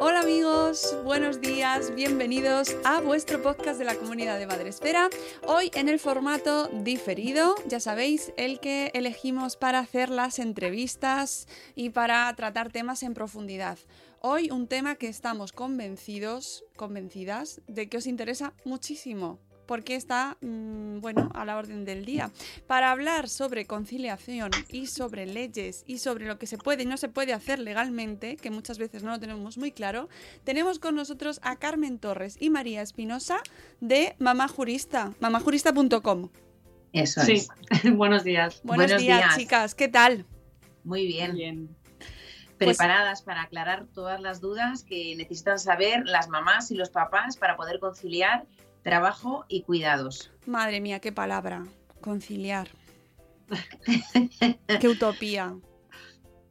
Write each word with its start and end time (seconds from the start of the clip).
Hola 0.00 0.20
amigos, 0.20 0.96
buenos 1.02 1.40
días, 1.40 1.92
bienvenidos 1.92 2.76
a 2.84 3.00
vuestro 3.00 3.42
podcast 3.42 3.80
de 3.80 3.84
la 3.84 3.96
comunidad 3.96 4.38
de 4.38 4.46
Madresfera. 4.46 5.10
Hoy 5.44 5.72
en 5.74 5.88
el 5.88 5.98
formato 5.98 6.68
diferido, 6.68 7.56
ya 7.66 7.80
sabéis, 7.80 8.32
el 8.36 8.60
que 8.60 8.92
elegimos 8.94 9.56
para 9.56 9.80
hacer 9.80 10.08
las 10.10 10.38
entrevistas 10.38 11.48
y 11.74 11.90
para 11.90 12.32
tratar 12.36 12.70
temas 12.70 13.02
en 13.02 13.14
profundidad. 13.14 13.76
Hoy 14.20 14.52
un 14.52 14.68
tema 14.68 14.94
que 14.94 15.08
estamos 15.08 15.50
convencidos, 15.50 16.64
convencidas 16.76 17.60
de 17.66 17.88
que 17.88 17.96
os 17.96 18.06
interesa 18.06 18.54
muchísimo 18.64 19.40
porque 19.68 19.94
está, 19.94 20.38
mm, 20.40 21.00
bueno, 21.00 21.30
a 21.34 21.44
la 21.44 21.58
orden 21.58 21.84
del 21.84 22.06
día. 22.06 22.30
Para 22.66 22.90
hablar 22.90 23.28
sobre 23.28 23.66
conciliación 23.66 24.50
y 24.70 24.86
sobre 24.86 25.26
leyes 25.26 25.84
y 25.86 25.98
sobre 25.98 26.26
lo 26.26 26.38
que 26.38 26.46
se 26.46 26.56
puede 26.56 26.84
y 26.84 26.86
no 26.86 26.96
se 26.96 27.10
puede 27.10 27.34
hacer 27.34 27.58
legalmente, 27.58 28.36
que 28.38 28.50
muchas 28.50 28.78
veces 28.78 29.02
no 29.02 29.10
lo 29.10 29.20
tenemos 29.20 29.58
muy 29.58 29.70
claro, 29.70 30.08
tenemos 30.42 30.78
con 30.78 30.96
nosotros 30.96 31.38
a 31.42 31.56
Carmen 31.56 31.98
Torres 31.98 32.38
y 32.40 32.48
María 32.48 32.80
Espinosa 32.80 33.40
de 33.80 34.16
Mamá 34.18 34.48
Jurista, 34.48 35.12
mamajurista.com. 35.20 36.30
Eso 36.94 37.20
Sí, 37.20 37.32
es. 37.34 37.48
buenos 37.94 38.24
días. 38.24 38.62
Buenos, 38.64 38.86
Buenos 38.86 39.02
días, 39.02 39.18
días. 39.18 39.36
chicas, 39.36 39.74
¿qué 39.74 39.88
tal? 39.88 40.24
Muy 40.82 41.06
bien. 41.06 41.34
Bien. 41.34 41.76
Preparadas 42.56 43.20
para 43.22 43.42
aclarar 43.42 43.86
todas 43.94 44.20
las 44.20 44.40
dudas 44.40 44.82
que 44.82 45.14
necesitan 45.14 45.58
saber 45.58 46.06
las 46.06 46.28
mamás 46.28 46.70
y 46.70 46.74
los 46.74 46.88
papás 46.90 47.36
para 47.36 47.56
poder 47.56 47.78
conciliar 47.78 48.46
trabajo 48.88 49.44
y 49.48 49.62
cuidados. 49.62 50.30
Madre 50.46 50.80
mía, 50.80 51.00
qué 51.00 51.12
palabra, 51.12 51.66
conciliar. 52.00 52.68
qué 54.80 54.88
utopía. 54.88 55.56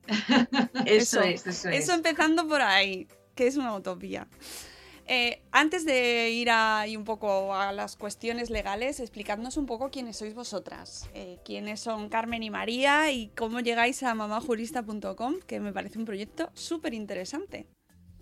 Eso, 0.85 1.19
Eso, 1.19 1.21
es, 1.21 1.47
eso 1.47 1.69
es. 1.69 1.83
Eso 1.83 1.93
empezando 1.93 2.47
por 2.47 2.61
ahí, 2.61 3.07
que 3.35 3.47
es 3.47 3.57
una 3.57 3.75
utopía. 3.75 4.27
Eh, 5.09 5.41
antes 5.51 5.85
de 5.85 6.29
ir 6.31 6.49
ahí 6.49 6.97
un 6.97 7.05
poco 7.05 7.55
a 7.55 7.71
las 7.71 7.95
cuestiones 7.95 8.49
legales, 8.49 8.99
explicadnos 8.99 9.55
un 9.55 9.65
poco 9.65 9.89
quiénes 9.89 10.17
sois 10.17 10.33
vosotras, 10.33 11.09
eh, 11.13 11.39
quiénes 11.45 11.79
son 11.79 12.09
Carmen 12.09 12.43
y 12.43 12.49
María 12.49 13.09
y 13.11 13.29
cómo 13.29 13.61
llegáis 13.61 14.03
a 14.03 14.13
mamajurista.com, 14.15 15.35
que 15.47 15.59
me 15.61 15.71
parece 15.71 15.97
un 15.97 16.05
proyecto 16.05 16.49
súper 16.53 16.93
interesante. 16.93 17.67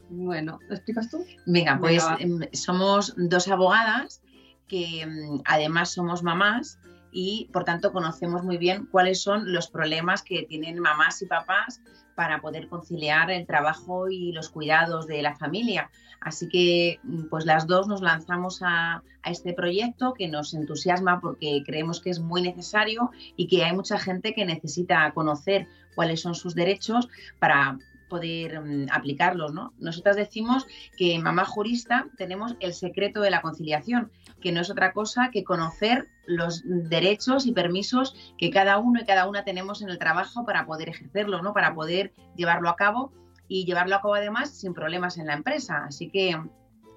Bueno, 0.09 0.59
¿lo 0.67 0.75
explicas 0.75 1.09
tú? 1.09 1.25
Venga, 1.45 1.77
pues 1.79 2.03
Venga, 2.19 2.45
em, 2.45 2.53
somos 2.53 3.13
dos 3.17 3.47
abogadas 3.47 4.21
que 4.67 5.01
em, 5.01 5.41
además 5.45 5.91
somos 5.93 6.23
mamás 6.23 6.79
y 7.11 7.49
por 7.53 7.63
tanto 7.63 7.91
conocemos 7.93 8.44
muy 8.44 8.57
bien 8.57 8.88
cuáles 8.91 9.21
son 9.21 9.53
los 9.53 9.69
problemas 9.69 10.21
que 10.21 10.44
tienen 10.44 10.79
mamás 10.79 11.21
y 11.21 11.25
papás 11.25 11.81
para 12.15 12.41
poder 12.41 12.67
conciliar 12.67 13.31
el 13.31 13.45
trabajo 13.45 14.09
y 14.09 14.31
los 14.31 14.49
cuidados 14.49 15.07
de 15.07 15.21
la 15.21 15.35
familia. 15.35 15.89
Así 16.21 16.47
que 16.49 16.99
mm, 17.03 17.25
pues 17.29 17.45
las 17.45 17.67
dos 17.67 17.88
nos 17.88 18.01
lanzamos 18.01 18.61
a, 18.61 19.01
a 19.23 19.31
este 19.31 19.53
proyecto 19.53 20.13
que 20.13 20.27
nos 20.27 20.53
entusiasma 20.53 21.19
porque 21.19 21.63
creemos 21.65 22.01
que 22.01 22.09
es 22.09 22.19
muy 22.19 22.41
necesario 22.41 23.11
y 23.35 23.47
que 23.47 23.63
hay 23.63 23.75
mucha 23.75 23.97
gente 23.97 24.33
que 24.33 24.45
necesita 24.45 25.11
conocer 25.13 25.67
cuáles 25.95 26.21
son 26.21 26.35
sus 26.35 26.53
derechos 26.55 27.07
para 27.39 27.77
poder 28.09 28.59
mm, 28.61 28.88
aplicarlos, 28.91 29.53
¿no? 29.53 29.73
Nosotras 29.79 30.16
decimos 30.16 30.66
que 30.97 31.17
Mamá 31.19 31.45
Jurista 31.45 32.07
tenemos 32.17 32.55
el 32.59 32.73
secreto 32.73 33.21
de 33.21 33.31
la 33.31 33.41
conciliación, 33.41 34.11
que 34.41 34.51
no 34.51 34.61
es 34.61 34.69
otra 34.69 34.93
cosa 34.93 35.29
que 35.31 35.43
conocer 35.43 36.07
los 36.27 36.63
derechos 36.65 37.45
y 37.45 37.51
permisos 37.51 38.15
que 38.38 38.49
cada 38.49 38.77
uno 38.77 38.99
y 39.01 39.05
cada 39.05 39.27
una 39.27 39.44
tenemos 39.44 39.81
en 39.81 39.89
el 39.89 39.97
trabajo 39.99 40.45
para 40.45 40.65
poder 40.65 40.89
ejercerlo, 40.89 41.41
¿no? 41.41 41.53
Para 41.53 41.73
poder 41.75 42.13
llevarlo 42.35 42.69
a 42.69 42.75
cabo 42.75 43.11
y 43.47 43.65
llevarlo 43.65 43.95
a 43.95 44.01
cabo 44.01 44.15
además 44.15 44.49
sin 44.49 44.73
problemas 44.73 45.17
en 45.17 45.27
la 45.27 45.33
empresa. 45.33 45.85
Así 45.88 46.09
que 46.09 46.39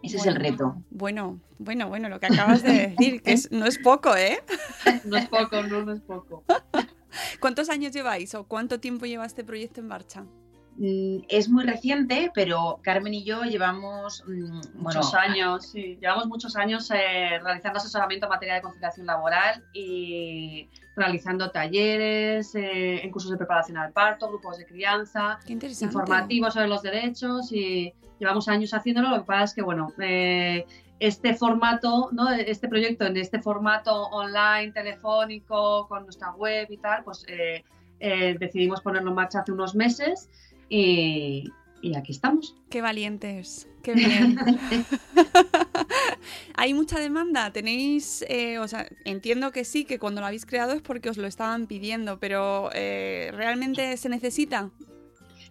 ese 0.02 0.16
es 0.16 0.26
el 0.26 0.36
reto. 0.36 0.76
Bueno, 0.90 1.40
bueno, 1.58 1.88
bueno, 1.88 2.08
lo 2.08 2.20
que 2.20 2.26
acabas 2.26 2.62
de 2.62 2.88
decir, 2.96 3.20
que 3.22 3.32
es- 3.32 3.50
no 3.50 3.66
es 3.66 3.78
poco, 3.78 4.14
¿eh? 4.16 4.38
No 5.04 5.16
es 5.16 5.28
poco, 5.28 5.62
no, 5.62 5.82
no 5.84 5.92
es 5.92 6.00
poco. 6.00 6.44
¿Cuántos 7.40 7.68
años 7.68 7.92
lleváis 7.92 8.34
o 8.34 8.44
cuánto 8.44 8.80
tiempo 8.80 9.06
lleva 9.06 9.26
este 9.26 9.42
proyecto 9.44 9.80
en 9.80 9.88
marcha? 9.88 10.24
Mm, 10.78 11.24
Es 11.28 11.48
muy 11.48 11.64
reciente, 11.64 12.30
pero 12.32 12.78
Carmen 12.82 13.12
y 13.12 13.24
yo 13.24 13.42
llevamos 13.42 14.22
mm, 14.26 14.50
bueno, 14.50 14.62
Muchos 14.74 15.12
años, 15.14 15.66
sí. 15.66 15.98
Llevamos 16.00 16.26
muchos 16.26 16.54
años 16.54 16.88
eh, 16.92 17.40
realizando 17.42 17.78
asesoramiento 17.78 18.26
en 18.26 18.30
materia 18.30 18.54
de 18.54 18.62
conciliación 18.62 19.06
laboral 19.06 19.64
y 19.72 20.68
realizando 20.94 21.50
talleres, 21.50 22.54
eh, 22.54 23.04
en 23.04 23.10
cursos 23.10 23.32
de 23.32 23.36
preparación 23.36 23.76
al 23.76 23.92
parto, 23.92 24.28
grupos 24.28 24.58
de 24.58 24.66
crianza, 24.66 25.40
informativos 25.48 26.54
sobre 26.54 26.68
los 26.68 26.82
derechos 26.82 27.52
y 27.52 27.92
llevamos 28.20 28.48
años 28.48 28.72
haciéndolo. 28.72 29.10
Lo 29.10 29.18
que 29.18 29.26
pasa 29.26 29.44
es 29.44 29.54
que, 29.54 29.62
bueno, 29.62 29.92
eh, 30.00 30.64
este 31.00 31.34
formato, 31.34 32.08
¿no? 32.12 32.30
este 32.30 32.68
proyecto 32.68 33.04
en 33.04 33.16
este 33.16 33.40
formato 33.40 34.04
online, 34.08 34.72
telefónico, 34.72 35.86
con 35.88 36.04
nuestra 36.04 36.32
web 36.32 36.68
y 36.70 36.76
tal, 36.76 37.02
pues 37.04 37.24
eh, 37.28 37.64
eh, 38.00 38.36
decidimos 38.38 38.80
ponerlo 38.80 39.10
en 39.10 39.16
marcha 39.16 39.40
hace 39.40 39.52
unos 39.52 39.74
meses 39.74 40.28
y, 40.68 41.50
y 41.82 41.96
aquí 41.96 42.12
estamos. 42.12 42.54
Qué 42.70 42.80
valientes, 42.80 43.68
qué 43.82 43.94
bien. 43.94 44.38
¿Hay 46.54 46.74
mucha 46.74 46.98
demanda? 46.98 47.52
¿Tenéis, 47.52 48.24
eh, 48.28 48.58
o 48.58 48.68
sea, 48.68 48.88
entiendo 49.04 49.52
que 49.52 49.64
sí, 49.64 49.84
que 49.84 49.98
cuando 49.98 50.20
lo 50.20 50.26
habéis 50.26 50.44
creado 50.44 50.72
es 50.72 50.82
porque 50.82 51.08
os 51.08 51.16
lo 51.16 51.26
estaban 51.26 51.66
pidiendo, 51.66 52.18
pero 52.18 52.70
eh, 52.74 53.30
¿realmente 53.32 53.96
se 53.96 54.08
necesita? 54.08 54.70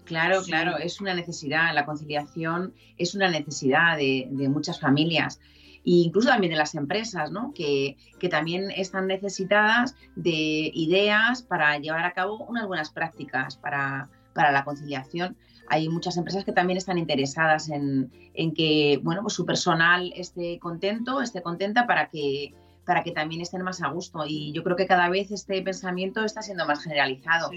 Claro, 0.04 0.42
claro, 0.44 0.78
es 0.78 1.02
una 1.02 1.14
necesidad, 1.14 1.74
la 1.74 1.86
conciliación 1.86 2.74
es 2.98 3.16
una 3.16 3.30
necesidad 3.30 3.98
de, 3.98 4.28
de 4.32 4.50
muchas 4.50 4.80
familias. 4.80 5.40
incluso 5.84 6.30
también 6.30 6.52
de 6.52 6.58
las 6.58 6.76
empresas, 6.76 7.32
¿no? 7.32 7.54
que, 7.54 7.98
que 8.20 8.30
también 8.30 8.72
están 8.72 9.08
necesitadas 9.08 9.96
de 10.16 10.72
ideas 10.74 11.44
para 11.44 11.78
llevar 11.78 12.06
a 12.06 12.14
cabo 12.14 12.46
unas 12.46 12.68
buenas 12.68 12.90
prácticas 12.90 13.58
para, 13.58 14.10
para 14.38 14.54
la 14.54 14.64
conciliación 14.64 15.36
hay 15.70 15.90
muchas 15.90 16.18
empresas 16.18 16.46
que 16.46 16.54
también 16.54 16.78
están 16.78 16.98
interesadas 16.98 17.70
en, 17.70 18.10
en, 18.34 18.54
que 18.54 19.00
bueno, 19.04 19.22
pues 19.22 19.34
su 19.34 19.46
personal 19.46 20.14
esté 20.16 20.60
contento, 20.60 21.22
esté 21.22 21.42
contenta 21.42 21.86
para 21.86 22.10
que 22.10 22.54
para 22.86 23.04
que 23.04 23.12
también 23.12 23.42
estén 23.42 23.64
más 23.64 23.82
a 23.84 23.90
gusto. 23.90 24.24
Y 24.26 24.54
yo 24.54 24.64
creo 24.64 24.78
que 24.78 24.88
cada 24.88 25.10
vez 25.10 25.30
este 25.30 25.62
pensamiento 25.62 26.24
está 26.24 26.42
siendo 26.42 26.66
más 26.66 26.82
generalizado. 26.82 27.52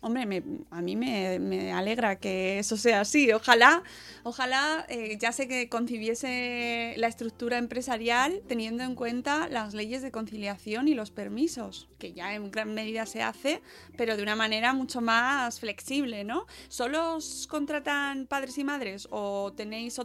Hombre, 0.00 0.42
a 0.70 0.82
mí 0.82 0.96
me, 0.96 1.72
alegra 1.72 2.16
que 2.16 2.58
eso 2.58 2.76
sea 2.76 3.02
así. 3.02 3.32
Ojalá, 3.32 3.82
ojalá 4.24 4.84
eh, 4.88 5.16
ya 5.20 5.32
sé 5.32 5.46
que 5.46 5.68
concibiese 5.68 6.94
la 6.96 7.06
estructura 7.06 7.58
empresarial 7.58 8.42
teniendo 8.48 8.82
en 8.82 8.94
cuenta 8.94 9.48
las 9.48 9.74
leyes 9.74 10.02
de 10.02 10.10
conciliación 10.10 10.88
y 10.88 10.94
los 10.94 11.10
permisos, 11.10 11.88
que 11.98 12.12
ya 12.12 12.34
en 12.34 12.50
gran 12.50 12.74
medida 12.74 13.06
se 13.06 13.22
hace, 13.22 13.62
pero 13.96 14.16
de 14.16 14.22
una 14.22 14.34
manera 14.34 14.72
mucho 14.72 15.00
más 15.00 15.60
flexible, 15.60 16.24
¿no? 16.24 16.46
¿Solo 16.68 17.16
os 17.16 17.46
contratan 17.46 18.26
padres 18.26 18.58
y 18.58 18.64
madres 18.64 19.06
o 19.10 19.52
tenéis 19.52 20.00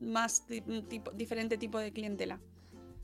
más 0.00 0.46
tipo, 0.88 1.10
diferente 1.10 1.58
tipo 1.58 1.78
de 1.78 1.92
clientela? 1.92 2.40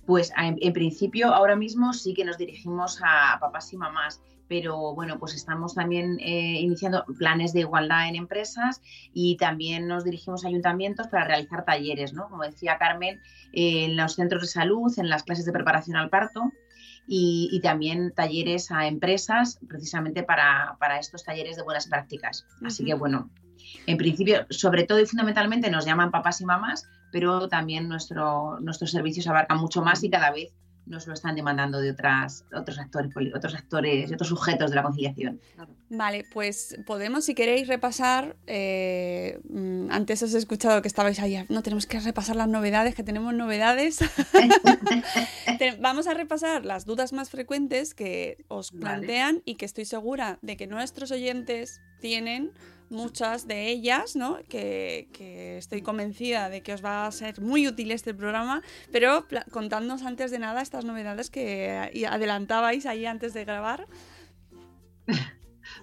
Pues 0.06 0.32
en, 0.36 0.72
principio 0.72 1.34
ahora 1.34 1.56
mismo 1.56 1.92
sí 1.92 2.14
que 2.14 2.24
nos 2.24 2.38
dirigimos 2.38 3.00
a 3.02 3.38
papás 3.40 3.72
y 3.72 3.76
mamás, 3.76 4.22
pero 4.48 4.94
bueno, 4.94 5.18
pues 5.18 5.34
estamos 5.34 5.74
también 5.74 6.18
eh, 6.20 6.60
iniciando 6.60 7.04
planes 7.18 7.52
de 7.52 7.60
igualdad 7.60 8.08
en 8.08 8.16
empresas 8.16 8.80
y 9.12 9.36
también 9.36 9.88
nos 9.88 10.04
dirigimos 10.04 10.44
a 10.44 10.48
ayuntamientos 10.48 11.08
para 11.08 11.24
realizar 11.24 11.64
talleres, 11.64 12.12
¿no? 12.12 12.28
Como 12.28 12.44
decía 12.44 12.78
Carmen, 12.78 13.20
en 13.52 13.96
los 13.96 14.14
centros 14.14 14.42
de 14.42 14.48
salud, 14.48 14.92
en 14.98 15.08
las 15.08 15.22
clases 15.22 15.44
de 15.44 15.52
preparación 15.52 15.96
al 15.96 16.10
parto. 16.10 16.52
Y, 17.08 17.60
también 17.62 18.12
talleres 18.12 18.72
a 18.72 18.88
empresas 18.88 19.60
precisamente 19.68 20.24
para, 20.24 20.76
estos 20.98 21.22
talleres 21.22 21.56
de 21.56 21.62
buenas 21.62 21.86
prácticas. 21.86 22.44
Así 22.64 22.84
que 22.84 22.94
bueno, 22.94 23.30
en 23.86 23.96
principio, 23.96 24.44
sobre 24.50 24.82
todo 24.82 24.98
y 24.98 25.06
fundamentalmente 25.06 25.70
nos 25.70 25.86
llaman 25.86 26.10
papás 26.10 26.40
y 26.40 26.44
mamás, 26.44 26.84
pero 27.12 27.48
también 27.48 27.88
nuestro, 27.88 28.58
nuestros 28.58 28.90
servicios 28.90 29.28
abarcan 29.28 29.58
mucho 29.58 29.82
más 29.82 30.02
y 30.02 30.10
cada 30.10 30.32
vez 30.32 30.52
nos 30.86 31.06
lo 31.06 31.14
están 31.14 31.34
demandando 31.34 31.80
de 31.80 31.90
otras, 31.90 32.44
otros 32.54 32.78
actores, 32.78 33.12
otros 33.34 33.54
actores, 33.54 34.12
otros 34.12 34.28
sujetos 34.28 34.70
de 34.70 34.76
la 34.76 34.82
conciliación. 34.82 35.40
Vale, 35.90 36.24
pues 36.32 36.78
podemos, 36.86 37.24
si 37.24 37.34
queréis, 37.34 37.68
repasar. 37.68 38.36
Eh, 38.46 39.40
mm, 39.48 39.90
antes 39.90 40.22
os 40.22 40.34
he 40.34 40.38
escuchado 40.38 40.80
que 40.82 40.88
estabais 40.88 41.18
ahí. 41.20 41.44
No 41.48 41.62
tenemos 41.62 41.86
que 41.86 42.00
repasar 42.00 42.36
las 42.36 42.48
novedades, 42.48 42.94
que 42.94 43.02
tenemos 43.02 43.34
novedades. 43.34 43.98
Vamos 45.80 46.06
a 46.06 46.14
repasar 46.14 46.64
las 46.64 46.86
dudas 46.86 47.12
más 47.12 47.30
frecuentes 47.30 47.94
que 47.94 48.44
os 48.48 48.70
plantean 48.70 49.42
y 49.44 49.56
que 49.56 49.64
estoy 49.64 49.84
segura 49.84 50.38
de 50.42 50.56
que 50.56 50.66
nuestros 50.66 51.10
oyentes 51.10 51.80
tienen 52.00 52.52
muchas 52.90 53.46
de 53.46 53.68
ellas, 53.68 54.16
¿no? 54.16 54.38
Que, 54.48 55.08
estoy 55.58 55.82
convencida 55.82 56.48
de 56.48 56.62
que 56.62 56.74
os 56.74 56.84
va 56.84 57.06
a 57.06 57.12
ser 57.12 57.40
muy 57.40 57.66
útil 57.66 57.90
este 57.90 58.14
programa, 58.14 58.62
pero 58.92 59.26
contadnos 59.50 60.02
antes 60.02 60.30
de 60.30 60.38
nada 60.38 60.62
estas 60.62 60.84
novedades 60.84 61.30
que 61.30 61.90
adelantabais 62.08 62.86
ahí 62.86 63.06
antes 63.06 63.34
de 63.34 63.44
grabar. 63.44 63.86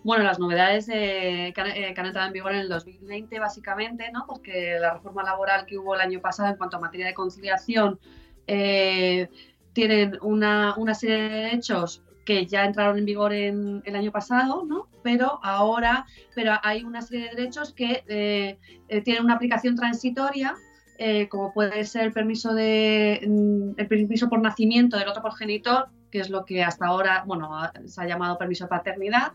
Bueno, 0.04 0.24
las 0.24 0.40
novedades 0.40 0.90
eh, 0.90 1.52
que, 1.54 1.62
han, 1.62 2.06
entrado 2.06 2.28
en 2.28 2.34
vigor 2.34 2.54
en 2.54 2.60
el 2.60 2.70
2020 2.70 3.40
básicamente, 3.40 4.12
¿no? 4.12 4.26
Porque 4.26 4.78
la 4.80 4.94
reforma 4.94 5.24
laboral 5.24 5.66
que 5.66 5.78
hubo 5.78 5.96
el 5.96 6.02
año 6.02 6.22
pasado 6.22 6.50
en 6.50 6.56
cuanto 6.56 6.78
a 6.78 6.80
materia 6.80 7.08
de 7.08 7.14
conciliación 7.14 8.00
eh, 8.48 9.30
tienen 9.74 10.18
una, 10.22 10.76
una 10.78 10.94
serie 10.94 11.18
de 11.18 11.30
derechos 11.30 12.02
que 12.26 12.46
ya 12.46 12.66
entraron 12.66 12.98
en 12.98 13.06
vigor 13.06 13.34
en, 13.34 13.82
el 13.86 13.96
año 13.96 14.12
pasado, 14.12 14.64
¿no? 14.66 14.88
Pero 15.02 15.40
ahora, 15.44 16.06
pero 16.36 16.54
hay 16.64 16.84
una 16.84 17.02
serie 17.02 17.30
de 17.30 17.36
derechos 17.36 17.74
que 17.74 18.04
eh, 18.08 18.58
eh, 18.88 19.02
tienen 19.02 19.24
una 19.24 19.36
aplicación 19.36 19.76
transitoria, 19.76 20.56
eh, 20.98 21.28
como 21.28 21.54
puede 21.54 21.84
ser 21.86 22.06
el 22.06 22.14
permiso 22.14 22.54
de 22.54 23.22
mm, 23.28 23.72
el 23.78 23.88
permiso 23.88 24.30
por 24.30 24.42
nacimiento 24.42 24.98
del 24.98 25.08
otro 25.08 25.22
progenitor, 25.22 25.90
que 26.12 26.20
es 26.20 26.30
lo 26.30 26.46
que 26.46 26.64
hasta 26.64 26.86
ahora, 26.86 27.24
bueno, 27.26 27.50
se 27.86 28.02
ha 28.02 28.08
llamado 28.08 28.38
permiso 28.38 28.66
de 28.66 28.70
paternidad, 28.70 29.34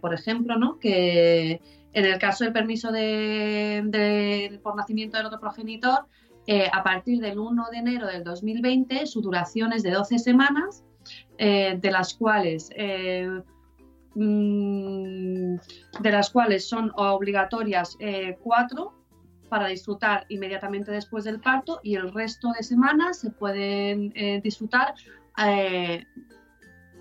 por 0.00 0.14
ejemplo, 0.14 0.56
¿no? 0.56 0.78
Que 0.78 1.60
en 1.92 2.04
el 2.04 2.18
caso 2.18 2.44
del 2.44 2.52
permiso 2.52 2.92
de, 2.92 4.60
por 4.62 4.76
nacimiento 4.76 5.16
del 5.16 5.26
otro 5.26 5.40
progenitor, 5.40 6.06
a 6.70 6.82
partir 6.82 7.20
del 7.20 7.38
1 7.38 7.66
de 7.72 7.78
enero 7.78 8.06
del 8.06 8.24
2020, 8.24 9.06
su 9.06 9.22
duración 9.22 9.72
es 9.72 9.82
de 9.82 9.90
12 9.90 10.18
semanas 10.18 10.84
eh, 11.38 11.78
de 11.80 11.90
las 11.90 12.14
cuales 12.14 12.70
eh, 12.76 13.28
mm, 14.14 15.56
de 16.00 16.10
las 16.10 16.30
cuales 16.30 16.68
son 16.68 16.92
obligatorias 16.96 17.96
eh, 18.00 18.36
cuatro 18.42 18.92
para 19.48 19.68
disfrutar 19.68 20.26
inmediatamente 20.28 20.90
después 20.90 21.24
del 21.24 21.40
parto 21.40 21.80
y 21.82 21.94
el 21.96 22.12
resto 22.12 22.52
de 22.56 22.62
semanas 22.62 23.20
se 23.20 23.30
pueden 23.30 24.12
disfrutar 24.42 24.94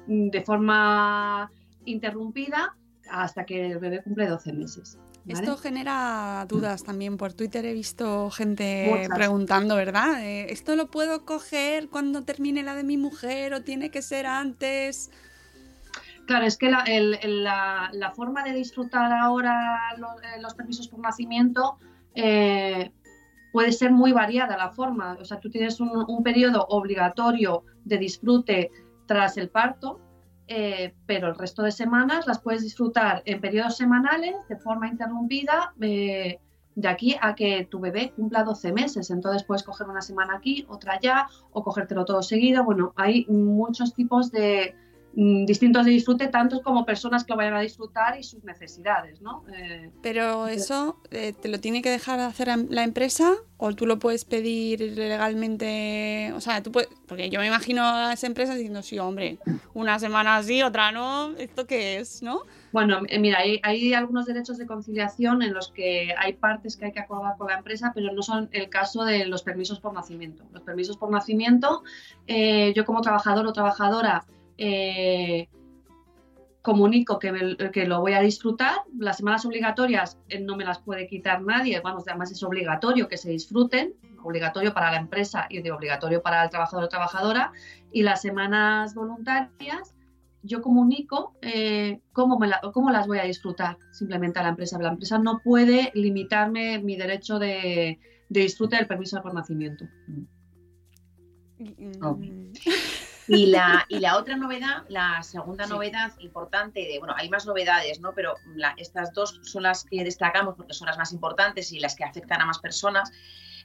de 0.06 0.42
forma 0.46 1.50
interrumpida 1.86 2.76
hasta 3.10 3.46
que 3.46 3.72
el 3.72 3.80
bebé 3.80 4.04
cumple 4.04 4.28
12 4.28 4.54
meses. 4.54 5.00
Esto 5.28 5.58
genera 5.58 6.46
dudas 6.50 6.84
también. 6.84 7.18
Por 7.18 7.34
Twitter 7.34 7.66
he 7.66 7.74
visto 7.74 8.30
gente 8.30 9.08
preguntando, 9.14 9.76
¿verdad? 9.76 10.22
Eh, 10.22 10.52
¿Esto 10.52 10.76
lo 10.76 10.88
puedo 10.88 11.26
coger 11.26 11.90
cuando 11.90 12.24
termine 12.24 12.64
la 12.64 12.76
de 12.76 12.84
mi 12.84 12.98
mujer 12.98 13.54
o 13.54 13.62
tiene 13.62 13.90
que 13.90 14.02
ser 14.02 14.26
antes? 14.26 15.12
Claro, 16.26 16.46
es 16.46 16.58
que 16.58 16.70
la, 16.70 18.14
forma 18.16 18.44
de 18.44 18.54
disfrutar 18.54 19.12
ahora 19.14 19.80
eh, 19.96 20.42
los, 20.42 20.54
permisos 20.54 20.88
por 20.88 21.00
nacimiento 21.00 21.78
eh, 22.16 22.92
puede 23.52 23.72
ser 23.72 23.92
muy 23.92 24.12
variada 24.12 24.58
la 24.58 24.72
forma. 24.72 25.18
O 25.20 25.26
sea, 25.26 25.40
tú 25.40 25.50
tienes 25.50 25.80
un 25.80 26.24
periodo 26.24 26.66
obligatorio 26.70 27.64
de 27.86 27.98
disfrute 27.98 28.72
tras 29.06 29.38
el 29.38 29.50
parto, 29.50 30.00
eh, 30.48 30.94
pero 31.06 31.28
el 31.28 31.36
resto 31.36 31.64
de 31.64 31.72
semanas 31.72 32.28
las 32.28 32.40
puedes 32.40 32.64
disfrutar 32.64 33.22
en 33.26 33.40
periodos 33.40 33.78
semanales 33.78 34.36
de 34.50 34.58
forma 34.58 34.88
interrumpida 34.88 35.74
eh, 35.80 36.40
de 36.76 36.88
aquí 36.88 37.16
a 37.22 37.36
que 37.36 37.66
tu 37.70 37.80
bebé 37.80 38.12
cumpla 38.16 38.44
12 38.44 38.74
meses. 38.74 39.10
Entonces 39.10 39.44
puedes 39.44 39.64
coger 39.64 39.88
una 39.88 40.02
semana 40.02 40.36
aquí, 40.36 40.66
otra 40.68 40.94
allá 40.94 41.28
o 41.52 41.64
cogértelo 41.64 42.06
todo 42.06 42.24
seguido. 42.24 42.64
Bueno, 42.64 42.94
hay 42.96 43.26
muchos 43.28 43.94
tipos 43.94 44.32
de, 44.32 44.76
distintos 45.16 45.86
de 45.86 45.92
disfrute, 45.92 46.28
tantos 46.28 46.62
como 46.62 46.86
personas 46.86 47.24
que 47.24 47.34
lo 47.34 47.38
vayan 47.38 47.54
a 47.54 47.62
disfrutar 47.62 48.20
y 48.20 48.24
sus 48.24 48.44
necesidades, 48.44 49.22
¿no? 49.22 49.44
Eh, 49.56 49.92
Pero 50.02 50.48
eso 50.48 50.98
eh, 51.12 51.34
te 51.40 51.50
lo 51.50 51.60
tiene 51.60 51.84
que 51.84 51.92
dejar 51.92 52.20
hacer 52.20 52.50
la 52.70 52.84
empresa 52.84 53.36
o 53.58 53.74
tú 53.76 53.86
lo 53.86 54.00
puedes 54.00 54.26
pedir 54.26 54.82
legalmente, 54.82 56.34
o 56.36 56.42
sea, 56.42 56.64
tú 56.64 56.72
puedes, 56.72 56.90
porque 57.08 57.30
yo 57.30 57.40
me 57.40 57.48
imagino 57.48 57.84
a 57.84 58.10
las 58.10 58.24
empresas 58.24 58.56
diciendo, 58.56 58.82
sí, 58.82 58.98
hombre, 58.98 59.38
una 59.76 60.00
semana 60.00 60.42
sí, 60.42 60.64
otra 60.64 60.92
no, 60.92 61.36
¿esto 61.38 61.68
qué 61.68 61.98
es, 61.98 62.24
no? 62.24 62.42
Bueno, 62.72 63.02
eh, 63.08 63.20
mira, 63.20 63.38
hay, 63.38 63.94
algunos 63.94 64.26
derechos 64.26 64.58
de 64.58 64.66
conciliación 64.66 65.44
en 65.44 65.54
los 65.54 65.72
que 65.72 66.16
hay 66.18 66.34
partes 66.34 66.76
que 66.76 66.86
hay 66.86 66.92
que 66.92 67.02
acordar 67.02 67.38
con 67.38 67.50
la 67.50 67.58
empresa, 67.60 67.92
pero 67.94 68.12
no 68.12 68.24
son 68.24 68.50
el 68.52 68.68
caso 68.70 69.06
de 69.06 69.28
los 69.28 69.44
permisos 69.44 69.80
por 69.80 69.94
nacimiento. 69.94 70.44
Los 70.52 70.64
permisos 70.64 70.98
por 70.98 71.12
nacimiento, 71.12 71.84
yo 72.28 72.86
como 72.86 73.02
trabajador 73.02 73.46
o 73.46 73.54
trabajadora 73.54 74.26
eh, 74.58 75.48
comunico 76.64 77.20
que, 77.20 77.58
que, 77.72 77.86
lo 77.86 78.00
voy 78.00 78.14
a 78.14 78.22
disfrutar. 78.22 78.78
Las 78.98 79.18
semanas 79.18 79.46
obligatorias 79.46 80.18
eh, 80.30 80.40
no 80.40 80.56
me 80.56 80.64
las 80.64 80.80
puede 80.80 81.08
quitar 81.08 81.42
nadie, 81.42 81.80
vamos, 81.82 82.08
además 82.08 82.32
es 82.32 82.42
obligatorio 82.42 83.08
que 83.08 83.18
se 83.18 83.30
disfruten, 83.30 83.94
obligatorio 84.24 84.74
para 84.74 84.90
la 84.90 84.98
empresa 84.98 85.46
y 85.50 85.62
de 85.62 85.72
obligatorio 85.72 86.22
para 86.22 86.44
el 86.44 86.50
trabajador 86.50 86.86
o 86.86 86.90
trabajadora. 86.90 87.52
Y 87.92 88.04
las 88.04 88.22
semanas 88.22 88.96
voluntarias, 88.96 89.94
yo 90.42 90.62
comunico 90.62 91.36
eh, 91.42 92.00
cómo, 92.14 92.40
me 92.40 92.50
cómo 92.74 92.92
las 92.92 93.08
voy 93.08 93.20
a 93.20 93.24
disfrutar 93.24 93.78
simplemente 93.92 94.40
a 94.40 94.44
la 94.44 94.50
empresa. 94.50 94.80
La 94.80 94.90
empresa 94.90 95.18
no 95.18 95.40
puede 95.44 95.92
limitarme 95.96 96.80
mi 96.80 96.96
derecho 96.96 97.40
de, 97.40 98.00
disfrute 98.30 98.78
del 98.78 98.88
permiso 98.88 99.18
de 99.18 99.22
por 99.22 99.34
nacimiento. 99.34 99.86
Mm. 100.08 100.24
Y 103.28 103.46
la, 103.48 103.86
y 103.90 104.00
la 104.00 104.18
otra 104.18 104.36
novedad, 104.36 104.84
la 104.90 105.22
segunda 105.24 105.66
novedad 105.68 106.12
importante, 106.20 106.82
de, 106.82 107.00
bueno, 107.00 107.14
hay 107.18 107.30
más 107.30 107.46
novedades, 107.46 108.00
¿no? 108.00 108.14
Pero 108.14 108.36
estas 108.78 109.14
dos 109.14 109.40
son 109.44 109.64
las 109.64 109.84
que 109.86 110.04
destacamos 110.04 110.56
porque 110.56 110.74
son 110.74 110.88
las 110.88 110.98
más 110.98 111.14
importantes 111.14 111.72
y 111.72 111.80
las 111.80 111.96
que 111.96 112.04
afectan 112.04 112.42
a 112.42 112.46
más 112.46 112.60
personas. 112.60 113.12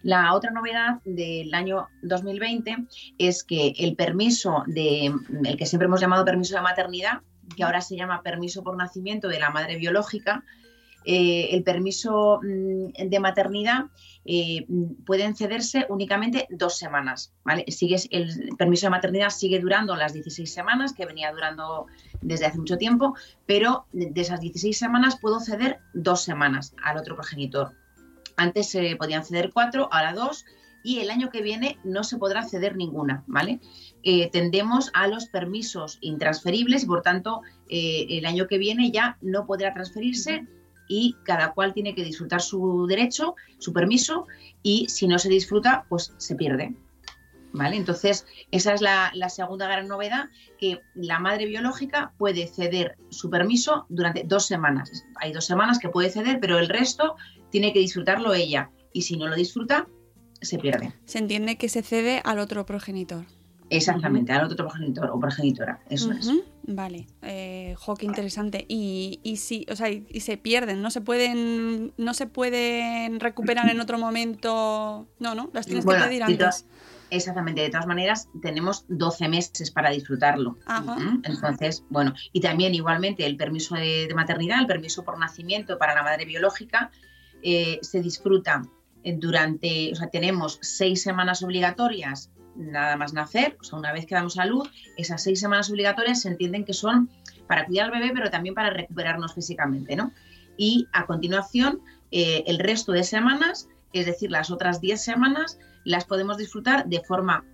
La 0.02 0.32
otra 0.34 0.50
novedad 0.50 1.00
del 1.04 1.52
año 1.54 1.88
2020 2.02 2.76
es 3.18 3.42
que 3.42 3.74
el 3.78 3.96
permiso 3.96 4.62
de, 4.66 5.12
el 5.44 5.56
que 5.56 5.66
siempre 5.66 5.86
hemos 5.86 6.00
llamado 6.00 6.24
permiso 6.24 6.54
de 6.54 6.62
maternidad, 6.62 7.22
que 7.56 7.64
ahora 7.64 7.80
se 7.80 7.96
llama 7.96 8.22
permiso 8.22 8.62
por 8.62 8.76
nacimiento 8.76 9.28
de 9.28 9.40
la 9.40 9.50
madre 9.50 9.76
biológica, 9.76 10.44
eh, 11.04 11.48
el 11.52 11.62
permiso 11.62 12.40
mm, 12.42 13.08
de 13.08 13.20
maternidad 13.20 13.86
eh, 14.30 14.66
pueden 15.06 15.34
cederse 15.34 15.86
únicamente 15.88 16.46
dos 16.50 16.76
semanas. 16.76 17.32
¿vale? 17.44 17.64
el 18.10 18.56
permiso 18.58 18.84
de 18.84 18.90
maternidad 18.90 19.30
sigue 19.30 19.58
durando 19.58 19.96
las 19.96 20.12
16 20.12 20.52
semanas, 20.52 20.92
que 20.92 21.06
venía 21.06 21.32
durando 21.32 21.86
desde 22.20 22.44
hace 22.44 22.58
mucho 22.58 22.76
tiempo, 22.76 23.14
pero 23.46 23.86
de 23.92 24.20
esas 24.20 24.40
16 24.40 24.76
semanas 24.76 25.18
puedo 25.18 25.40
ceder 25.40 25.78
dos 25.94 26.20
semanas 26.22 26.74
al 26.84 26.98
otro 26.98 27.14
progenitor. 27.16 27.72
Antes 28.36 28.68
se 28.68 28.96
podían 28.96 29.24
ceder 29.24 29.50
cuatro, 29.50 29.88
ahora 29.90 30.12
dos, 30.12 30.44
y 30.84 30.98
el 30.98 31.08
año 31.08 31.30
que 31.30 31.40
viene 31.40 31.78
no 31.82 32.04
se 32.04 32.18
podrá 32.18 32.46
ceder 32.46 32.76
ninguna, 32.76 33.24
¿vale? 33.26 33.60
Eh, 34.02 34.28
tendemos 34.30 34.90
a 34.92 35.08
los 35.08 35.26
permisos 35.28 35.96
intransferibles 36.02 36.84
por 36.84 37.00
tanto 37.00 37.40
eh, 37.70 38.06
el 38.10 38.26
año 38.26 38.46
que 38.46 38.58
viene 38.58 38.90
ya 38.90 39.16
no 39.22 39.46
podrá 39.46 39.72
transferirse 39.72 40.46
y 40.88 41.16
cada 41.22 41.52
cual 41.52 41.74
tiene 41.74 41.94
que 41.94 42.04
disfrutar 42.04 42.40
su 42.40 42.86
derecho, 42.86 43.36
su 43.58 43.72
permiso 43.72 44.26
y 44.62 44.88
si 44.88 45.06
no 45.06 45.18
se 45.18 45.28
disfruta, 45.28 45.84
pues 45.88 46.14
se 46.16 46.34
pierde. 46.34 46.74
¿Vale? 47.52 47.76
Entonces, 47.76 48.26
esa 48.50 48.74
es 48.74 48.82
la, 48.82 49.12
segunda 49.30 49.66
gran 49.66 49.88
novedad, 49.88 50.28
que 50.58 50.80
la 50.94 51.18
madre 51.18 51.46
biológica 51.46 52.12
puede 52.18 52.46
ceder 52.46 52.96
su 53.08 53.30
permiso 53.30 53.86
durante 53.88 54.24
dos 54.24 54.46
semanas. 54.46 55.04
Hay 55.16 55.32
dos 55.32 55.46
semanas 55.46 55.78
que 55.78 55.88
puede 55.88 56.10
ceder, 56.10 56.40
pero 56.40 56.58
el 56.58 56.68
resto 56.68 57.16
tiene 57.50 57.72
que 57.72 57.78
disfrutarlo 57.78 58.34
ella. 58.34 58.70
Y 58.92 59.02
si 59.02 59.16
no 59.16 59.28
lo 59.28 59.34
disfruta, 59.34 59.88
se 60.40 60.58
pierde. 60.58 60.92
Se 61.06 61.18
entiende 61.18 61.56
que 61.56 61.68
se 61.68 61.82
cede 61.82 62.20
al 62.24 62.38
otro 62.38 62.66
progenitor. 62.66 63.24
Exactamente, 63.70 64.32
al 64.32 64.44
otro 64.44 64.56
progenitor 64.56 65.10
o 65.10 65.20
progenitora, 65.20 65.80
eso 65.90 66.12
es. 66.12 66.30
Vale, 66.62 67.06
eh, 67.22 67.74
jo, 67.78 67.94
qué 67.96 68.06
interesante. 68.06 68.64
Y, 68.68 69.20
y 69.22 69.36
si, 69.36 69.66
o 69.70 69.76
sea, 69.76 69.90
y, 69.90 70.20
se 70.20 70.36
pierden, 70.36 70.80
no 70.80 70.90
se 70.90 71.00
pueden, 71.00 71.92
no 71.96 72.14
se 72.14 72.26
pueden 72.26 73.20
recuperar 73.20 73.68
en 73.70 73.80
otro 73.80 73.98
momento. 73.98 75.06
No, 75.18 75.34
no, 75.34 75.50
las 75.52 75.66
tienes 75.66 75.84
que 75.84 75.94
pedir 75.94 76.22
antes. 76.22 76.66
Exactamente, 77.10 77.62
de 77.62 77.70
todas 77.70 77.86
maneras 77.86 78.28
tenemos 78.42 78.84
12 78.88 79.28
meses 79.28 79.70
para 79.70 79.90
disfrutarlo. 79.90 80.58
Entonces, 81.24 81.84
bueno, 81.88 82.14
y 82.32 82.40
también 82.40 82.74
igualmente 82.74 83.24
el 83.24 83.36
permiso 83.36 83.74
de, 83.76 84.08
maternidad, 84.14 84.60
el 84.60 84.66
permiso 84.66 85.04
por 85.04 85.18
nacimiento 85.18 85.78
para 85.78 85.94
la 85.94 86.02
madre 86.02 86.26
biológica, 86.26 86.90
eh, 87.42 87.78
se 87.82 88.02
disfruta 88.02 88.62
durante, 89.04 89.90
o 89.92 89.96
sea, 89.96 90.08
tenemos 90.08 90.58
seis 90.60 91.02
semanas 91.02 91.42
obligatorias 91.42 92.30
nada 92.58 92.96
más 92.96 93.12
nacer, 93.12 93.56
o 93.60 93.64
sea, 93.64 93.78
una 93.78 93.92
vez 93.92 94.04
que 94.04 94.14
damos 94.14 94.38
a 94.38 94.44
luz, 94.44 94.70
esas 94.96 95.22
seis 95.22 95.40
semanas 95.40 95.70
obligatorias 95.70 96.20
se 96.20 96.28
entienden 96.28 96.64
que 96.64 96.74
son 96.74 97.08
para 97.46 97.64
cuidar 97.64 97.86
al 97.86 98.00
bebé, 98.00 98.12
pero 98.14 98.30
también 98.30 98.54
para 98.54 98.70
recuperarnos 98.70 99.32
físicamente, 99.32 99.96
¿no? 99.96 100.12
Y 100.56 100.88
a 100.92 101.06
continuación, 101.06 101.80
eh, 102.10 102.44
el 102.46 102.58
resto 102.58 102.92
de 102.92 103.04
semanas, 103.04 103.68
es 103.92 104.06
decir, 104.06 104.30
las 104.30 104.50
otras 104.50 104.80
diez 104.80 105.00
semanas, 105.00 105.58
las 105.84 106.04
podemos 106.04 106.36
disfrutar 106.36 106.86
de 106.86 107.00
forma 107.00 107.44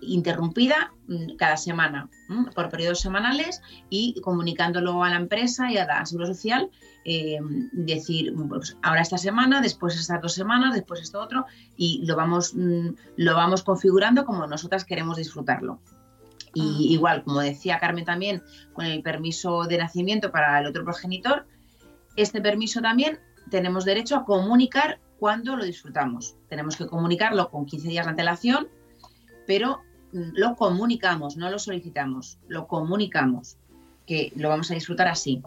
interrumpida 0.00 0.92
mm, 1.08 1.36
cada 1.36 1.56
semana, 1.56 2.08
por 2.54 2.70
periodos 2.70 3.00
semanales 3.00 3.60
y 3.90 4.20
comunicándolo 4.20 5.02
a 5.02 5.10
la 5.10 5.16
empresa 5.16 5.70
y 5.70 5.78
a 5.78 5.86
la 5.86 6.06
seguridad 6.06 6.32
social, 6.32 6.70
eh, 7.04 7.38
decir, 7.72 8.34
pues 8.48 8.76
ahora 8.82 9.02
esta 9.02 9.18
semana, 9.18 9.60
después 9.60 9.98
estas 9.98 10.22
dos 10.22 10.34
semanas, 10.34 10.74
después 10.74 11.00
esto 11.00 11.20
otro, 11.20 11.46
y 11.76 12.04
lo 12.06 12.16
vamos, 12.16 12.54
mm, 12.54 12.88
lo 13.16 13.34
vamos 13.34 13.62
configurando 13.62 14.24
como 14.24 14.46
nosotras 14.46 14.84
queremos 14.84 15.16
disfrutarlo. 15.16 15.80
Y 16.54 16.62
ah. 16.62 16.92
igual, 16.92 17.24
como 17.24 17.40
decía 17.40 17.78
Carmen 17.78 18.04
también, 18.04 18.42
con 18.72 18.86
el 18.86 19.02
permiso 19.02 19.64
de 19.64 19.78
nacimiento 19.78 20.30
para 20.30 20.58
el 20.60 20.66
otro 20.66 20.84
progenitor, 20.84 21.46
este 22.16 22.40
permiso 22.40 22.80
también 22.80 23.18
tenemos 23.50 23.84
derecho 23.84 24.16
a 24.16 24.24
comunicar 24.24 25.00
cuando 25.18 25.56
lo 25.56 25.64
disfrutamos. 25.64 26.36
Tenemos 26.48 26.76
que 26.76 26.86
comunicarlo 26.86 27.50
con 27.50 27.66
15 27.66 27.88
días 27.88 28.06
de 28.06 28.10
antelación, 28.10 28.68
pero 29.46 29.82
lo 30.12 30.54
comunicamos, 30.54 31.36
no 31.36 31.50
lo 31.50 31.58
solicitamos, 31.58 32.38
lo 32.46 32.66
comunicamos, 32.66 33.56
que 34.06 34.32
lo 34.36 34.48
vamos 34.48 34.70
a 34.70 34.74
disfrutar 34.74 35.08
así. 35.08 35.42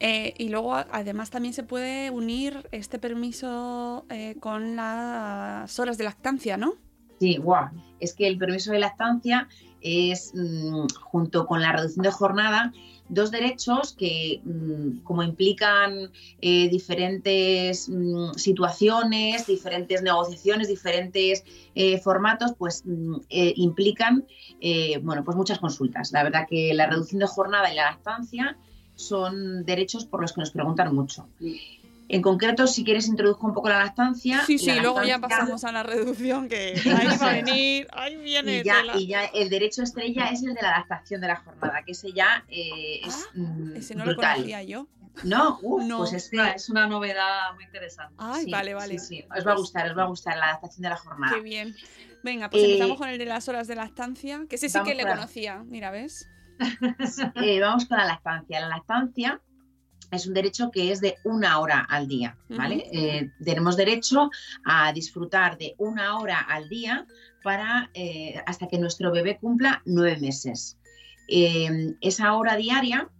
Eh, 0.00 0.34
y 0.38 0.48
luego, 0.48 0.74
además, 0.74 1.30
también 1.30 1.54
se 1.54 1.62
puede 1.62 2.10
unir 2.10 2.68
este 2.72 2.98
permiso 2.98 4.04
eh, 4.10 4.36
con 4.40 4.76
las 4.76 5.78
horas 5.78 5.98
de 5.98 6.04
lactancia, 6.04 6.56
¿no? 6.56 6.74
Sí, 7.18 7.36
guau. 7.36 7.70
Es 7.98 8.14
que 8.14 8.28
el 8.28 8.38
permiso 8.38 8.70
de 8.70 8.78
lactancia 8.78 9.48
es, 9.80 10.32
mm, 10.34 10.86
junto 11.00 11.46
con 11.46 11.60
la 11.60 11.72
reducción 11.72 12.04
de 12.04 12.10
jornada, 12.10 12.72
dos 13.08 13.30
derechos 13.30 13.94
que 13.94 14.40
mm, 14.44 14.98
como 15.02 15.22
implican 15.22 16.10
eh, 16.40 16.68
diferentes 16.68 17.88
mm, 17.88 18.32
situaciones, 18.34 19.46
diferentes 19.46 20.02
negociaciones, 20.02 20.68
diferentes 20.68 21.44
eh, 21.74 21.98
formatos, 21.98 22.52
pues 22.58 22.84
eh, 23.30 23.52
implican 23.56 24.26
bueno, 25.02 25.22
pues 25.24 25.36
muchas 25.36 25.60
consultas. 25.60 26.10
La 26.10 26.24
verdad 26.24 26.46
que 26.50 26.74
la 26.74 26.86
reducción 26.86 27.20
de 27.20 27.28
jornada 27.28 27.72
y 27.72 27.76
la 27.76 27.92
lactancia 27.92 28.58
son 28.98 29.64
derechos 29.64 30.04
por 30.04 30.20
los 30.20 30.32
que 30.32 30.40
nos 30.40 30.50
preguntan 30.50 30.92
mucho. 30.92 31.28
En 32.08 32.20
concreto, 32.20 32.66
si 32.66 32.84
quieres, 32.84 33.06
introduzco 33.06 33.46
un 33.46 33.54
poco 33.54 33.68
la 33.68 33.78
lactancia. 33.78 34.44
Sí, 34.44 34.58
sí, 34.58 34.72
luego 34.80 35.02
ya 35.04 35.20
pasamos 35.20 35.62
a 35.64 35.70
la 35.70 35.84
reducción, 35.84 36.48
que 36.48 36.74
ahí 36.84 37.06
va 37.06 37.28
a 37.28 37.32
venir, 37.32 37.86
ahí 37.92 38.16
viene. 38.16 38.58
Y 38.58 38.64
ya, 38.64 38.82
y 38.96 39.06
ya, 39.06 39.24
el 39.26 39.50
derecho 39.50 39.82
estrella 39.82 40.30
es 40.30 40.42
el 40.42 40.54
de 40.54 40.62
la 40.62 40.76
adaptación 40.76 41.20
de 41.20 41.28
la 41.28 41.36
jornada, 41.36 41.82
que 41.84 41.92
ese 41.92 42.12
ya 42.12 42.44
eh, 42.48 43.00
es. 43.04 43.28
Ah, 43.28 43.30
mm, 43.34 43.76
ese 43.76 43.94
no 43.94 44.04
lo 44.04 44.16
conocía 44.16 44.62
yo. 44.64 44.88
No, 45.22 45.58
pues 45.98 46.12
es, 46.12 46.30
es 46.32 46.68
una 46.70 46.88
novedad 46.88 47.54
muy 47.54 47.64
interesante. 47.64 48.14
Ay, 48.18 48.50
vale, 48.50 48.74
vale. 48.74 48.98
Sí, 48.98 49.18
sí, 49.18 49.24
os 49.36 49.46
va 49.46 49.52
a 49.52 49.56
gustar, 49.56 49.90
os 49.90 49.96
va 49.96 50.02
a 50.04 50.06
gustar 50.06 50.36
la 50.38 50.46
adaptación 50.46 50.82
de 50.82 50.88
la 50.88 50.96
jornada. 50.96 51.36
Qué 51.36 51.42
bien. 51.42 51.76
Venga, 52.24 52.50
pues 52.50 52.64
empezamos 52.64 52.96
eh, 52.96 52.98
con 52.98 53.08
el 53.10 53.18
de 53.18 53.26
las 53.26 53.48
horas 53.48 53.68
de 53.68 53.76
lactancia, 53.76 54.44
que 54.48 54.56
ese 54.56 54.68
sí 54.68 54.78
que 54.84 54.94
le 54.94 55.06
conocía. 55.06 55.62
Mira, 55.66 55.90
¿ves? 55.90 56.28
Eh, 57.36 57.60
vamos 57.60 57.86
con 57.86 57.98
la 57.98 58.04
lactancia. 58.04 58.60
La 58.60 58.68
lactancia 58.68 59.40
es 60.10 60.26
un 60.26 60.34
derecho 60.34 60.70
que 60.70 60.90
es 60.90 61.00
de 61.00 61.16
una 61.24 61.58
hora 61.58 61.80
al 61.80 62.08
día, 62.08 62.36
¿vale? 62.48 62.88
Eh, 62.92 63.30
tenemos 63.44 63.76
derecho 63.76 64.30
a 64.64 64.92
disfrutar 64.92 65.58
de 65.58 65.74
una 65.78 66.18
hora 66.18 66.40
al 66.40 66.68
día 66.68 67.06
para 67.42 67.90
eh, 67.94 68.42
hasta 68.46 68.68
que 68.68 68.78
nuestro 68.78 69.12
bebé 69.12 69.38
cumpla 69.38 69.82
nueve 69.84 70.18
meses. 70.20 70.78
Esa 71.28 72.34
hora 72.34 72.56
diaria 72.56 73.10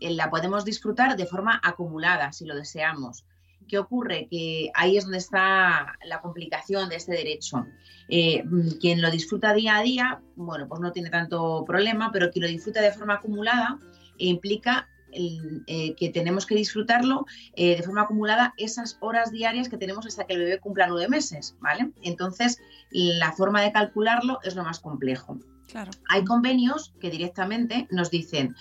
la 0.00 0.28
podemos 0.28 0.64
disfrutar 0.64 1.16
de 1.16 1.26
forma 1.26 1.58
acumulada, 1.62 2.32
si 2.32 2.44
lo 2.44 2.54
deseamos. 2.54 3.24
¿Qué 3.68 3.78
ocurre? 3.78 4.28
Que 4.30 4.70
ahí 4.74 4.96
es 4.96 5.04
donde 5.04 5.18
está 5.18 5.96
la 6.04 6.20
complicación 6.20 6.88
de 6.88 6.96
este 6.96 7.12
derecho. 7.12 7.66
quien 8.08 9.02
lo 9.02 9.10
disfruta 9.10 9.52
día 9.52 9.76
a 9.76 9.82
día, 9.82 10.20
bueno, 10.36 10.68
pues 10.68 10.80
no 10.80 10.92
tiene 10.92 11.10
tanto 11.10 11.64
problema, 11.66 12.10
pero 12.12 12.30
quien 12.30 12.44
lo 12.44 12.48
disfruta 12.48 12.80
de 12.80 12.92
forma 12.92 13.14
acumulada 13.14 13.78
implica 14.18 14.88
eh, 15.12 15.94
que 15.96 16.10
tenemos 16.10 16.44
que 16.44 16.54
disfrutarlo 16.54 17.26
eh, 17.54 17.76
de 17.76 17.82
forma 17.82 18.02
acumulada 18.02 18.52
esas 18.58 18.98
horas 19.00 19.30
diarias 19.30 19.68
que 19.68 19.78
tenemos 19.78 20.04
hasta 20.04 20.26
que 20.26 20.34
el 20.34 20.40
bebé 20.40 20.58
cumpla 20.58 20.88
nueve 20.88 21.08
meses, 21.08 21.56
¿vale? 21.60 21.90
Entonces, 22.02 22.60
la 22.90 23.32
forma 23.32 23.62
de 23.62 23.72
calcularlo 23.72 24.40
es 24.42 24.56
lo 24.56 24.64
más 24.64 24.80
complejo. 24.80 25.38
Claro. 25.68 25.90
Hay 26.10 26.24
convenios 26.24 26.94
que 27.00 27.10
directamente 27.10 27.88
nos 27.90 28.10
dicen, 28.10 28.54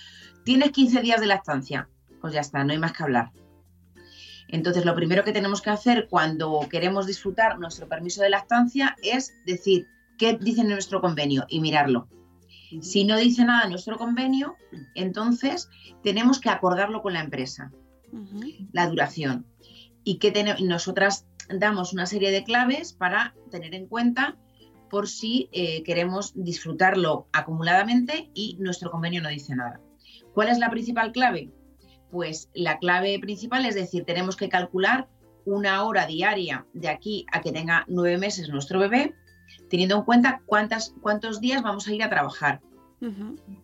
tienes 0.44 0.72
15 0.72 1.02
días 1.02 1.20
de 1.20 1.28
lactancia, 1.28 1.90
pues 2.22 2.34
ya 2.34 2.42
está, 2.42 2.64
no 2.64 2.72
hay 2.72 2.80
más 2.80 2.94
que 2.94 3.04
hablar. 3.04 3.32
Entonces, 4.48 4.86
lo 4.86 4.96
primero 4.96 5.24
que 5.24 5.32
tenemos 5.32 5.62
que 5.62 5.70
hacer 5.70 6.08
cuando 6.10 6.68
queremos 6.70 7.08
disfrutar 7.08 7.60
nuestro 7.60 7.88
permiso 7.88 8.22
de 8.22 8.30
lactancia 8.30 8.96
es 9.02 9.34
decir, 9.46 9.88
¿qué 10.18 10.38
dice 10.40 10.64
nuestro 10.64 11.02
convenio? 11.02 11.46
Y 11.50 11.60
mirarlo. 11.60 12.08
Si 12.82 13.06
no 13.06 13.18
dice 13.18 13.46
nada 13.46 13.70
nuestro 13.70 13.98
convenio, 13.98 14.56
entonces 14.96 15.70
tenemos 16.04 16.40
que 16.40 16.50
acordarlo 16.50 17.02
con 17.02 17.14
la 17.14 17.22
empresa, 17.22 17.72
la 18.72 18.88
duración. 18.88 19.46
Y 20.04 20.18
que 20.18 20.56
nosotras 20.62 21.26
damos 21.50 21.94
una 21.94 22.06
serie 22.06 22.32
de 22.32 22.44
claves 22.44 22.94
para 22.94 23.36
tener 23.50 23.74
en 23.76 23.88
cuenta 23.88 24.38
por 24.90 25.08
si 25.08 25.50
eh, 25.52 25.84
queremos 25.84 26.34
disfrutarlo 26.36 27.28
acumuladamente 27.34 28.30
y 28.34 28.58
nuestro 28.60 28.92
convenio 28.92 29.22
no 29.22 29.30
dice 29.30 29.56
nada. 29.56 29.80
¿Cuál 30.34 30.50
es 30.50 30.60
la 30.60 30.70
principal 30.70 31.12
clave? 31.12 31.50
Pues 32.16 32.50
la 32.54 32.80
clave 32.80 33.20
principal 33.20 33.66
es 33.66 33.76
decir, 33.76 34.06
tenemos 34.06 34.38
que 34.38 34.48
calcular 34.48 35.10
una 35.44 35.84
hora 35.84 36.08
diaria 36.08 36.66
de 36.72 36.88
aquí 36.88 37.26
a 37.30 37.42
que 37.42 37.52
tenga 37.52 37.84
nueve 37.90 38.18
meses 38.18 38.48
nuestro 38.48 38.80
bebé 38.80 39.14
teniendo 39.70 39.98
en 39.98 40.04
cuenta 40.04 40.42
cuántas, 40.46 40.96
cuántos 41.02 41.42
días 41.42 41.62
vamos 41.62 41.90
a 41.90 41.94
ir 41.94 42.02
a 42.04 42.10
trabajar. 42.10 42.62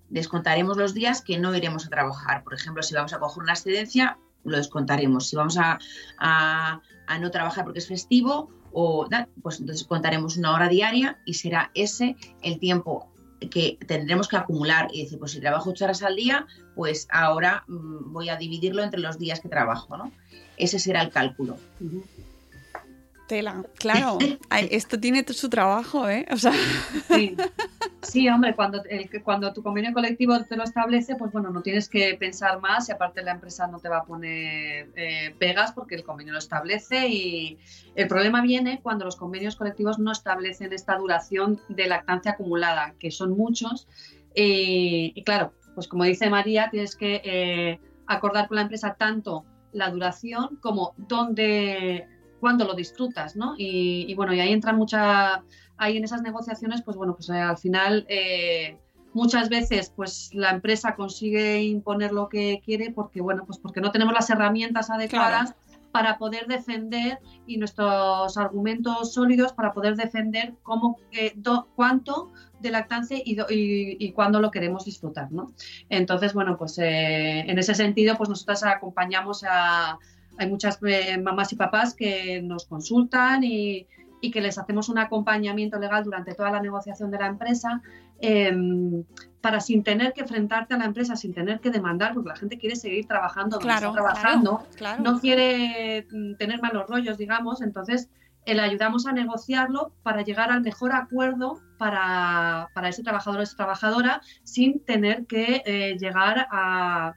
Descontaremos 0.10 0.76
los 0.76 0.94
días 0.94 1.22
que 1.22 1.40
no 1.40 1.56
iremos 1.56 1.86
a 1.86 1.90
trabajar. 1.90 2.44
Por 2.44 2.54
ejemplo, 2.54 2.84
si 2.84 2.94
vamos 2.94 3.14
a 3.14 3.20
coger 3.20 3.42
una 3.42 3.54
excedencia, 3.54 4.18
lo 4.44 4.58
descontaremos. 4.58 5.30
Si 5.30 5.38
vamos 5.38 5.58
a, 5.58 6.82
no 7.22 7.32
trabajar 7.32 7.64
porque 7.64 7.80
es 7.80 7.88
festivo, 7.88 8.50
o, 8.74 9.08
pues 9.42 9.62
entonces 9.62 9.88
contaremos 9.88 10.36
una 10.36 10.54
hora 10.54 10.68
diaria 10.68 11.22
y 11.26 11.36
será 11.36 11.72
ese 11.74 12.18
el 12.42 12.60
tiempo 12.60 13.12
que 13.50 13.80
tendremos 13.88 14.28
que 14.28 14.38
acumular 14.38 14.90
y 14.94 15.04
decir, 15.04 15.18
pues 15.18 15.32
si 15.32 15.40
trabajo 15.40 15.72
ocho 15.72 15.86
horas 15.86 16.04
al 16.04 16.16
día, 16.16 16.46
pues 16.82 17.08
ahora 17.12 17.64
mm, 17.68 18.12
voy 18.12 18.30
a 18.30 18.38
dividirlo 18.38 18.82
entre 18.82 19.00
los 19.00 19.20
días 19.20 19.40
que 19.40 19.50
trabajo, 19.50 19.98
¿no? 19.98 20.12
Ese 20.58 20.80
será 20.80 21.04
el 21.04 21.12
cálculo. 21.12 21.58
Tela, 23.28 23.64
claro, 23.78 24.18
esto 24.72 25.00
tiene 25.00 25.24
su 25.28 25.48
trabajo, 25.48 26.10
¿eh? 26.10 26.26
O 26.32 26.38
sea, 26.38 26.54
Sí, 27.08 27.38
Sí, 28.02 28.28
hombre, 28.30 28.56
cuando, 28.56 28.84
el, 28.86 29.12
cuando 29.22 29.54
tu 29.54 29.62
convenio 29.62 29.94
colectivo 29.94 30.44
te 30.44 30.58
lo 30.58 30.64
establece, 30.64 31.16
pues 31.18 31.32
bueno, 31.32 31.52
no 31.52 31.62
tienes 31.62 31.88
que 31.88 32.16
pensar 32.16 32.60
más 32.60 32.90
y 32.90 32.94
aparte 32.94 33.22
la 33.22 33.34
empresa 33.34 33.68
no 33.68 33.78
te 33.78 33.90
va 33.90 34.00
a 34.00 34.06
poner 34.06 34.90
eh, 34.96 35.36
pegas 35.38 35.72
porque 35.74 35.94
el 35.94 36.04
convenio 36.04 36.34
lo 36.34 36.40
establece 36.40 37.10
y 37.10 37.60
el 37.94 38.08
problema 38.08 38.42
viene 38.42 38.80
cuando 38.82 39.06
los 39.06 39.16
convenios 39.16 39.56
colectivos 39.56 40.00
no 40.00 40.12
establecen 40.12 40.74
esta 40.74 40.98
duración 40.98 41.62
de 41.70 41.86
lactancia 41.86 42.32
acumulada, 42.32 42.96
que 42.98 43.12
son 43.12 43.38
muchos. 43.38 43.88
Y, 44.34 45.14
y 45.14 45.24
claro, 45.24 45.54
pues 45.76 45.88
como 45.88 46.04
dice 46.04 46.30
María, 46.30 46.70
tienes 46.70 46.96
que 46.96 47.22
eh, 47.24 47.80
acordar 48.08 48.48
con 48.48 48.56
la 48.56 48.64
empresa 48.64 48.96
tanto 48.98 49.46
la 49.74 49.90
duración 49.90 50.58
como 50.62 50.94
dónde, 50.98 52.08
cuándo 52.40 52.66
lo 52.66 52.74
disfrutas, 52.74 53.36
¿no? 53.36 53.56
Y, 53.58 54.06
y 54.08 54.16
bueno, 54.16 54.34
y 54.34 54.40
ahí 54.40 54.52
entra 54.52 54.74
mucha 54.74 55.44
ahí 55.82 55.98
en 55.98 56.04
esas 56.04 56.22
negociaciones, 56.22 56.84
pues 56.84 56.96
bueno, 56.96 57.16
pues 57.16 57.30
eh, 57.30 57.40
al 57.40 57.58
final 57.58 58.06
eh, 58.08 58.78
muchas 59.14 59.50
veces 59.50 59.92
pues 59.96 60.30
la 60.34 60.52
empresa 60.52 60.96
consigue 60.96 61.64
imponer 61.64 62.12
lo 62.12 62.30
que 62.30 62.62
quiere 62.64 62.92
porque 62.92 63.20
bueno, 63.22 63.46
pues 63.46 63.58
porque 63.58 63.82
no 63.82 63.92
tenemos 63.92 64.14
las 64.14 64.30
herramientas 64.30 64.90
adecuadas 64.92 65.56
para 65.92 66.18
poder 66.18 66.48
defender 66.48 67.20
y 67.46 67.58
nuestros 67.58 68.38
argumentos 68.38 69.14
sólidos 69.14 69.54
para 69.54 69.74
poder 69.74 69.96
defender 69.96 70.54
cómo, 70.64 70.98
eh, 71.12 71.34
do- 71.36 71.68
cuánto 71.76 72.32
de 72.60 72.72
lactancia 72.72 73.18
y, 73.24 73.36
do- 73.36 73.48
y, 73.50 73.98
y 74.00 74.12
cuándo 74.12 74.40
lo 74.40 74.52
queremos 74.52 74.86
disfrutar, 74.86 75.32
¿no? 75.32 75.52
Entonces, 75.90 76.34
bueno, 76.34 76.58
pues 76.58 76.78
eh, 76.80 77.40
en 77.42 77.58
ese 77.60 77.76
sentido, 77.76 78.16
pues 78.18 78.30
nosotras 78.30 78.64
acompañamos 78.64 79.44
a... 79.48 79.98
Hay 80.38 80.50
muchas 80.50 80.80
eh, 80.88 81.18
mamás 81.18 81.52
y 81.52 81.56
papás 81.58 81.94
que 81.94 82.42
nos 82.42 82.66
consultan 82.66 83.44
y, 83.44 83.86
y 84.22 84.32
que 84.32 84.40
les 84.42 84.58
hacemos 84.58 84.88
un 84.90 84.98
acompañamiento 84.98 85.78
legal 85.78 86.04
durante 86.06 86.34
toda 86.34 86.52
la 86.52 86.62
negociación 86.62 87.12
de 87.12 87.18
la 87.20 87.28
empresa 87.28 87.82
eh, 88.22 88.54
para 89.42 89.60
sin 89.60 89.84
tener 89.84 90.14
que 90.14 90.22
enfrentarte 90.22 90.76
a 90.76 90.78
la 90.78 90.86
empresa, 90.86 91.16
sin 91.16 91.34
tener 91.34 91.60
que 91.60 91.72
demandar, 91.72 92.14
porque 92.14 92.30
la 92.30 92.36
gente 92.36 92.58
quiere 92.58 92.76
seguir 92.76 93.08
trabajando 93.08 93.58
donde 93.58 93.66
claro, 93.66 93.88
está 93.90 94.02
trabajando, 94.02 94.58
claro, 94.58 94.76
claro. 94.78 95.04
no 95.04 95.20
quiere 95.20 96.08
mm, 96.12 96.36
tener 96.36 96.62
malos 96.62 96.88
rollos, 96.88 97.18
digamos, 97.18 97.62
entonces 97.62 98.10
eh, 98.46 98.56
le 98.56 98.62
ayudamos 98.62 99.06
a 99.06 99.12
negociarlo 99.12 99.94
para 100.04 100.24
llegar 100.24 100.52
al 100.52 100.62
mejor 100.62 100.94
acuerdo 100.94 101.60
para, 101.78 102.70
para 102.74 102.90
ese 102.90 103.04
trabajador 103.04 103.40
o 103.40 103.44
esa 103.44 103.56
trabajadora 103.56 104.22
sin 104.44 104.84
tener 104.84 105.26
que 105.28 105.62
eh, 105.66 105.98
llegar 106.00 106.48
a, 106.52 107.14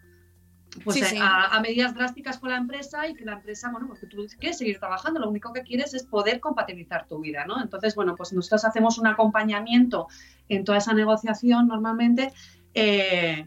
pues, 0.83 0.97
Sí, 0.97 1.05
sí. 1.05 1.19
A, 1.21 1.47
a 1.47 1.61
medidas 1.61 1.95
drásticas 1.95 2.39
con 2.39 2.51
la 2.51 2.57
empresa 2.57 3.07
y 3.07 3.15
que 3.15 3.25
la 3.25 3.35
empresa, 3.35 3.71
bueno, 3.71 3.87
porque 3.87 4.07
tú 4.07 4.27
quieres 4.39 4.59
seguir 4.59 4.79
trabajando, 4.79 5.21
lo 5.21 5.29
único 5.29 5.53
que 5.53 5.63
quieres 5.63 5.95
es 5.95 6.05
poder 6.05 6.41
compatibilizar 6.41 7.07
tu 7.07 7.21
vida, 7.21 7.45
¿no? 7.47 7.61
Entonces, 7.63 7.95
bueno, 7.95 8.17
pues 8.17 8.33
nosotros 8.33 8.65
hacemos 8.65 8.99
un 8.99 9.07
acompañamiento 9.07 10.09
en 10.49 10.65
toda 10.65 10.79
esa 10.79 10.93
negociación 10.93 11.69
normalmente. 11.69 12.33
eh, 12.75 13.47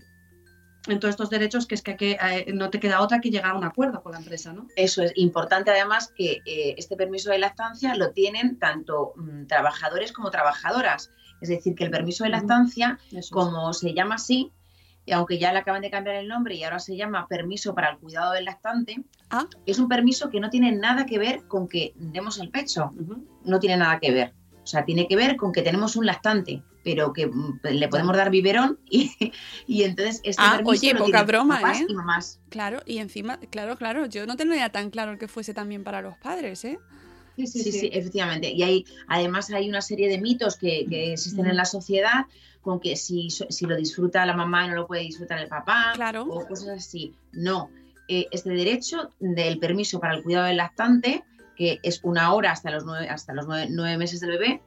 en 0.88 1.00
todos 1.00 1.12
estos 1.12 1.30
derechos 1.30 1.68
que 1.68 1.76
es 1.76 1.82
que, 1.82 1.96
que, 1.96 2.12
eh, 2.12 2.54
no 2.54 2.70
te 2.70 2.80
queda 2.80 3.02
otra 3.02 3.20
que 3.20 3.30
llegar 3.30 3.52
a 3.52 3.58
un 3.58 3.64
acuerdo 3.64 4.02
con 4.02 4.14
la 4.14 4.20
empresa, 4.20 4.54
¿no? 4.54 4.68
Eso 4.76 5.04
es 5.04 5.12
importante 5.16 5.72
además 5.72 6.14
que 6.16 6.42
eh, 6.46 6.76
este 6.78 6.96
permiso 6.96 7.30
de 7.32 7.40
lactancia 7.40 7.96
lo 7.96 8.12
tienen 8.12 8.58
tanto 8.58 9.14
mm, 9.16 9.48
trabajadores 9.48 10.12
como 10.12 10.32
trabajadoras. 10.32 11.12
Es 11.42 11.50
decir, 11.50 11.76
que 11.76 11.84
el 11.84 11.92
permiso 11.92 12.24
de 12.24 12.32
lactancia, 12.32 13.00
es. 13.12 13.30
como 13.30 13.72
se 13.74 13.94
llama 13.94 14.16
así, 14.16 14.52
y 15.08 15.14
aunque 15.14 15.40
ya 15.40 15.52
le 15.54 15.60
acaban 15.60 15.82
de 15.82 15.90
cambiar 15.90 16.18
el 16.18 16.28
nombre 16.28 16.54
y 16.54 16.64
ahora 16.64 16.78
se 16.80 16.96
llama 16.98 17.28
permiso 17.28 17.74
para 17.74 17.90
el 17.92 17.98
cuidado 17.98 18.34
del 18.34 18.46
lactante, 18.46 18.98
Ah. 19.32 19.48
es 19.66 19.80
un 19.80 19.88
permiso 19.88 20.30
que 20.30 20.40
no 20.40 20.50
tiene 20.50 20.72
nada 20.74 21.06
que 21.06 21.18
ver 21.18 21.48
con 21.48 21.68
que 21.68 21.94
demos 21.96 22.38
el 22.40 22.50
pecho. 22.50 22.94
No 23.44 23.60
tiene 23.60 23.78
nada 23.78 24.00
que 24.00 24.12
ver. 24.12 24.34
O 24.62 24.68
sea, 24.68 24.84
tiene 24.84 25.08
que 25.08 25.16
ver 25.16 25.38
con 25.38 25.54
que 25.54 25.62
tenemos 25.62 25.96
un 25.96 26.06
lactante, 26.06 26.62
pero 26.84 27.14
que 27.14 27.28
mm, 27.28 27.62
le 27.72 27.88
podemos 27.88 28.16
dar 28.18 28.30
biberón 28.30 28.80
y, 28.90 29.12
y 29.66 29.84
entonces 29.84 30.20
este 30.26 30.44
Ah, 30.46 30.58
permiso 30.58 30.70
oye, 30.72 30.94
lo 30.94 31.06
poca 31.06 31.24
broma, 31.24 31.56
papás 31.62 31.80
¿eh? 31.82 31.86
y 31.88 31.94
mamás. 31.96 32.42
Claro, 32.50 32.82
y 32.86 32.98
encima, 32.98 33.38
claro, 33.50 33.78
claro, 33.78 34.06
yo 34.08 34.26
no 34.28 34.36
tenía 34.36 34.70
tan 34.70 34.90
claro 34.90 35.18
que 35.18 35.30
fuese 35.30 35.54
también 35.54 35.86
para 35.86 36.02
los 36.02 36.18
padres, 36.18 36.66
¿eh? 36.66 36.80
Sí, 37.38 37.46
sí, 37.48 37.60
Sí, 37.64 37.72
sí. 37.72 37.80
sí, 37.80 37.90
efectivamente. 37.94 38.50
Y 38.52 38.64
hay, 38.64 38.86
además 39.08 39.50
hay 39.52 39.70
una 39.70 39.82
serie 39.82 40.10
de 40.10 40.20
mitos 40.20 40.58
que, 40.58 40.86
que 40.90 41.14
existen 41.14 41.46
en 41.46 41.56
la 41.56 41.66
sociedad 41.66 42.26
con 42.62 42.80
que 42.80 42.96
si, 42.96 43.30
so- 43.30 43.46
si 43.50 43.66
lo 43.66 43.76
disfruta 43.78 44.26
la 44.26 44.36
mamá 44.36 44.68
no 44.68 44.76
lo 44.76 44.88
puede 44.88 45.04
disfrutar 45.04 45.40
el 45.40 45.48
papá 45.48 45.92
Claro. 45.96 46.24
o 46.26 46.46
cosas 46.48 46.70
así. 46.70 47.14
No, 47.32 47.70
Eh, 48.10 48.26
este 48.32 48.50
derecho 48.52 49.12
del 49.20 49.60
permiso 49.60 50.00
para 50.00 50.16
el 50.16 50.24
cuidado 50.24 50.46
del 50.48 50.58
lactante, 50.58 51.24
que 51.58 51.80
es 51.84 52.00
una 52.04 52.34
hora 52.34 52.52
hasta 52.54 52.72
los 52.72 52.86
nueve, 52.86 53.08
hasta 53.10 53.34
los 53.34 53.46
nueve, 53.48 53.68
nueve 53.70 53.98
meses 53.98 54.20
del 54.22 54.30
bebé, 54.32 54.62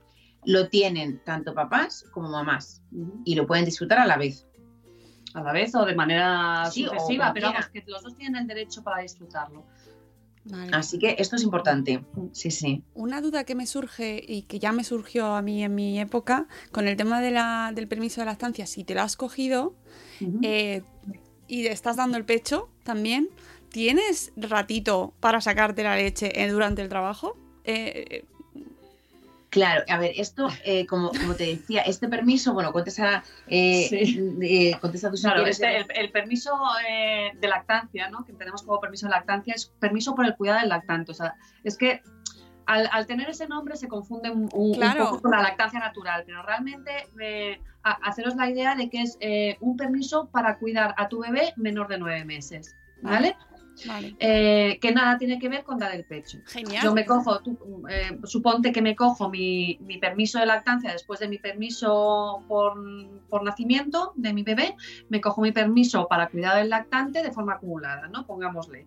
lo 0.44 0.68
tienen 0.68 1.20
tanto 1.24 1.54
papás 1.54 2.04
como 2.12 2.28
mamás 2.30 2.83
Ujú. 2.92 3.22
y 3.24 3.35
lo 3.35 3.46
pueden 3.46 3.64
disfrutar 3.64 3.98
a 3.98 4.06
la 4.06 4.16
vez. 4.18 4.46
A 5.33 5.42
la 5.42 5.52
vez 5.52 5.74
o 5.74 5.85
de 5.87 5.94
manera 5.94 6.68
Sí, 6.70 6.85
sucesiva, 6.85 7.33
pero 7.33 7.48
vamos, 7.52 7.68
que 7.68 7.83
los 7.87 8.02
dos 8.02 8.14
tienen 8.16 8.42
el 8.42 8.46
derecho 8.46 8.83
para 8.83 9.00
disfrutarlo. 9.02 9.64
Vale. 10.44 10.70
Así 10.72 10.98
que 10.98 11.16
esto 11.18 11.37
es 11.37 11.42
importante. 11.42 12.05
Sí, 12.33 12.50
sí. 12.50 12.83
Una 12.94 13.20
duda 13.20 13.44
que 13.44 13.55
me 13.55 13.66
surge 13.66 14.22
y 14.26 14.42
que 14.42 14.59
ya 14.59 14.72
me 14.72 14.85
surgió 14.85 15.35
a 15.35 15.42
mí 15.42 15.62
en 15.62 15.74
mi 15.74 16.00
época 16.00 16.46
con 16.72 16.88
el 16.88 16.96
tema 16.96 17.20
de 17.20 17.31
la- 17.31 17.72
del 17.74 17.87
permiso 17.88 18.20
de 18.20 18.26
lactancia, 18.26 18.66
si 18.66 18.85
te 18.85 18.94
lo 18.94 19.03
has 19.03 19.16
cogido 19.16 19.74
eh, 20.42 20.83
y 21.46 21.62
le 21.64 21.72
estás 21.72 21.96
dando 21.96 22.16
el 22.16 22.24
pecho 22.24 22.68
también, 22.85 23.29
¿tienes 23.70 24.33
ratito 24.37 25.12
para 25.20 25.40
sacarte 25.40 25.83
la 25.83 25.96
leche 25.96 26.42
eh, 26.42 26.48
durante 26.48 26.83
el 26.83 26.88
trabajo? 26.88 27.37
Eh, 27.64 28.24
Claro, 29.50 29.82
a 29.88 29.98
ver, 29.98 30.12
esto, 30.16 30.48
eh, 30.64 30.86
como, 30.86 31.10
como 31.10 31.34
te 31.34 31.44
decía, 31.44 31.82
este 31.82 32.08
permiso, 32.08 32.54
bueno, 32.54 32.72
contesta, 32.72 33.24
eh, 33.48 33.86
Sí. 33.88 34.36
eh, 34.42 34.78
contesta 34.80 35.10
tú 35.10 35.16
si 35.16 35.24
Claro, 35.24 35.44
este- 35.44 35.76
el, 35.78 35.86
el 35.92 36.12
permiso 36.12 36.56
eh, 36.88 37.32
de 37.34 37.48
lactancia, 37.48 38.08
¿no? 38.10 38.24
que 38.24 38.32
tenemos 38.32 38.62
como 38.62 38.78
permiso 38.80 39.06
de 39.06 39.10
lactancia, 39.10 39.52
es 39.54 39.66
permiso 39.80 40.14
por 40.14 40.24
el 40.24 40.36
cuidado 40.36 40.60
del 40.60 40.68
lactante. 40.68 41.10
O 41.10 41.14
sea, 41.14 41.34
es 41.64 41.76
que 41.76 42.00
al, 42.66 42.88
al 42.92 43.06
tener 43.06 43.28
ese 43.28 43.48
nombre 43.48 43.74
se 43.76 43.88
confunde 43.88 44.30
un, 44.30 44.42
un- 44.52 44.68
un 44.70 44.74
Claro. 44.74 45.06
poco 45.06 45.22
con 45.22 45.32
la 45.32 45.42
lactancia 45.42 45.80
natural, 45.80 46.22
pero 46.24 46.42
realmente 46.44 47.08
eh, 47.20 47.60
a- 47.82 47.98
haceros 48.08 48.36
la 48.36 48.48
idea 48.48 48.76
de 48.76 48.88
que 48.88 49.02
es 49.02 49.16
eh, 49.20 49.56
un 49.60 49.76
permiso 49.76 50.28
para 50.30 50.58
cuidar 50.58 50.94
a 50.96 51.08
tu 51.08 51.18
bebé 51.22 51.52
menor 51.56 51.88
de 51.88 51.98
nueve 51.98 52.24
meses. 52.24 52.76
¿Vale? 53.02 53.34
Vale. 53.86 54.16
Eh, 54.18 54.78
que 54.80 54.92
nada 54.92 55.18
tiene 55.18 55.38
que 55.38 55.48
ver 55.48 55.64
con 55.64 55.78
dar 55.78 55.94
el 55.94 56.04
pecho. 56.04 56.38
Genial. 56.46 56.84
Yo 56.84 56.94
me 56.94 57.04
cojo, 57.04 57.40
tú, 57.40 57.58
eh, 57.88 58.18
suponte 58.24 58.72
que 58.72 58.82
me 58.82 58.96
cojo 58.96 59.28
mi, 59.28 59.78
mi 59.80 59.98
permiso 59.98 60.38
de 60.38 60.46
lactancia 60.46 60.92
después 60.92 61.20
de 61.20 61.28
mi 61.28 61.38
permiso 61.38 62.44
por, 62.48 62.74
por 63.28 63.42
nacimiento 63.42 64.12
de 64.16 64.32
mi 64.32 64.42
bebé, 64.42 64.76
me 65.08 65.20
cojo 65.20 65.40
mi 65.40 65.52
permiso 65.52 66.06
para 66.08 66.28
cuidado 66.28 66.58
del 66.58 66.70
lactante 66.70 67.22
de 67.22 67.32
forma 67.32 67.54
acumulada, 67.54 68.08
¿no? 68.08 68.26
Pongámosle. 68.26 68.86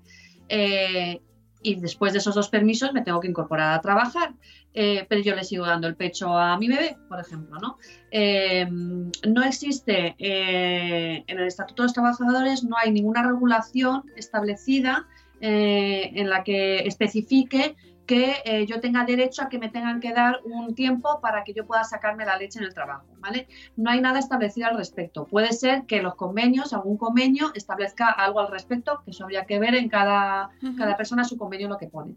Eh, 0.49 1.21
y 1.63 1.75
después 1.75 2.13
de 2.13 2.19
esos 2.19 2.35
dos 2.35 2.49
permisos 2.49 2.93
me 2.93 3.01
tengo 3.01 3.19
que 3.19 3.27
incorporar 3.27 3.73
a 3.73 3.81
trabajar, 3.81 4.33
eh, 4.73 5.05
pero 5.09 5.21
yo 5.21 5.35
le 5.35 5.43
sigo 5.43 5.65
dando 5.65 5.87
el 5.87 5.95
pecho 5.95 6.37
a 6.37 6.57
mi 6.57 6.67
bebé, 6.67 6.97
por 7.07 7.19
ejemplo, 7.19 7.57
¿no? 7.59 7.77
Eh, 8.11 8.67
no 8.69 9.43
existe 9.43 10.15
eh, 10.19 11.23
en 11.25 11.39
el 11.39 11.47
Estatuto 11.47 11.83
de 11.83 11.85
los 11.87 11.93
Trabajadores, 11.93 12.63
no 12.63 12.75
hay 12.77 12.91
ninguna 12.91 13.23
regulación 13.23 14.03
establecida 14.15 15.07
en 15.45 16.29
la 16.29 16.41
que 16.45 16.87
especifique 16.87 17.75
que 18.05 18.35
eh, 18.45 18.65
yo 18.65 18.79
tenga 18.79 19.05
derecho 19.05 19.43
a 19.43 19.49
que 19.49 19.59
me 19.59 19.69
tengan 19.69 19.99
que 19.99 20.13
dar 20.13 20.39
un 20.43 20.75
tiempo 20.75 21.19
para 21.21 21.43
que 21.43 21.53
yo 21.53 21.65
pueda 21.65 21.83
sacarme 21.83 22.25
la 22.25 22.37
leche 22.37 22.59
en 22.59 22.65
el 22.65 22.73
trabajo, 22.73 23.05
¿vale? 23.19 23.47
No 23.77 23.91
hay 23.91 24.01
nada 24.01 24.19
establecido 24.19 24.67
al 24.67 24.77
respecto. 24.77 25.25
Puede 25.25 25.53
ser 25.53 25.85
que 25.85 26.01
los 26.01 26.15
convenios, 26.15 26.73
algún 26.73 26.97
convenio, 26.97 27.51
establezca 27.55 28.09
algo 28.09 28.39
al 28.39 28.51
respecto, 28.51 29.01
que 29.05 29.11
eso 29.11 29.23
habría 29.23 29.45
que 29.45 29.59
ver 29.59 29.75
en 29.75 29.89
cada, 29.89 30.49
cada 30.77 30.97
persona 30.97 31.23
su 31.23 31.37
convenio 31.37 31.69
lo 31.69 31.77
que 31.77 31.87
pone. 31.87 32.15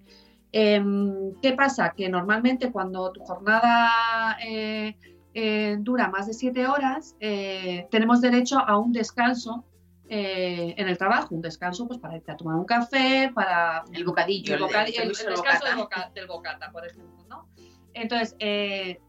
Em, 0.53 1.35
¿Qué 1.42 1.53
pasa? 1.53 1.92
Que 1.96 2.09
normalmente 2.09 2.72
cuando 2.72 3.12
tu 3.12 3.20
jornada 3.20 4.38
eh, 4.44 4.96
eh, 5.35 5.77
dura 5.81 6.09
más 6.09 6.27
de 6.27 6.33
siete 6.33 6.66
horas, 6.66 7.14
eh, 7.20 7.87
tenemos 7.90 8.20
derecho 8.20 8.59
a 8.59 8.79
un 8.79 8.92
descanso 8.92 9.64
eh, 10.08 10.74
en 10.76 10.88
el 10.88 10.96
trabajo, 10.98 11.34
un 11.34 11.42
descanso 11.42 11.86
pues 11.86 11.98
para 11.98 12.16
irte 12.16 12.30
a 12.32 12.36
tomar 12.36 12.56
un 12.56 12.64
café, 12.64 13.30
para 13.34 13.84
El 13.92 14.04
bocadillo, 14.04 14.54
el, 14.54 14.60
boca- 14.60 14.82
el 14.84 14.88
el- 14.88 14.94
el 14.94 15.00
permiso 15.00 15.22
del 15.24 15.32
descanso 15.32 15.64
del, 15.66 15.76
bocata. 15.76 16.00
boca- 16.02 16.12
del 16.14 16.26
bocata, 16.26 16.70
por 16.72 16.86
ejemplo, 16.86 17.24
¿no? 17.28 17.48
Entonces, 17.94 18.36
eh, 18.38 19.00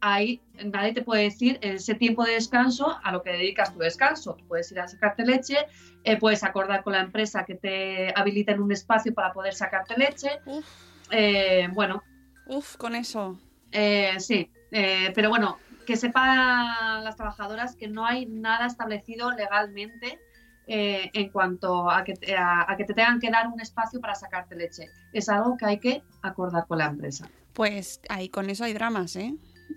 ahí 0.00 0.40
nadie 0.64 0.92
te 0.92 1.02
puede 1.02 1.24
decir 1.24 1.58
ese 1.60 1.94
tiempo 1.94 2.24
de 2.24 2.34
descanso 2.34 2.98
a 3.02 3.12
lo 3.12 3.22
que 3.22 3.30
dedicas 3.32 3.72
tu 3.72 3.80
descanso. 3.80 4.34
Tú 4.34 4.46
puedes 4.46 4.70
ir 4.72 4.80
a 4.80 4.88
sacarte 4.88 5.24
leche, 5.24 5.56
eh, 6.04 6.16
puedes 6.16 6.42
acordar 6.44 6.82
con 6.84 6.92
la 6.92 7.00
empresa 7.00 7.44
que 7.44 7.56
te 7.56 8.12
habiliten 8.16 8.60
un 8.62 8.72
espacio 8.72 9.12
para 9.12 9.32
poder 9.32 9.54
sacarte 9.54 9.96
leche. 9.96 10.30
Uf, 10.44 10.66
Eh, 11.10 11.68
bueno, 11.72 12.02
uf, 12.46 12.76
con 12.76 12.94
eso. 12.94 13.38
eh, 13.72 14.14
sí, 14.20 14.50
eh, 14.70 15.10
pero 15.14 15.30
bueno, 15.30 15.58
que 15.88 15.96
sepan 15.96 17.02
las 17.02 17.16
trabajadoras 17.16 17.74
que 17.74 17.88
no 17.88 18.04
hay 18.04 18.26
nada 18.26 18.66
establecido 18.66 19.30
legalmente 19.30 20.20
eh, 20.66 21.08
en 21.14 21.30
cuanto 21.30 21.90
a 21.90 22.04
que, 22.04 22.12
a, 22.36 22.74
que 22.76 22.84
te 22.84 22.92
tengan 22.92 23.18
que 23.18 23.30
dar 23.30 23.48
un 23.48 23.58
espacio 23.58 23.98
para 23.98 24.14
sacarte 24.14 24.54
leche. 24.54 24.90
Es 25.14 25.30
algo 25.30 25.56
que 25.56 25.64
hay 25.64 25.80
que 25.80 26.02
acordar 26.20 26.66
con 26.66 26.76
la 26.76 26.88
empresa. 26.88 27.30
Pues 27.54 28.02
ahí 28.10 28.28
con 28.28 28.50
eso 28.50 28.64
hay 28.64 28.74
dramas, 28.74 29.16
¿eh? 29.16 29.34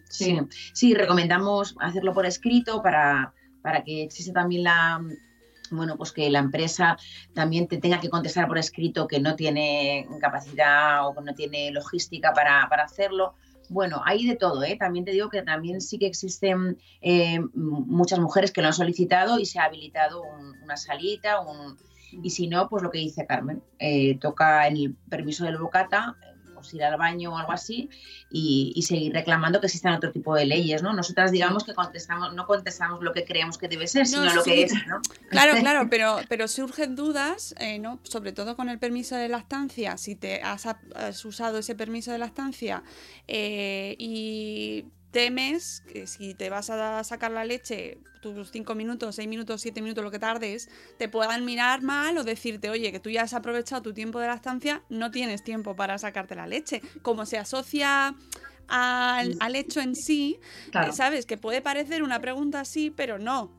Sí, 0.10 0.38
sí, 0.74 0.94
recomendamos 0.94 1.78
hacerlo 1.80 2.12
por 2.12 2.26
escrito 2.26 2.84
para, 2.84 3.34
para 3.62 3.82
que 3.82 4.04
existe 4.04 4.34
también 4.34 4.64
la, 4.64 5.02
bueno, 5.72 5.98
pues 5.98 6.12
que 6.12 6.30
la 6.30 6.40
empresa 6.40 6.98
también 7.34 7.68
te 7.68 7.78
tenga 7.78 8.00
que 8.00 8.10
contestar 8.10 8.48
por 8.48 8.58
escrito 8.58 9.08
que 9.08 9.20
no 9.20 9.36
tiene 9.36 10.08
capacidad 10.20 11.08
o 11.08 11.16
que 11.16 11.22
no 11.22 11.34
tiene 11.34 11.72
logística 11.72 12.34
para, 12.34 12.64
hacerlo. 12.64 13.36
Bueno, 13.72 14.02
hay 14.04 14.28
de 14.28 14.36
todo, 14.36 14.64
¿eh? 14.64 14.76
También 14.78 15.06
te 15.06 15.12
digo 15.12 15.30
que 15.30 15.44
también 15.44 15.80
sí 15.80 15.98
que 15.98 16.06
existen 16.06 16.78
eh, 17.00 17.40
muchas 17.54 18.20
mujeres 18.20 18.52
que 18.52 18.62
lo 18.62 18.68
han 18.68 18.74
solicitado 18.74 19.40
y 19.40 19.46
se 19.46 19.60
ha 19.60 19.64
habilitado 19.64 20.24
una 20.62 20.76
salita, 20.76 21.40
un, 21.40 21.78
y 22.22 22.32
si 22.32 22.48
no, 22.48 22.68
pues 22.68 22.84
lo 22.84 22.92
que 22.92 22.98
dice 22.98 23.26
Carmen, 23.26 23.64
eh, 23.80 24.18
toca 24.20 24.68
en 24.68 24.76
el 24.76 24.96
permiso 25.10 25.46
del 25.46 25.58
bocata 25.58 26.18
pues, 26.62 26.74
ir 26.74 26.84
al 26.84 26.98
baño 26.98 27.34
o 27.34 27.38
algo 27.38 27.52
así 27.52 27.90
y, 28.30 28.82
seguir 28.82 29.14
reclamando 29.14 29.60
que 29.60 29.68
existan 29.68 29.94
otro 29.94 30.12
tipo 30.12 30.36
de 30.36 30.46
leyes, 30.46 30.82
¿no? 30.82 30.94
Nosotras 30.94 31.32
digamos 31.32 31.64
que 31.64 31.74
contestamos, 31.74 32.34
no 32.34 32.46
contestamos 32.48 33.02
lo 33.04 33.14
que 33.14 33.26
creemos 33.26 33.58
que 33.58 33.68
debe 33.68 33.88
ser, 33.88 34.08
sino 34.08 34.34
lo 34.34 34.44
que 34.44 34.64
es, 34.64 34.74
¿no? 34.88 35.02
Claro, 35.30 35.54
claro, 35.60 35.88
pero, 35.90 36.20
pero 36.28 36.48
surgen 36.48 36.96
dudas, 36.96 37.54
eh, 37.60 37.80
¿no? 37.80 38.00
Sobre 38.04 38.32
todo 38.32 38.56
con 38.56 38.70
el 38.70 38.80
permiso 38.80 39.16
de 39.16 39.28
lactancia, 39.28 39.98
si 39.98 40.16
te 40.16 40.42
has, 40.42 40.66
usado 41.26 41.60
ese 41.60 41.76
permiso 41.76 42.12
de 42.12 42.18
lactancia 42.18 42.84
eh, 43.28 43.96
y 44.00 44.86
temes 45.12 45.84
que 45.92 46.08
si 46.08 46.34
te 46.34 46.50
vas 46.50 46.70
a 46.70 47.04
sacar 47.04 47.32
la 47.32 47.46
leche 47.46 48.00
tus 48.22 48.52
5 48.52 48.76
minutos, 48.76 49.16
6 49.16 49.28
minutos, 49.28 49.62
7 49.62 49.82
minutos, 49.82 50.04
lo 50.04 50.12
que 50.12 50.20
tardes, 50.20 50.70
te 50.98 51.10
puedan 51.10 51.44
mirar 51.44 51.82
mal 51.82 52.18
o 52.18 52.24
decirte, 52.24 52.70
oye, 52.70 52.92
que 52.92 53.00
tú 53.00 53.10
ya 53.10 53.24
has 53.24 53.34
aprovechado 53.34 53.82
tu 53.82 53.94
tiempo 53.94 54.20
de 54.20 54.28
la 54.28 54.36
estancia, 54.36 54.84
no 54.90 55.12
tienes 55.12 55.44
tiempo 55.44 55.76
para 55.76 55.98
sacarte 55.98 56.36
la 56.36 56.48
leche. 56.48 56.82
Como 57.02 57.26
se 57.26 57.38
asocia 57.38 58.16
al, 58.68 59.38
al 59.40 59.56
hecho 59.56 59.82
en 59.82 59.96
sí, 59.96 60.40
eh, 60.74 60.92
¿sabes? 60.94 61.26
Que 61.26 61.38
puede 61.38 61.62
parecer 61.62 62.04
una 62.04 62.20
pregunta 62.20 62.62
así, 62.62 62.92
pero 62.92 63.20
no. 63.20 63.52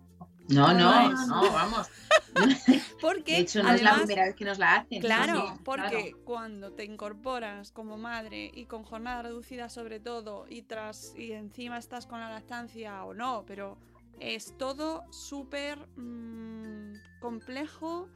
No, 0.48 0.72
no, 0.74 1.26
no, 1.26 1.52
vamos. 1.52 1.88
porque 3.00 3.32
de 3.32 3.38
hecho, 3.38 3.62
no 3.62 3.72
es 3.72 3.82
la 3.82 3.94
primera 3.94 4.24
vez 4.24 4.34
que 4.34 4.44
nos 4.44 4.58
la 4.58 4.76
hacen. 4.76 5.00
Claro, 5.00 5.58
porque 5.64 6.14
cuando 6.24 6.72
te 6.72 6.84
incorporas 6.84 7.70
como 7.72 7.96
madre 7.96 8.50
y 8.54 8.66
con 8.66 8.84
jornada 8.84 9.22
reducida 9.22 9.68
sobre 9.68 10.00
todo 10.00 10.46
y 10.48 10.62
tras 10.62 11.14
y 11.16 11.32
encima 11.32 11.78
estás 11.78 12.06
con 12.06 12.20
la 12.20 12.30
lactancia 12.30 13.04
o 13.04 13.14
no, 13.14 13.44
pero 13.46 13.78
es 14.20 14.56
todo 14.56 15.04
súper 15.10 15.78
mm, 15.96 16.94
complejo, 17.20 18.08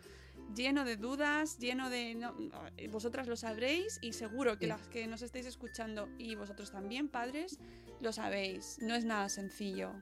lleno 0.55 0.85
de 0.85 0.97
dudas, 0.97 1.59
lleno 1.59 1.91
de... 1.91 2.17
vosotras 2.91 3.27
lo 3.27 3.37
sabréis 3.37 3.99
y 4.03 4.13
seguro 4.13 4.59
que 4.59 4.67
las 4.67 4.87
que 4.89 5.07
nos 5.07 5.23
estáis 5.23 5.47
escuchando 5.47 6.09
y 6.19 6.35
vosotros 6.35 6.71
también, 6.71 7.09
padres, 7.09 7.59
lo 8.01 8.13
sabéis. 8.13 8.79
No 8.81 8.95
es 8.95 9.05
nada 9.05 9.29
sencillo. 9.29 9.93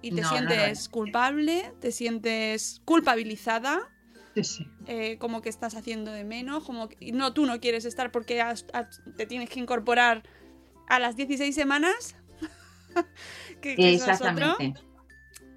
Y 0.00 0.12
te 0.12 0.24
sientes 0.24 0.88
culpable, 0.88 1.72
te 1.80 1.92
sientes 1.92 2.80
culpabilizada. 2.84 3.90
Eh, 4.86 5.18
como 5.18 5.42
que 5.42 5.48
estás 5.48 5.74
haciendo 5.74 6.12
de 6.12 6.22
menos, 6.22 6.62
como 6.62 6.88
que, 6.88 7.10
no, 7.10 7.32
tú 7.32 7.44
no 7.44 7.58
quieres 7.58 7.84
estar 7.84 8.12
porque 8.12 8.40
te 9.16 9.26
tienes 9.26 9.50
que 9.50 9.58
incorporar 9.58 10.22
a 10.88 11.00
las 11.00 11.16
16 11.16 11.52
semanas. 11.54 12.14
Exactamente. 13.62 14.80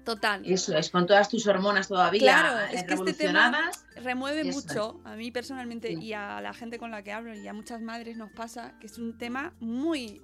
Total. 0.04 0.42
Eso 0.44 0.76
es, 0.76 0.90
con 0.90 1.06
todas 1.06 1.28
tus 1.28 1.46
hormonas 1.46 1.86
todavía 1.86 2.20
claro, 2.20 2.58
es 2.72 2.82
que 2.82 2.94
este 2.94 3.12
tema 3.12 3.70
remueve 3.96 4.42
mucho. 4.44 5.00
A 5.04 5.14
mí 5.14 5.30
personalmente 5.30 5.92
y 5.92 6.12
a 6.12 6.40
la 6.40 6.52
gente 6.52 6.78
con 6.78 6.90
la 6.90 7.02
que 7.02 7.12
hablo 7.12 7.34
y 7.34 7.46
a 7.46 7.52
muchas 7.52 7.80
madres 7.80 8.16
nos 8.16 8.32
pasa 8.32 8.76
que 8.80 8.86
es 8.86 8.98
un 8.98 9.16
tema 9.16 9.54
muy 9.60 10.20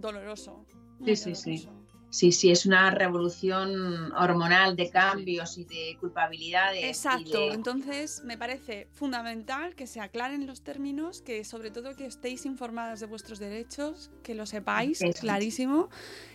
doloroso. 0.00 0.66
sí, 1.04 1.14
sí, 1.14 1.34
sí. 1.34 1.68
Sí, 2.10 2.32
sí, 2.32 2.50
es 2.50 2.66
una 2.66 2.90
revolución 2.90 4.12
hormonal 4.12 4.74
de 4.74 4.90
cambios 4.90 5.56
y 5.58 5.64
de 5.64 5.96
culpabilidades. 6.00 6.84
Exacto, 6.84 7.52
entonces 7.52 8.22
me 8.24 8.36
parece 8.36 8.88
fundamental 8.92 9.76
que 9.76 9.86
se 9.86 10.00
aclaren 10.00 10.46
los 10.46 10.62
términos, 10.62 11.22
que 11.22 11.44
sobre 11.44 11.70
todo 11.70 11.94
que 11.94 12.06
estéis 12.06 12.46
informadas 12.46 12.98
de 12.98 13.06
vuestros 13.06 13.38
derechos, 13.38 14.10
que 14.24 14.34
lo 14.34 14.44
sepáis 14.44 14.98
clarísimo 15.20 15.88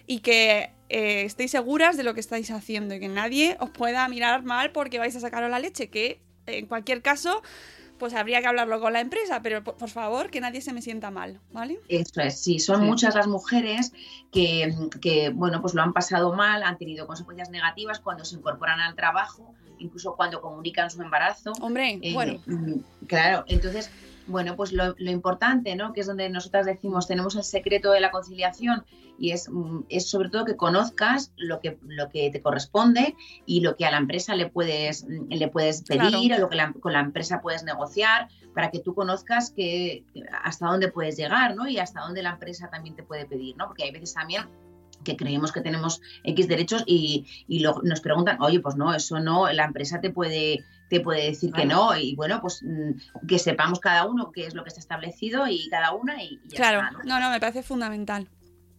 y 0.07 0.19
que 0.19 0.71
eh, 0.87 1.23
estéis 1.25 1.51
seguras 1.51 1.97
de 1.97 2.03
lo 2.03 2.13
que 2.13 2.21
estáis 2.21 2.51
haciendo 2.51 2.95
y 2.95 2.99
que 3.01 3.09
nadie 3.09 3.57
os 3.59 3.69
pueda 3.69 4.07
mirar 4.07 4.43
mal 4.43 4.71
porque 4.71 4.97
vais 4.97 5.15
a 5.15 5.19
sacaros 5.19 5.49
la 5.49 5.59
leche, 5.59 5.89
que 5.89 6.21
en 6.45 6.67
cualquier 6.67 7.01
caso 7.01 7.41
pues 7.97 8.13
habría 8.13 8.41
que 8.41 8.47
hablarlo 8.47 8.79
con 8.79 8.93
la 8.93 8.99
empresa, 8.99 9.41
pero 9.41 9.63
por, 9.63 9.89
favor, 9.89 10.29
que 10.29 10.41
nadie 10.41 10.61
se 10.61 10.73
me 10.73 10.81
sienta 10.81 11.11
mal, 11.11 11.39
¿vale? 11.51 11.79
Eso 11.87 12.21
es, 12.21 12.39
sí, 12.39 12.59
son 12.59 12.85
muchas 12.85 13.15
las 13.15 13.27
mujeres 13.27 13.93
que, 14.31 14.73
que, 15.01 15.29
bueno, 15.29 15.61
pues 15.61 15.73
lo 15.73 15.81
han 15.81 15.93
pasado 15.93 16.33
mal, 16.33 16.63
han 16.63 16.77
tenido 16.77 17.07
consecuencias 17.07 17.49
negativas 17.49 17.99
cuando 17.99 18.25
se 18.25 18.35
incorporan 18.35 18.79
al 18.79 18.95
trabajo, 18.95 19.53
incluso 19.79 20.15
cuando 20.15 20.41
comunican 20.41 20.89
su 20.89 21.01
embarazo. 21.01 21.53
Hombre, 21.61 21.99
eh, 22.01 22.13
bueno. 22.13 22.39
Mm, 22.45 22.79
claro, 23.07 23.45
entonces 23.47 23.89
bueno, 24.27 24.55
pues 24.55 24.71
lo, 24.71 24.95
importante, 24.97 25.75
¿no? 25.75 25.93
Que 25.93 26.01
es 26.01 26.07
donde 26.07 26.29
nosotras 26.29 26.65
decimos, 26.65 27.07
tenemos 27.07 27.35
el 27.35 27.43
secreto 27.43 27.91
de 27.91 27.99
la 27.99 28.11
conciliación 28.11 28.83
y 29.17 29.31
es, 29.31 29.49
mm, 29.49 29.81
es, 29.89 30.09
sobre 30.09 30.29
todo 30.29 30.45
que 30.45 30.55
conozcas 30.55 31.31
lo 31.37 31.59
que, 31.59 31.77
lo 31.87 32.09
que 32.09 32.29
te 32.31 32.41
corresponde 32.41 33.15
y 33.45 33.61
lo 33.61 33.75
que 33.75 33.85
a 33.85 33.91
la 33.91 33.97
empresa 33.97 34.35
le 34.35 34.49
puedes, 34.49 35.05
mm, 35.05 35.29
le 35.29 35.47
puedes 35.47 35.83
pedir 35.83 36.33
o 36.33 36.39
lo 36.39 36.49
que 36.49 36.57
con 36.79 36.93
la 36.93 37.01
empresa 37.01 37.41
puedes 37.41 37.63
negociar 37.63 38.27
para 38.53 38.71
que 38.71 38.79
tú 38.79 38.93
conozcas 38.95 39.51
que, 39.51 40.03
hasta 40.43 40.67
dónde 40.67 40.91
puedes 40.91 41.17
llegar, 41.17 41.55
¿no? 41.55 41.67
Y 41.67 41.77
hasta 41.77 42.01
dónde 42.01 42.23
la 42.23 42.31
empresa 42.31 42.69
también 42.69 42.95
te 42.95 43.03
puede 43.03 43.25
pedir, 43.25 43.55
¿no? 43.57 43.67
Porque 43.67 43.83
hay 43.83 43.91
veces 43.91 44.13
también 44.13 44.47
que 45.03 45.15
creemos 45.15 45.51
que 45.51 45.61
tenemos 45.61 46.01
X 46.23 46.47
derechos 46.47 46.83
y, 46.87 47.25
y 47.47 47.63
nos 47.63 48.01
preguntan, 48.01 48.41
oye, 48.41 48.59
pues 48.59 48.75
no, 48.75 48.93
eso 48.93 49.19
no, 49.19 49.51
la 49.51 49.65
empresa 49.65 50.01
te 50.01 50.09
puede 50.09 50.65
te 50.89 50.99
puede 50.99 51.25
decir 51.25 51.51
que 51.51 51.65
no 51.65 51.97
y 51.97 52.15
bueno, 52.15 52.39
pues 52.41 52.63
mm, 52.63 53.25
que 53.27 53.39
sepamos 53.39 53.79
cada 53.79 54.05
uno 54.05 54.31
qué 54.31 54.45
es 54.45 54.53
lo 54.53 54.63
que 54.63 54.69
está 54.69 54.79
establecido 54.79 55.47
y 55.47 55.67
cada 55.69 55.91
una 55.91 56.21
y, 56.23 56.39
ya 56.45 56.57
claro, 56.57 56.81
está, 56.81 57.03
¿no? 57.03 57.19
¿no? 57.19 57.31
me 57.31 57.39
parece 57.39 57.63
fundamental. 57.63 58.29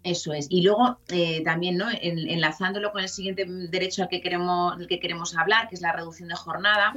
Eso 0.07 0.33
es. 0.33 0.47
Y 0.51 0.63
luego 0.63 1.01
eh, 1.09 1.43
también, 1.43 1.77
¿no? 1.77 1.89
enlazándolo 1.91 2.93
con 2.93 3.03
el 3.03 3.09
siguiente 3.09 3.45
derecho 3.45 4.05
al 4.05 4.09
que 4.09 4.21
queremos, 4.21 4.79
del 4.79 4.87
que 4.87 5.01
queremos 5.01 5.37
hablar, 5.37 5.69
que 5.69 5.75
es 5.75 5.81
la 5.81 5.93
reducción 5.93 6.29
de 6.29 6.37
jornada. 6.37 6.93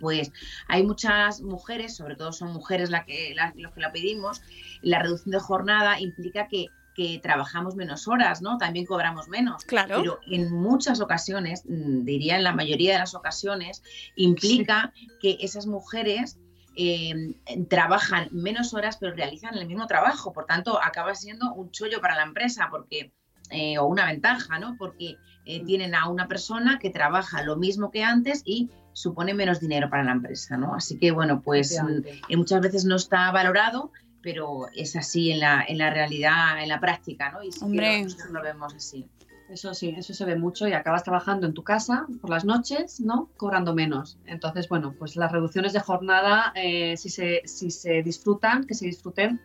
Pues 0.00 0.32
hay 0.66 0.82
muchas 0.82 1.40
mujeres, 1.40 1.94
sobre 1.94 2.16
todo 2.16 2.32
son 2.32 2.52
mujeres 2.52 2.90
las 2.90 3.04
que, 3.04 3.36
los 3.54 3.72
que 3.72 3.80
la 3.80 3.92
pedimos, 3.92 4.42
la 4.80 4.98
reducción 4.98 5.30
de 5.30 5.38
jornada 5.38 6.00
implica 6.00 6.48
que 6.48 6.66
que 6.94 7.20
trabajamos 7.22 7.74
menos 7.74 8.08
horas, 8.08 8.42
¿no? 8.42 8.58
También 8.58 8.86
cobramos 8.86 9.28
menos. 9.28 9.64
Claro. 9.64 9.96
Pero 9.98 10.20
en 10.26 10.52
muchas 10.52 11.00
ocasiones, 11.00 11.64
mm, 11.66 12.04
diría 12.04 12.36
en 12.36 12.44
la 12.44 12.52
mayoría 12.52 12.94
de 12.94 12.98
las 12.98 13.14
ocasiones, 13.14 13.82
implica 14.16 14.92
que 15.20 15.38
esas 15.40 15.66
mujeres 15.66 16.38
em, 16.74 17.34
trabajan 17.68 18.28
menos 18.30 18.72
horas 18.72 18.96
pero 18.96 19.14
realizan 19.14 19.58
el 19.58 19.66
mismo 19.66 19.86
trabajo. 19.86 20.32
Por 20.32 20.46
tanto, 20.46 20.82
acaba 20.82 21.14
siendo 21.14 21.52
un 21.52 21.70
chollo 21.70 22.00
para 22.00 22.16
la 22.16 22.22
empresa 22.22 22.68
porque, 22.70 23.12
eh, 23.50 23.76
o 23.78 23.84
una 23.84 24.06
ventaja, 24.06 24.58
¿no? 24.58 24.76
Porque 24.78 25.18
eh, 25.44 25.62
tienen 25.66 25.94
a 25.94 26.08
una 26.08 26.28
persona 26.28 26.78
que 26.78 26.88
trabaja 26.88 27.42
lo 27.42 27.56
mismo 27.56 27.90
que 27.90 28.02
antes 28.02 28.42
y 28.46 28.70
supone 28.94 29.34
menos 29.34 29.60
dinero 29.60 29.90
para 29.90 30.04
la 30.04 30.12
empresa, 30.12 30.56
¿no? 30.56 30.74
Así 30.74 30.98
que, 30.98 31.10
bueno, 31.10 31.42
pues 31.42 31.78
mm, 31.78 32.36
muchas 32.38 32.62
veces 32.62 32.86
no 32.86 32.96
está 32.96 33.30
valorado 33.32 33.90
pero 34.22 34.66
es 34.74 34.96
así 34.96 35.30
en 35.32 35.40
la, 35.40 35.64
en 35.66 35.78
la 35.78 35.90
realidad, 35.90 36.62
en 36.62 36.68
la 36.68 36.80
práctica, 36.80 37.30
¿no? 37.30 37.42
Y 37.42 37.52
sí 37.52 37.60
Hombre. 37.62 38.06
lo, 38.26 38.32
lo 38.32 38.42
vemos 38.42 38.74
así. 38.74 39.06
Eso 39.48 39.74
sí, 39.74 39.94
eso 39.98 40.14
se 40.14 40.24
ve 40.24 40.36
mucho 40.36 40.66
y 40.66 40.72
acabas 40.72 41.04
trabajando 41.04 41.46
en 41.46 41.52
tu 41.52 41.62
casa 41.62 42.06
por 42.22 42.30
las 42.30 42.44
noches, 42.44 43.00
¿no? 43.00 43.28
Cobrando 43.36 43.74
menos. 43.74 44.18
Entonces, 44.24 44.66
bueno, 44.66 44.94
pues 44.98 45.14
las 45.14 45.30
reducciones 45.30 45.74
de 45.74 45.80
jornada, 45.80 46.52
eh, 46.54 46.96
si, 46.96 47.10
se, 47.10 47.42
si 47.44 47.70
se 47.70 48.02
disfrutan, 48.02 48.64
que 48.64 48.74
se 48.74 48.86
disfruten 48.86 49.40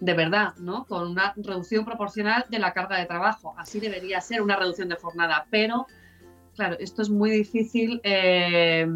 de 0.00 0.14
verdad, 0.14 0.56
¿no? 0.56 0.86
Con 0.86 1.08
una 1.08 1.34
reducción 1.36 1.84
proporcional 1.84 2.44
de 2.48 2.58
la 2.58 2.72
carga 2.72 2.98
de 2.98 3.06
trabajo. 3.06 3.54
Así 3.56 3.78
debería 3.78 4.20
ser 4.20 4.42
una 4.42 4.56
reducción 4.56 4.88
de 4.88 4.96
jornada. 4.96 5.46
Pero, 5.50 5.86
claro, 6.56 6.76
esto 6.80 7.02
es 7.02 7.10
muy 7.10 7.30
difícil 7.30 8.00
eh, 8.02 8.88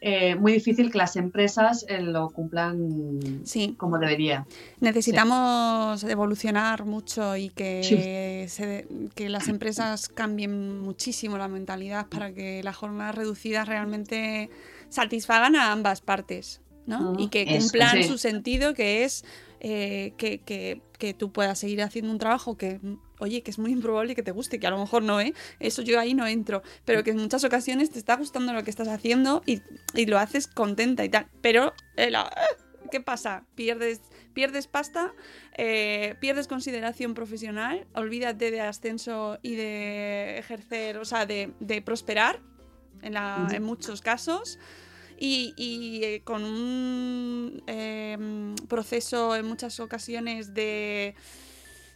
eh, 0.00 0.36
muy 0.36 0.52
difícil 0.52 0.92
que 0.92 0.98
las 0.98 1.16
empresas 1.16 1.84
eh, 1.88 2.00
lo 2.00 2.30
cumplan 2.30 3.42
como 3.76 3.98
debería. 3.98 4.46
Necesitamos 4.80 6.04
evolucionar 6.04 6.84
mucho 6.84 7.36
y 7.36 7.50
que, 7.50 8.46
que 9.14 9.28
las 9.28 9.48
empresas 9.48 10.08
cambien 10.08 10.80
muchísimo 10.80 11.36
la 11.36 11.48
mentalidad 11.48 12.06
para 12.06 12.32
que 12.32 12.62
las 12.62 12.76
jornadas 12.76 13.16
reducidas 13.16 13.66
realmente 13.66 14.50
satisfagan 14.88 15.56
a 15.56 15.72
ambas 15.72 16.00
partes. 16.00 16.60
¿no? 16.86 17.16
y 17.18 17.28
que 17.28 17.44
cumplan 17.44 18.02
su 18.04 18.16
sentido, 18.16 18.72
que 18.72 19.04
es 19.04 19.22
eh, 19.60 20.14
que, 20.16 20.38
que, 20.38 20.80
que, 20.98 21.12
tú 21.12 21.32
puedas 21.32 21.58
seguir 21.58 21.82
haciendo 21.82 22.10
un 22.10 22.18
trabajo 22.18 22.56
que 22.56 22.80
oye, 23.20 23.42
que 23.42 23.50
es 23.50 23.58
muy 23.58 23.72
improbable 23.72 24.14
que 24.14 24.22
te 24.22 24.30
guste, 24.32 24.58
que 24.58 24.66
a 24.66 24.70
lo 24.70 24.78
mejor 24.78 25.02
no, 25.02 25.20
¿eh? 25.20 25.34
Eso 25.60 25.82
yo 25.82 25.98
ahí 26.00 26.14
no 26.14 26.26
entro, 26.26 26.62
pero 26.84 27.02
que 27.04 27.10
en 27.10 27.18
muchas 27.18 27.44
ocasiones 27.44 27.90
te 27.90 27.98
está 27.98 28.16
gustando 28.16 28.52
lo 28.52 28.62
que 28.64 28.70
estás 28.70 28.88
haciendo 28.88 29.42
y, 29.46 29.62
y 29.94 30.06
lo 30.06 30.18
haces 30.18 30.46
contenta 30.46 31.04
y 31.04 31.08
tal. 31.08 31.26
Pero, 31.42 31.72
eh, 31.96 32.10
la- 32.10 32.30
¿qué 32.90 33.00
pasa? 33.00 33.44
Pierdes, 33.54 34.00
pierdes 34.34 34.66
pasta, 34.66 35.12
eh, 35.56 36.14
pierdes 36.20 36.48
consideración 36.48 37.14
profesional, 37.14 37.86
olvídate 37.94 38.50
de 38.50 38.60
ascenso 38.62 39.38
y 39.42 39.56
de 39.56 40.38
ejercer, 40.38 40.96
o 40.98 41.04
sea, 41.04 41.26
de, 41.26 41.52
de 41.60 41.82
prosperar 41.82 42.40
en, 43.02 43.14
la- 43.14 43.48
en 43.52 43.62
muchos 43.62 44.00
casos. 44.00 44.58
Y, 45.20 45.52
y, 45.56 46.04
eh, 46.04 46.22
con 46.22 46.44
un 46.44 47.60
em, 47.66 48.54
proceso 48.68 49.34
en 49.34 49.46
muchas 49.46 49.80
ocasiones 49.80 50.54
de 50.54 51.16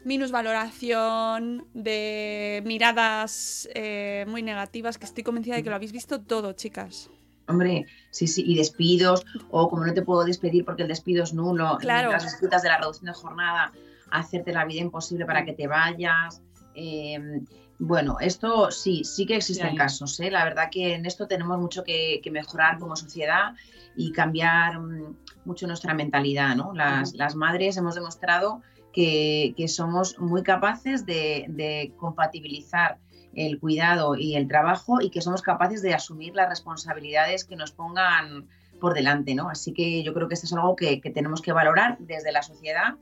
minusvaloración, 0.05 1.67
de 1.75 2.63
miradas 2.65 3.69
eh, 3.75 4.25
muy 4.29 4.43
negativas, 4.43 4.99
que 4.99 5.07
estoy 5.07 5.23
convencida 5.25 5.57
de 5.57 5.63
que 5.63 5.71
lo 5.71 5.77
habéis 5.77 5.93
visto 5.93 6.21
todo, 6.21 6.53
chicas. 6.53 7.11
Hombre, 7.49 7.87
sí, 8.11 8.27
sí, 8.27 8.45
y 8.47 8.57
despidos, 8.57 9.25
o 9.51 9.69
como 9.69 9.85
no 9.85 9.93
te 9.93 10.03
puedo 10.03 10.25
despedir 10.25 10.65
porque 10.65 10.83
el 10.83 10.89
despido 10.89 11.25
es 11.25 11.35
nulo, 11.35 11.77
Claro. 11.81 12.11
las 12.13 12.23
disputas 12.25 12.63
de 12.63 12.69
la 12.69 12.79
reducción 12.79 13.07
de 13.07 13.15
jornada, 13.15 13.73
hacerte 14.11 14.53
la 14.53 14.65
vida 14.65 14.81
imposible 14.81 15.27
para 15.27 15.45
que 15.45 15.53
te 15.53 15.67
vayas. 15.67 16.41
eh, 16.75 17.41
bueno, 17.85 18.19
esto 18.21 18.71
sí, 18.71 19.03
sí 19.03 19.27
que 19.27 19.35
existen 19.37 19.75
casos. 19.75 20.21
¿eh? 20.21 20.31
La 20.31 20.45
verdad 20.45 20.69
que 20.71 20.95
en 20.95 21.05
esto 21.05 21.27
tenemos 21.27 21.59
mucho 21.59 21.83
que, 21.83 22.21
que 22.23 22.31
mejorar 22.31 22.79
como 22.79 22.95
sociedad 22.95 23.55
y 23.97 24.13
cambiar 24.13 24.79
mm, 24.79 25.17
mucho 25.47 25.67
nuestra 25.67 25.93
mentalidad. 25.93 26.55
¿no? 26.55 26.73
Las, 26.75 27.13
las 27.15 27.35
madres 27.35 27.77
hemos 27.77 27.97
demostrado 27.97 28.63
que, 28.93 29.55
somos 29.69 30.19
muy 30.19 30.43
capaces 30.43 31.07
de, 31.07 31.93
compatibilizar 31.97 32.99
el 33.35 33.59
cuidado 33.59 34.15
y 34.15 34.37
el 34.37 34.47
trabajo 34.47 35.01
y 35.01 35.11
que 35.11 35.23
somos 35.23 35.41
capaces 35.41 35.81
de 35.81 35.95
asumir 35.95 36.35
las 36.35 36.49
responsabilidades 36.49 37.45
que 37.45 37.57
nos 37.57 37.73
pongan 37.73 38.47
por 38.79 38.93
delante, 38.95 39.35
¿no? 39.35 39.49
Así 39.49 39.73
que 39.73 40.03
yo 40.03 40.13
creo 40.13 40.29
que 40.29 40.35
esto 40.35 40.47
es 40.47 40.53
algo 40.53 40.77
que 40.77 41.01
tenemos 41.15 41.41
que 41.41 41.53
valorar 41.53 41.97
desde 42.01 42.33
la 42.33 42.43
sociedad 42.43 42.97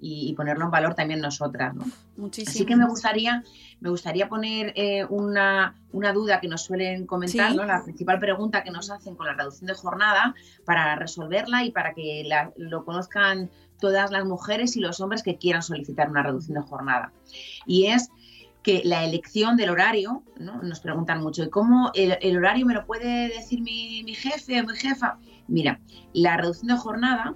y, 0.00 0.28
y 0.28 0.34
ponerlo 0.34 0.64
en 0.66 0.70
valor 0.70 0.94
también 0.94 1.20
nosotras, 1.20 1.74
¿no? 1.74 1.84
Muchísimo. 2.16 2.50
Así 2.50 2.66
que 2.66 2.76
me 2.76 2.86
gustaría, 2.86 3.42
me 3.80 3.90
gustaría 3.90 4.28
poner 4.28 4.72
eh, 4.76 5.04
una, 5.08 5.74
una 5.92 6.12
duda 6.12 6.40
que 6.40 6.48
nos 6.48 6.62
suelen 6.62 7.06
comentar, 7.06 7.50
Sí. 7.52 7.56
¿no? 7.56 7.64
la 7.64 7.82
principal 7.82 8.18
pregunta 8.18 8.62
que 8.62 8.70
nos 8.70 8.90
hacen 8.90 9.14
con 9.16 9.26
la 9.26 9.34
reducción 9.34 9.66
de 9.68 9.74
jornada 9.74 10.34
para 10.64 10.96
resolverla 10.96 11.64
y 11.64 11.70
para 11.70 11.94
que 11.94 12.22
la- 12.26 12.52
lo 12.56 12.84
conozcan 12.84 13.50
todas 13.80 14.10
las 14.10 14.24
mujeres 14.24 14.76
y 14.76 14.80
los 14.80 15.00
hombres 15.00 15.22
que 15.22 15.36
quieran 15.36 15.62
solicitar 15.62 16.08
una 16.10 16.22
reducción 16.22 16.54
de 16.60 16.66
jornada. 16.66 17.12
Y 17.66 17.86
es 17.86 18.08
que 18.62 18.80
la 18.84 19.04
elección 19.04 19.56
del 19.56 19.68
horario, 19.70 20.22
¿no? 20.38 20.62
nos 20.62 20.80
preguntan 20.80 21.22
mucho, 21.22 21.42
¿y 21.44 21.50
cómo 21.50 21.90
el, 21.94 22.16
el 22.22 22.36
horario 22.38 22.64
me 22.64 22.72
lo 22.74 22.86
puede 22.86 23.28
decir 23.28 23.60
mi, 23.60 24.02
mi 24.04 24.14
jefe 24.14 24.60
o 24.60 24.64
mi 24.64 24.74
jefa? 24.76 25.18
Mira, 25.48 25.80
la 26.14 26.38
reducción 26.38 26.68
de 26.68 26.76
jornada, 26.78 27.34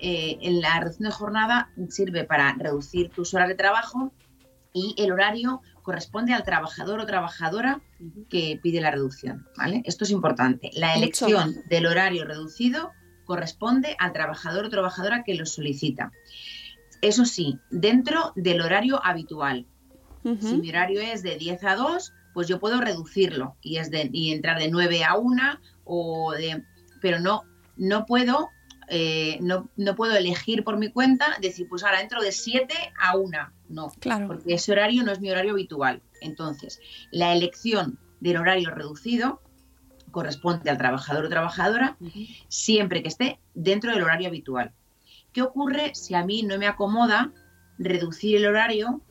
eh, 0.00 0.38
en 0.40 0.60
la 0.60 0.78
reducción 0.80 1.08
de 1.08 1.14
jornada 1.14 1.70
sirve 1.88 2.24
para 2.24 2.54
reducir 2.58 3.10
tus 3.10 3.34
horas 3.34 3.48
de 3.48 3.54
trabajo 3.54 4.12
y 4.72 4.94
el 4.98 5.12
horario 5.12 5.62
corresponde 5.82 6.34
al 6.34 6.42
trabajador 6.42 7.00
o 7.00 7.06
trabajadora 7.06 7.80
que 8.28 8.60
pide 8.62 8.80
la 8.80 8.90
reducción, 8.90 9.46
¿vale? 9.56 9.82
Esto 9.86 10.04
es 10.04 10.10
importante. 10.10 10.70
La 10.74 10.88
Mucho. 10.88 10.98
elección 10.98 11.56
del 11.68 11.86
horario 11.86 12.24
reducido 12.24 12.92
corresponde 13.24 13.96
al 13.98 14.12
trabajador 14.12 14.66
o 14.66 14.70
trabajadora 14.70 15.24
que 15.24 15.34
lo 15.34 15.46
solicita. 15.46 16.12
Eso 17.02 17.24
sí, 17.24 17.58
dentro 17.70 18.32
del 18.36 18.60
horario 18.60 19.04
habitual. 19.04 19.66
Si 20.40 20.56
mi 20.56 20.70
horario 20.70 21.00
es 21.00 21.22
de 21.22 21.36
10 21.36 21.62
a 21.62 21.76
2, 21.76 22.12
pues 22.34 22.48
yo 22.48 22.58
puedo 22.58 22.80
reducirlo 22.80 23.54
y, 23.62 23.76
es 23.76 23.92
de, 23.92 24.10
y 24.12 24.32
entrar 24.32 24.58
de 24.58 24.68
9 24.68 25.04
a 25.04 25.16
1, 25.16 25.42
o 25.84 26.32
de, 26.32 26.64
pero 27.00 27.20
no, 27.20 27.44
no, 27.76 28.06
puedo, 28.06 28.48
eh, 28.88 29.38
no, 29.40 29.68
no 29.76 29.94
puedo 29.96 30.14
elegir 30.16 30.62
por 30.64 30.76
mi 30.78 30.90
cuenta, 30.90 31.36
decir, 31.40 31.68
pues 31.68 31.82
ahora 31.84 32.00
entro 32.00 32.20
de 32.22 32.32
7 32.32 32.74
a 33.00 33.16
1. 33.16 33.38
No, 33.68 33.88
Claro. 33.98 34.28
porque 34.28 34.54
ese 34.54 34.72
horario 34.72 35.02
no 35.02 35.12
es 35.12 35.20
mi 35.20 35.30
horario 35.30 35.52
habitual. 35.52 36.02
Entonces, 36.20 36.80
la 37.10 37.32
elección 37.34 37.98
del 38.20 38.36
horario 38.36 38.70
reducido 38.70 39.42
corresponde 40.10 40.70
al 40.70 40.78
trabajador 40.78 41.26
o 41.26 41.28
trabajadora 41.28 41.96
siempre 42.48 43.02
que 43.02 43.08
esté 43.08 43.38
dentro 43.54 43.92
del 43.92 44.02
horario 44.02 44.28
habitual. 44.28 44.72
¿Qué 45.32 45.42
ocurre 45.42 45.94
si 45.94 46.14
a 46.14 46.24
mí 46.24 46.42
no 46.42 46.56
me 46.58 46.66
acomoda 46.66 47.32
reducir 47.78 48.36
el 48.36 48.46
horario 48.46 49.02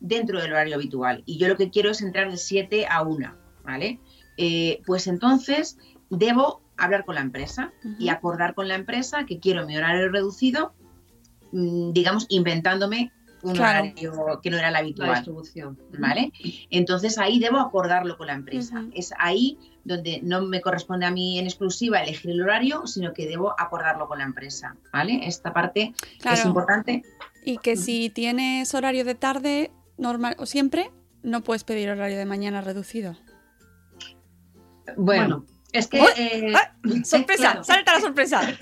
dentro 0.00 0.40
del 0.40 0.52
horario 0.52 0.74
habitual? 0.74 1.22
Y 1.24 1.38
yo 1.38 1.48
lo 1.48 1.56
que 1.56 1.70
quiero 1.70 1.90
es 1.90 2.02
entrar 2.02 2.30
de 2.30 2.36
7 2.36 2.86
a 2.90 3.02
1, 3.02 3.34
¿vale? 3.64 4.00
Eh, 4.36 4.82
pues 4.84 5.06
entonces 5.06 5.78
debo 6.10 6.62
hablar 6.80 7.04
con 7.04 7.14
la 7.14 7.20
empresa 7.20 7.72
y 7.98 8.08
acordar 8.08 8.54
con 8.54 8.68
la 8.68 8.74
empresa 8.74 9.24
que 9.26 9.38
quiero 9.38 9.66
mi 9.66 9.76
horario 9.76 10.08
reducido, 10.10 10.72
mm, 11.52 11.92
digamos, 11.92 12.26
inventándome 12.28 13.12
un 13.42 13.54
Claro. 13.54 13.84
horario 13.88 14.40
que 14.42 14.50
no 14.50 14.58
era 14.58 14.66
el 14.68 14.72
La 14.74 14.78
habitual. 14.80 15.14
distribución. 15.14 15.78
¿vale? 15.98 16.30
Entonces 16.70 17.16
ahí 17.18 17.38
debo 17.38 17.58
acordarlo 17.58 18.18
con 18.18 18.26
la 18.26 18.34
empresa. 18.34 18.84
Es 18.94 19.12
ahí 19.18 19.58
donde 19.84 20.20
no 20.22 20.42
me 20.42 20.60
corresponde 20.60 21.06
a 21.06 21.10
mí 21.10 21.38
en 21.38 21.46
exclusiva 21.46 22.02
elegir 22.02 22.32
el 22.32 22.42
horario, 22.42 22.86
sino 22.86 23.14
que 23.14 23.26
debo 23.26 23.54
acordarlo 23.58 24.08
con 24.08 24.18
la 24.18 24.24
empresa, 24.24 24.76
¿vale? 24.92 25.20
Esta 25.26 25.54
parte 25.54 25.94
es 26.30 26.44
importante. 26.44 27.02
Y 27.42 27.56
que 27.58 27.76
si 27.76 28.10
tienes 28.10 28.74
horario 28.74 29.06
de 29.06 29.14
tarde 29.14 29.70
normal 29.96 30.36
o 30.38 30.44
siempre, 30.44 30.90
no 31.22 31.42
puedes 31.42 31.64
pedir 31.64 31.88
horario 31.88 32.18
de 32.18 32.26
mañana 32.26 32.60
reducido. 32.60 33.16
Bueno, 34.96 35.44
es 35.72 35.86
que. 35.86 36.00
Eh, 36.16 36.52
¡Ah! 36.54 36.74
¡Sorpresa! 37.04 37.42
claro. 37.52 37.64
¡Salta 37.64 37.94
la 37.94 38.00
sorpresa! 38.00 38.40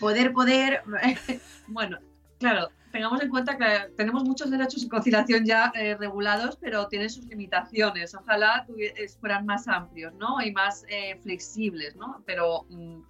poder, 0.00 0.32
poder, 0.32 0.82
Bueno, 1.68 1.98
claro, 2.40 2.70
tengamos 2.90 3.22
en 3.22 3.28
cuenta 3.30 3.56
que 3.56 3.92
tenemos 3.96 4.24
muchos 4.24 4.50
derechos 4.50 4.82
y 4.82 4.88
conciliación 4.88 5.44
ya 5.44 5.72
eh, 5.74 5.96
regulados, 5.96 6.58
pero 6.60 6.88
tienen 6.88 7.08
sus 7.08 7.24
limitaciones. 7.26 8.14
Ojalá 8.14 8.66
fueran 9.20 9.46
más 9.46 9.68
amplios, 9.68 10.12
¿no? 10.14 10.42
Y 10.42 10.52
más 10.52 10.84
eh, 10.88 11.18
flexibles, 11.22 11.94
¿no? 11.94 12.22
Pero 12.26 12.66
mm, 12.68 13.00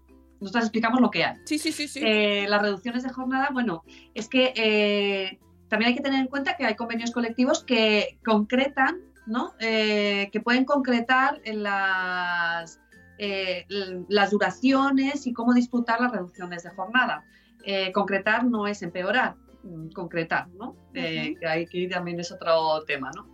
nosotros 0.41 0.65
explicamos 0.65 1.01
lo 1.01 1.11
que 1.11 1.25
hay. 1.25 1.37
Sí, 1.47 1.59
sí, 1.59 1.73
sí, 1.73 1.89
sí. 1.89 2.01
Eh, 2.05 2.47
las 2.49 2.61
reducciones 2.61 3.03
de 3.03 3.11
jornada, 3.11 3.49
bueno, 3.53 3.85
es 4.15 4.29
que 4.29 5.39
también 5.69 5.89
hay 5.89 5.95
que 5.95 6.03
tener 6.03 6.21
en 6.21 6.27
cuenta 6.27 6.57
que 6.57 6.67
hay 6.67 6.77
convenios 6.77 7.11
colectivos 7.11 7.65
que 7.65 8.19
concretan, 8.23 9.01
¿no? 9.27 9.55
Eh, 9.61 10.31
que 10.33 10.41
pueden 10.41 10.65
concretar 10.65 11.41
en 11.45 11.63
las, 11.63 12.81
eh, 13.19 13.67
las 14.09 14.31
duraciones 14.31 15.27
y 15.27 15.33
cómo 15.33 15.55
disputar 15.55 16.01
las 16.01 16.13
reducciones 16.13 16.63
de 16.63 16.71
jornada. 16.71 17.25
Eh, 17.65 17.93
concretar 17.93 18.45
no 18.45 18.67
es 18.67 18.83
empeorar, 18.83 19.37
mm, 19.63 19.91
concretar, 19.91 20.49
¿no? 20.49 20.77
Que 20.93 21.37
hay 21.47 21.67
que 21.67 21.89
también 21.89 22.19
es 22.19 22.33
otro 22.33 22.83
tema, 22.85 23.11
¿no? 23.15 23.29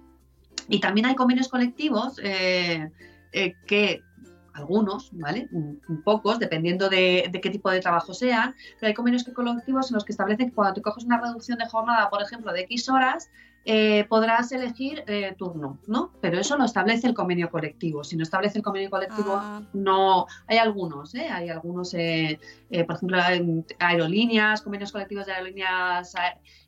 Y 0.68 0.81
también 0.81 1.07
hay 1.07 1.14
convenios 1.14 1.48
colectivos 1.48 2.16
que 2.16 4.03
algunos, 4.53 5.11
¿vale? 5.12 5.48
Pocos, 6.05 6.38
dependiendo 6.38 6.88
de, 6.88 7.29
de 7.31 7.40
qué 7.40 7.48
tipo 7.48 7.70
de 7.70 7.81
trabajo 7.81 8.12
sean, 8.12 8.55
pero 8.79 8.88
hay 8.88 8.94
convenios 8.94 9.24
colectivos 9.24 9.90
en 9.90 9.94
los 9.94 10.05
que 10.05 10.12
establecen 10.12 10.51
que 10.51 10.55
cuando 10.55 10.74
tú 10.74 10.83
coges 10.83 11.05
una 11.05 11.20
reducción 11.20 11.59
de 11.59 11.66
jornada, 11.66 12.11
por 12.11 12.20
ejemplo, 12.20 12.53
de 12.53 12.62
X 12.62 12.88
horas, 12.88 13.31
eh, 13.70 14.07
podrás 14.09 14.50
elegir 14.52 15.04
eh, 15.07 15.35
turno, 15.37 15.78
¿no? 15.87 16.11
Pero 16.22 16.40
eso 16.40 16.57
lo 16.57 16.64
establece 16.64 17.07
el 17.07 17.12
convenio 17.12 17.50
colectivo. 17.50 18.02
Si 18.02 18.16
no 18.16 18.22
establece 18.22 18.57
el 18.57 18.64
convenio 18.64 18.88
colectivo, 18.88 19.35
Ah, 19.37 19.61
no, 19.74 20.26
hay 20.46 20.57
algunos, 20.57 21.14
¿eh? 21.14 21.28
hay 21.28 21.50
algunos, 21.50 21.92
eh, 21.92 22.40
eh, 22.70 22.85
por 22.85 22.96
ejemplo, 22.96 23.18
aerolíneas, 23.78 24.62
convenios 24.62 24.90
colectivos 24.90 25.26
de 25.26 25.33
aerolíneas 25.33 26.14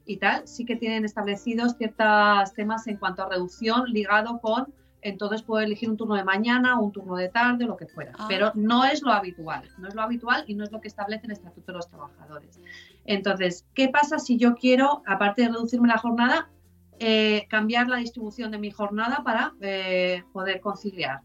y 0.04 0.18
tal, 0.18 0.46
sí 0.46 0.66
que 0.66 0.76
tienen 0.76 1.06
establecidos 1.06 1.74
ciertos 1.78 2.52
temas 2.52 2.86
en 2.86 2.98
cuanto 2.98 3.22
a 3.22 3.30
reducción 3.30 3.84
ligado 3.86 4.38
con, 4.40 4.66
entonces 5.00 5.40
puedo 5.40 5.64
elegir 5.64 5.88
un 5.88 5.96
turno 5.96 6.16
de 6.16 6.24
mañana, 6.24 6.78
un 6.78 6.92
turno 6.92 7.16
de 7.16 7.30
tarde, 7.30 7.64
lo 7.64 7.78
que 7.78 7.86
fuera, 7.86 8.12
Ah. 8.18 8.26
pero 8.28 8.52
no 8.54 8.84
es 8.84 9.00
lo 9.00 9.10
habitual, 9.12 9.66
no 9.78 9.88
es 9.88 9.94
lo 9.94 10.02
habitual 10.02 10.44
y 10.46 10.54
no 10.54 10.64
es 10.64 10.70
lo 10.70 10.82
que 10.82 10.88
establece 10.88 11.24
el 11.24 11.32
Estatuto 11.32 11.72
de 11.72 11.78
los 11.78 11.88
Trabajadores. 11.88 12.60
Entonces, 13.06 13.64
¿qué 13.72 13.88
pasa 13.88 14.18
si 14.18 14.36
yo 14.36 14.54
quiero, 14.54 15.02
aparte 15.06 15.40
de 15.42 15.48
reducirme 15.48 15.88
la 15.88 15.96
jornada, 15.96 16.50
eh, 17.00 17.46
cambiar 17.48 17.88
la 17.88 17.96
distribución 17.96 18.50
de 18.52 18.58
mi 18.58 18.70
jornada 18.70 19.22
para 19.24 19.52
eh, 19.60 20.22
poder 20.32 20.60
conciliar? 20.60 21.20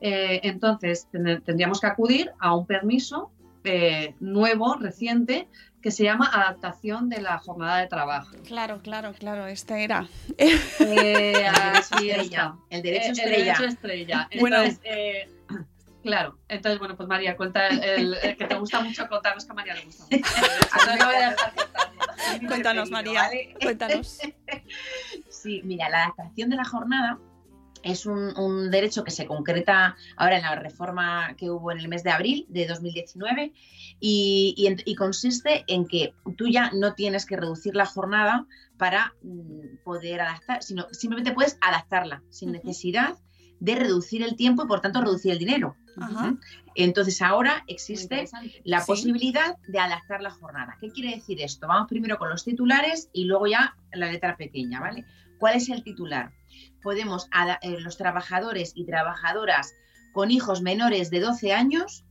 Eh, 0.00 0.40
entonces, 0.42 1.08
ten- 1.10 1.40
tendríamos 1.42 1.80
que 1.80 1.86
acudir 1.86 2.30
a 2.38 2.54
un 2.54 2.66
permiso 2.66 3.30
eh, 3.64 4.14
nuevo, 4.20 4.74
reciente, 4.74 5.48
que 5.82 5.90
se 5.90 6.04
llama 6.04 6.28
adaptación 6.32 7.08
de 7.08 7.20
la 7.22 7.38
jornada 7.38 7.78
de 7.78 7.86
trabajo. 7.86 8.36
claro, 8.46 8.80
claro, 8.82 9.12
claro, 9.18 9.46
este 9.46 9.82
era. 9.84 10.08
Eh, 10.36 11.46
así 11.46 12.10
estrella, 12.10 12.22
está. 12.22 12.56
el 12.70 12.82
derecho 12.82 13.06
Eh, 13.06 13.10
estrella. 13.12 13.36
El 13.36 13.44
derecho 13.44 13.64
estrella. 13.64 14.28
Bueno. 14.40 14.56
Entonces, 14.56 14.80
eh, 14.84 15.28
claro. 16.02 16.38
Entonces, 16.48 16.78
bueno, 16.78 16.96
pues 16.96 17.08
María, 17.08 17.36
cuenta 17.36 17.68
el, 17.68 17.80
el- 17.82 18.14
el 18.22 18.36
que 18.36 18.46
te 18.46 18.54
gusta 18.56 18.80
mucho 18.80 19.08
contar. 19.08 19.32
No 19.34 19.38
es 19.38 19.44
que 19.44 19.52
a 19.52 19.54
María 19.54 19.74
le 19.74 19.84
gusta 19.84 20.04
mucho. 20.10 20.16
Entonces, 20.16 20.98
no 20.98 21.06
voy 21.06 21.14
a 21.14 21.30
dejar. 21.30 21.52
Cuéntanos, 22.46 22.90
María. 22.90 23.28
Cuéntanos. 23.62 24.18
Sí, 25.28 25.62
mira, 25.64 25.88
la 25.88 26.04
adaptación 26.04 26.50
de 26.50 26.56
la 26.56 26.64
jornada 26.64 27.18
es 27.82 28.04
un, 28.06 28.36
un, 28.38 28.70
derecho 28.70 29.04
que 29.04 29.10
se 29.10 29.26
concreta 29.26 29.96
ahora 30.16 30.36
en 30.36 30.42
la 30.42 30.54
reforma 30.54 31.34
que 31.36 31.50
hubo 31.50 31.72
en 31.72 31.78
el 31.78 31.88
mes 31.88 32.02
de 32.02 32.10
abril 32.10 32.46
de 32.48 32.66
2019 32.66 33.52
y, 34.00 34.54
y, 34.56 34.90
y, 34.90 34.94
consiste 34.94 35.64
en 35.66 35.86
que 35.86 36.14
tú 36.36 36.46
ya 36.48 36.70
no 36.72 36.94
tienes 36.94 37.24
que 37.24 37.36
reducir 37.36 37.74
la 37.74 37.86
jornada 37.86 38.46
para 38.76 39.14
mm, 39.22 39.82
poder 39.84 40.20
adaptar, 40.20 40.62
sino 40.62 40.86
simplemente 40.92 41.32
puedes 41.32 41.56
adaptarla 41.60 42.22
sin 42.28 42.52
necesidad 42.52 43.16
de 43.60 43.74
reducir 43.74 44.22
el 44.22 44.36
tiempo 44.36 44.64
y 44.64 44.66
por 44.66 44.80
tanto 44.80 45.00
reducir 45.00 45.32
el 45.32 45.38
dinero. 45.38 45.76
Ajá. 46.00 46.34
Entonces 46.84 47.20
ahora 47.22 47.64
existe 47.66 48.24
la 48.64 48.80
Sí. 48.80 48.86
posibilidad 48.86 49.56
de 49.68 49.78
adaptar 49.78 50.22
la 50.22 50.30
jornada. 50.30 50.76
¿Qué 50.80 50.88
quiere 50.90 51.16
decir 51.16 51.40
esto? 51.40 51.66
Vamos 51.66 51.88
primero 51.88 52.18
con 52.18 52.28
los 52.28 52.44
titulares 52.44 53.10
y 53.12 53.24
luego 53.24 53.46
ya 53.46 53.76
la 53.92 54.10
letra 54.10 54.36
pequeña, 54.36 54.80
¿vale? 54.80 55.04
¿Cuál 55.38 55.56
es 55.56 55.68
el 55.68 55.82
titular? 55.82 56.32
Podemos, 56.82 57.28
eh, 57.62 57.78
los 57.80 57.96
trabajadores 57.96 58.72
y 58.74 58.84
trabajadoras 58.86 59.74
con 60.12 60.30
hijos 60.30 60.62
menores 60.62 61.10
de 61.10 61.20
12 61.20 61.52
años 61.52 62.04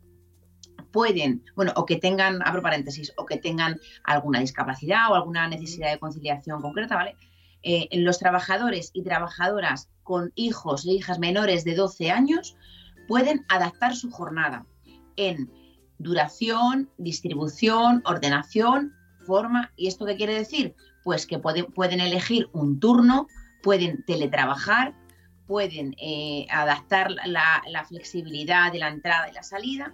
pueden, 0.91 1.43
bueno, 1.55 1.71
o 1.75 1.85
que 1.85 1.97
tengan, 1.97 2.41
abro 2.45 2.61
paréntesis, 2.61 3.13
o 3.17 3.25
que 3.25 3.37
tengan 3.37 3.79
alguna 4.03 4.39
discapacidad 4.39 5.11
o 5.11 5.15
alguna 5.15 5.47
necesidad 5.47 5.91
de 5.91 5.99
conciliación 5.99 6.61
concreta, 6.61 6.95
¿vale? 6.95 7.15
Eh, 7.61 7.87
los 7.99 8.19
trabajadores 8.19 8.89
y 8.93 9.03
trabajadoras 9.03 9.89
con 10.03 10.31
hijos 10.35 10.85
e 10.85 10.93
hijas 10.93 11.19
menores 11.19 11.63
de 11.65 11.75
12 11.75 12.09
años 12.09 12.55
pueden 13.09 13.43
adaptar 13.49 13.95
su 13.95 14.09
jornada 14.11 14.65
en 15.17 15.51
duración, 15.97 16.89
distribución, 16.97 18.01
ordenación, 18.05 18.93
forma. 19.25 19.71
¿Y 19.75 19.87
esto 19.87 20.05
qué 20.05 20.15
quiere 20.15 20.33
decir? 20.35 20.75
Pues 21.03 21.25
que 21.25 21.39
puede- 21.39 21.63
pueden 21.65 21.99
elegir 21.99 22.47
un 22.53 22.79
turno, 22.79 23.27
pueden 23.63 24.05
teletrabajar, 24.05 24.93
pueden 25.47 25.95
eh, 25.99 26.45
adaptar 26.51 27.11
la, 27.25 27.63
la 27.67 27.83
flexibilidad 27.83 28.71
de 28.71 28.79
la 28.79 28.87
entrada 28.89 29.27
y 29.29 29.33
la 29.33 29.43
salida, 29.43 29.93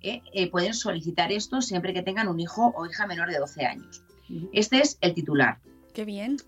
eh, 0.00 0.22
eh, 0.32 0.50
pueden 0.50 0.72
solicitar 0.74 1.30
esto 1.32 1.60
siempre 1.60 1.92
que 1.94 2.02
tengan 2.02 2.28
un 2.28 2.40
hijo 2.40 2.72
o 2.76 2.86
hija 2.86 3.06
menor 3.06 3.30
de 3.30 3.38
12 3.38 3.66
años. 3.66 4.02
Este 4.52 4.78
es 4.78 4.96
el 5.02 5.12
titular. 5.14 5.58
Qué 5.92 6.04
bien. 6.04 6.38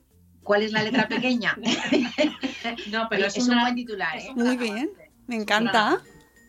¿Cuál 0.42 0.62
es 0.62 0.72
la 0.72 0.82
letra 0.82 1.08
pequeña? 1.08 1.56
No, 2.90 3.06
pero 3.08 3.20
Oye, 3.22 3.26
es, 3.28 3.36
es, 3.36 3.48
un 3.48 3.60
buen 3.60 3.74
titular. 3.76 4.16
es 4.16 4.24
¿eh? 4.24 4.32
Muy 4.34 4.56
bien. 4.56 4.90
avance. 4.92 5.05
Me 5.26 5.36
encanta. 5.36 5.98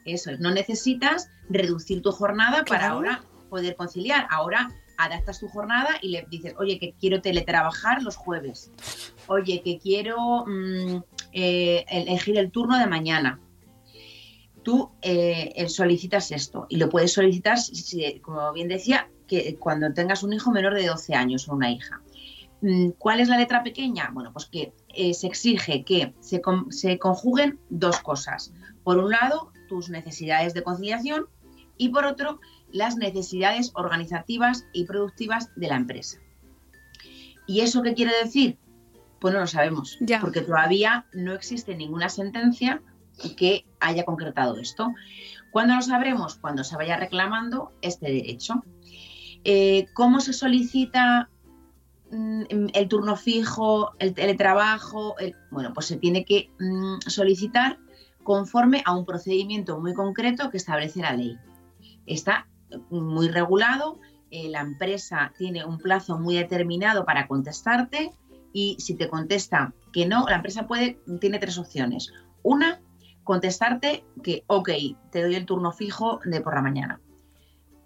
Eso 0.06 0.32
es, 0.32 0.40
no 0.40 0.52
necesitas 0.52 1.30
reducir 1.50 2.02
tu 2.02 2.12
jornada 2.12 2.64
para 2.66 2.90
ahora 2.90 3.24
poder 3.50 3.76
conciliar. 3.76 4.28
Ahora 4.30 4.70
adaptas 4.98 5.40
tu 5.40 5.48
jornada 5.50 5.98
y 6.02 6.10
le 6.10 6.26
dices, 6.30 6.54
oye, 6.58 6.80
que 6.80 6.94
quiero 7.00 7.22
teletrabajar 7.22 8.02
los 8.04 8.16
jueves. 8.16 8.72
Oye, 9.28 9.62
que 9.64 9.80
quiero 9.80 10.46
mm, 10.48 10.98
eh, 11.34 11.86
elegir 11.90 12.38
el 12.38 12.52
turno 12.52 12.78
de 12.80 12.88
mañana. 12.88 13.40
Tú 14.64 14.92
eh, 15.02 15.54
eh, 15.56 15.70
solicitas 15.70 16.32
esto 16.32 16.66
y 16.70 16.78
lo 16.78 16.90
puedes 16.90 17.14
solicitar, 17.14 17.58
si- 17.58 18.20
como 18.20 18.52
bien 18.54 18.68
decía, 18.68 19.10
que 19.28 19.56
cuando 19.58 19.94
tengas 19.94 20.24
un 20.24 20.34
hijo 20.34 20.52
menor 20.52 20.74
de 20.74 20.88
12 20.88 21.16
años 21.16 21.48
o 21.48 21.54
una 21.56 21.72
hija. 21.72 22.02
Mm, 22.62 22.90
¿Cuál 22.98 23.20
es 23.20 23.30
la 23.30 23.38
letra 23.38 23.64
pequeña? 23.64 24.10
Bueno, 24.14 24.32
pues 24.34 24.46
que 24.48 24.74
eh, 24.94 25.14
se 25.14 25.28
exige 25.28 25.84
que 25.84 26.14
se, 26.22 26.42
con- 26.42 26.72
se 26.72 26.98
conjuguen 26.98 27.60
dos 27.70 28.00
cosas. 28.00 28.52
Por 28.88 29.00
un 29.00 29.12
lado, 29.12 29.52
tus 29.68 29.90
necesidades 29.90 30.54
de 30.54 30.64
conciliación 30.64 31.28
y 31.78 31.90
por 31.90 32.06
otro, 32.06 32.40
las 32.72 32.96
necesidades 32.96 33.72
organizativas 33.76 34.66
y 34.72 34.86
productivas 34.86 35.50
de 35.58 35.68
la 35.68 35.76
empresa. 35.76 36.20
¿Y 37.46 37.60
eso 37.60 37.82
qué 37.82 37.94
quiere 37.96 38.14
decir? 38.24 38.58
Pues 39.20 39.34
no 39.34 39.42
lo 39.42 39.48
sabemos, 39.48 39.98
Ya. 40.00 40.22
porque 40.22 40.40
todavía 40.40 41.06
no 41.12 41.34
existe 41.34 41.76
ninguna 41.76 42.08
sentencia 42.08 42.82
que 43.36 43.66
haya 43.82 44.06
concretado 44.06 44.56
esto. 44.56 44.94
¿Cuándo 45.52 45.76
lo 45.76 45.82
sabremos? 45.82 46.36
Cuando 46.36 46.64
se 46.64 46.78
vaya 46.78 46.96
reclamando 46.96 47.74
este 47.82 48.06
derecho. 48.10 48.64
Eh, 49.44 49.88
¿Cómo 49.96 50.22
se 50.22 50.32
solicita 50.32 51.30
mm, 52.10 52.68
el 52.74 52.88
turno 52.88 53.18
fijo, 53.18 53.92
el 54.00 54.14
teletrabajo? 54.14 55.18
El- 55.20 55.36
bueno, 55.52 55.74
pues 55.74 55.88
se 55.88 55.98
tiene 55.98 56.24
que 56.24 56.52
mm, 56.58 57.00
solicitar 57.06 57.80
conforme 58.28 58.84
a 58.86 58.94
un 58.94 59.06
procedimiento 59.06 59.80
muy 59.80 59.94
concreto 59.94 60.50
que 60.50 60.58
establece 60.58 61.00
la 61.00 61.14
ley. 61.14 61.38
Está 62.06 62.46
muy 62.90 63.30
regulado, 63.30 64.00
eh, 64.32 64.50
la 64.50 64.60
empresa 64.60 65.32
tiene 65.38 65.64
un 65.64 65.78
plazo 65.78 66.20
muy 66.20 66.36
determinado 66.36 67.06
para 67.06 67.26
contestarte 67.30 68.12
y 68.52 68.76
si 68.80 68.96
te 68.96 69.08
contesta 69.08 69.74
que 69.94 70.06
no, 70.06 70.26
la 70.28 70.36
empresa 70.36 70.68
puede, 70.68 71.00
tiene 71.22 71.40
tres 71.40 71.58
opciones. 71.58 72.12
Una, 72.44 72.82
contestarte 73.24 74.04
que, 74.22 74.44
ok, 74.48 74.72
te 75.10 75.22
doy 75.24 75.36
el 75.36 75.46
turno 75.46 75.72
fijo 75.72 76.20
de 76.26 76.42
por 76.42 76.54
la 76.56 76.62
mañana. 76.62 77.00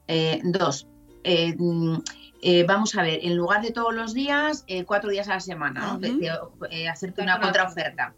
Eh, 0.08 0.42
dos, 0.44 0.88
eh, 1.24 1.54
mm, 1.56 1.98
eh, 2.42 2.64
vamos 2.64 2.96
a 2.98 3.04
ver, 3.04 3.20
en 3.22 3.36
lugar 3.36 3.62
de 3.62 3.70
todos 3.72 3.94
los 3.94 4.16
días, 4.16 4.64
eh, 4.66 4.86
cuatro 4.86 5.12
días 5.12 5.28
a 5.28 5.36
la 5.36 5.40
semana, 5.40 5.82
¿no? 5.82 5.92
Ujú. 5.94 6.00
De- 6.00 6.10
de- 6.16 6.32
eh, 6.72 6.90
hacerte 6.90 7.22
una 7.22 7.40
contraoferta. 7.40 8.16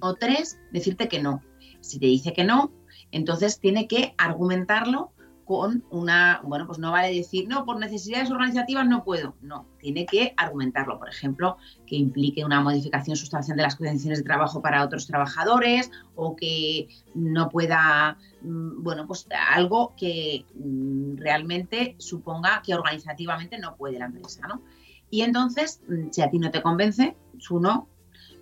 O 0.00 0.14
tres, 0.14 0.58
decirte 0.72 1.08
que 1.08 1.20
no. 1.20 1.42
Si 1.80 1.98
te 1.98 2.06
dice 2.06 2.32
que 2.32 2.44
no, 2.44 2.72
entonces 3.10 3.60
tiene 3.60 3.88
que 3.88 4.14
argumentarlo 4.18 5.12
con 5.50 5.84
una, 5.90 6.40
bueno, 6.44 6.64
pues 6.64 6.78
no 6.78 6.92
vale 6.92 7.12
decir, 7.12 7.48
no, 7.48 7.64
por 7.64 7.80
necesidades 7.80 8.30
organizativas 8.30 8.86
no 8.86 9.02
puedo. 9.02 9.34
No, 9.40 9.66
tiene 9.80 10.06
que 10.06 10.32
argumentarlo, 10.36 10.96
por 10.96 11.08
ejemplo, 11.08 11.56
que 11.88 11.96
implique 11.96 12.44
una 12.44 12.60
modificación 12.60 13.16
sustancial 13.16 13.56
de 13.56 13.64
las 13.64 13.74
condiciones 13.74 14.20
de 14.20 14.24
trabajo 14.24 14.62
para 14.62 14.84
otros 14.84 15.08
trabajadores 15.08 15.90
o 16.14 16.36
que 16.36 16.86
no 17.16 17.48
pueda, 17.48 18.16
mm, 18.42 18.80
bueno, 18.84 19.08
pues 19.08 19.26
algo 19.52 19.92
que 19.96 20.44
mm, 20.54 21.16
realmente 21.16 21.96
suponga 21.98 22.62
que 22.64 22.72
organizativamente 22.72 23.58
no 23.58 23.74
puede 23.74 23.98
la 23.98 24.06
empresa, 24.06 24.46
¿no? 24.46 24.62
Y 25.10 25.22
entonces, 25.22 25.82
mm, 25.88 26.10
si 26.12 26.22
a 26.22 26.30
ti 26.30 26.38
no 26.38 26.52
te 26.52 26.62
convence, 26.62 27.16
su 27.38 27.58
no, 27.58 27.88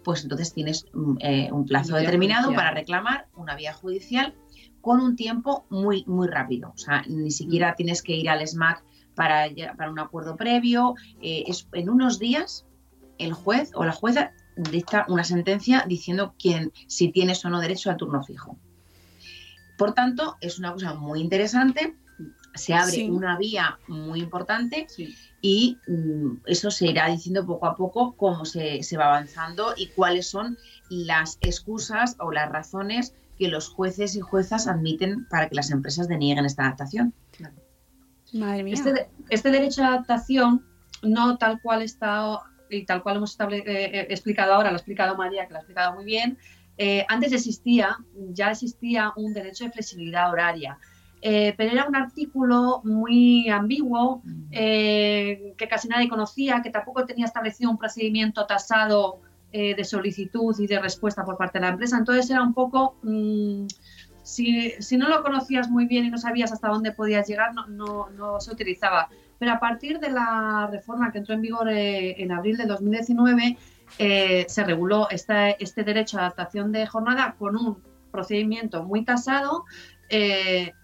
pues 0.08 0.22
entonces 0.22 0.54
tienes 0.54 0.86
mm, 0.94 1.16
eh, 1.20 1.48
un 1.52 1.66
plazo 1.66 1.92
vía 1.92 2.00
determinado 2.00 2.44
judicial. 2.44 2.64
para 2.64 2.74
reclamar 2.74 3.26
una 3.36 3.54
vía 3.56 3.74
judicial 3.74 4.34
con 4.80 5.00
un 5.00 5.16
tiempo 5.16 5.66
muy, 5.68 6.02
muy 6.06 6.26
rápido. 6.28 6.70
O 6.74 6.78
sea, 6.78 7.02
ni 7.08 7.30
siquiera 7.30 7.74
tienes 7.74 8.00
que 8.00 8.16
ir 8.16 8.30
al 8.30 8.40
SMAC 8.48 8.82
para, 9.14 9.48
para 9.76 9.90
un 9.90 9.98
acuerdo 9.98 10.34
previo. 10.34 10.94
eh, 11.20 11.44
es, 11.46 11.68
en 11.74 11.90
unos 11.90 12.18
días 12.18 12.64
el 13.18 13.34
juez 13.34 13.70
o 13.74 13.84
la 13.84 13.92
jueza 13.92 14.32
dicta 14.56 15.04
una 15.10 15.24
sentencia 15.24 15.84
diciendo 15.86 16.34
quién, 16.38 16.72
si 16.86 17.12
tienes 17.12 17.44
o 17.44 17.50
no 17.50 17.60
derecho 17.60 17.90
al 17.90 17.98
turno 17.98 18.22
fijo. 18.24 18.56
Por 19.76 19.92
tanto, 19.92 20.38
es 20.40 20.58
una 20.58 20.72
cosa 20.72 20.94
muy 20.94 21.20
interesante. 21.20 21.98
Se 22.54 22.72
abre 22.72 22.92
Sí. 22.92 23.10
una 23.10 23.36
vía 23.36 23.78
muy 23.88 24.20
importante 24.20 24.86
Sí. 24.88 25.14
Y 25.40 25.78
mm, 25.86 26.42
eso 26.46 26.70
se 26.70 26.86
irá 26.88 27.08
diciendo 27.08 27.46
poco 27.46 27.66
a 27.66 27.76
poco 27.76 28.14
cómo 28.16 28.44
se, 28.44 28.82
se 28.82 28.96
va 28.96 29.06
avanzando 29.06 29.74
y 29.76 29.88
cuáles 29.88 30.28
son 30.28 30.58
las 30.88 31.38
excusas 31.40 32.16
o 32.18 32.32
las 32.32 32.50
razones 32.50 33.14
que 33.38 33.48
los 33.48 33.68
jueces 33.68 34.16
y 34.16 34.20
juezas 34.20 34.66
admiten 34.66 35.26
para 35.28 35.48
que 35.48 35.54
las 35.54 35.70
empresas 35.70 36.08
denieguen 36.08 36.44
esta 36.44 36.62
adaptación. 36.64 37.14
Madre 38.32 38.62
mía. 38.64 38.74
Este, 38.74 39.08
este 39.30 39.50
derecho 39.50 39.82
a 39.84 39.88
adaptación, 39.88 40.66
no 41.02 41.38
tal 41.38 41.60
cual 41.62 41.82
está 41.82 42.40
y 42.68 42.84
tal 42.84 43.02
cual 43.02 43.16
hemos 43.16 43.30
estable- 43.38 43.62
eh, 43.64 43.84
eh, 44.00 44.06
explicado 44.10 44.52
ahora, 44.54 44.70
lo 44.70 44.74
ha 44.74 44.78
explicado 44.78 45.16
María, 45.16 45.46
que 45.46 45.52
lo 45.52 45.58
ha 45.58 45.60
explicado 45.60 45.94
muy 45.94 46.04
bien, 46.04 46.36
eh, 46.76 47.06
antes 47.08 47.32
existía, 47.32 47.96
ya 48.32 48.50
existía 48.50 49.12
un 49.16 49.32
derecho 49.32 49.64
de 49.64 49.70
flexibilidad 49.72 50.30
horaria, 50.30 50.78
eh, 51.20 51.54
pero 51.56 51.72
era 51.72 51.86
un 51.86 51.96
artículo 51.96 52.80
muy 52.84 53.48
ambiguo, 53.48 54.22
eh, 54.50 55.54
que 55.56 55.68
casi 55.68 55.88
nadie 55.88 56.08
conocía, 56.08 56.62
que 56.62 56.70
tampoco 56.70 57.04
tenía 57.04 57.26
establecido 57.26 57.70
un 57.70 57.78
procedimiento 57.78 58.46
tasado 58.46 59.20
eh, 59.52 59.74
de 59.74 59.84
solicitud 59.84 60.54
y 60.58 60.66
de 60.66 60.78
respuesta 60.78 61.24
por 61.24 61.36
parte 61.36 61.58
de 61.58 61.64
la 61.66 61.70
empresa. 61.72 61.96
Entonces 61.98 62.28
era 62.30 62.42
un 62.42 62.52
poco, 62.54 62.96
mm, 63.02 63.66
si, 64.22 64.72
si 64.78 64.96
no 64.98 65.08
lo 65.08 65.22
conocías 65.22 65.70
muy 65.70 65.86
bien 65.86 66.04
y 66.04 66.10
no 66.10 66.18
sabías 66.18 66.52
hasta 66.52 66.68
dónde 66.68 66.92
podías 66.92 67.26
llegar, 67.26 67.54
no, 67.54 67.66
no, 67.66 68.10
no 68.10 68.40
se 68.40 68.52
utilizaba. 68.52 69.08
Pero 69.38 69.52
a 69.52 69.58
partir 69.60 70.00
de 70.00 70.10
la 70.10 70.68
reforma 70.70 71.10
que 71.10 71.18
entró 71.18 71.34
en 71.34 71.40
vigor 71.42 71.68
en 71.70 72.30
abril 72.32 72.56
de 72.58 72.66
2019, 72.66 73.56
eh, 73.98 74.44
se 74.48 74.64
reguló 74.64 75.08
esta- 75.10 75.50
este 75.50 75.82
derecho 75.82 76.18
a 76.18 76.22
adaptación 76.22 76.72
de 76.72 76.86
jornada 76.86 77.34
con 77.38 77.56
un 77.56 77.82
procedimiento 78.10 78.82
muy 78.84 79.04
tasado. 79.04 79.64
eh, 80.10 80.74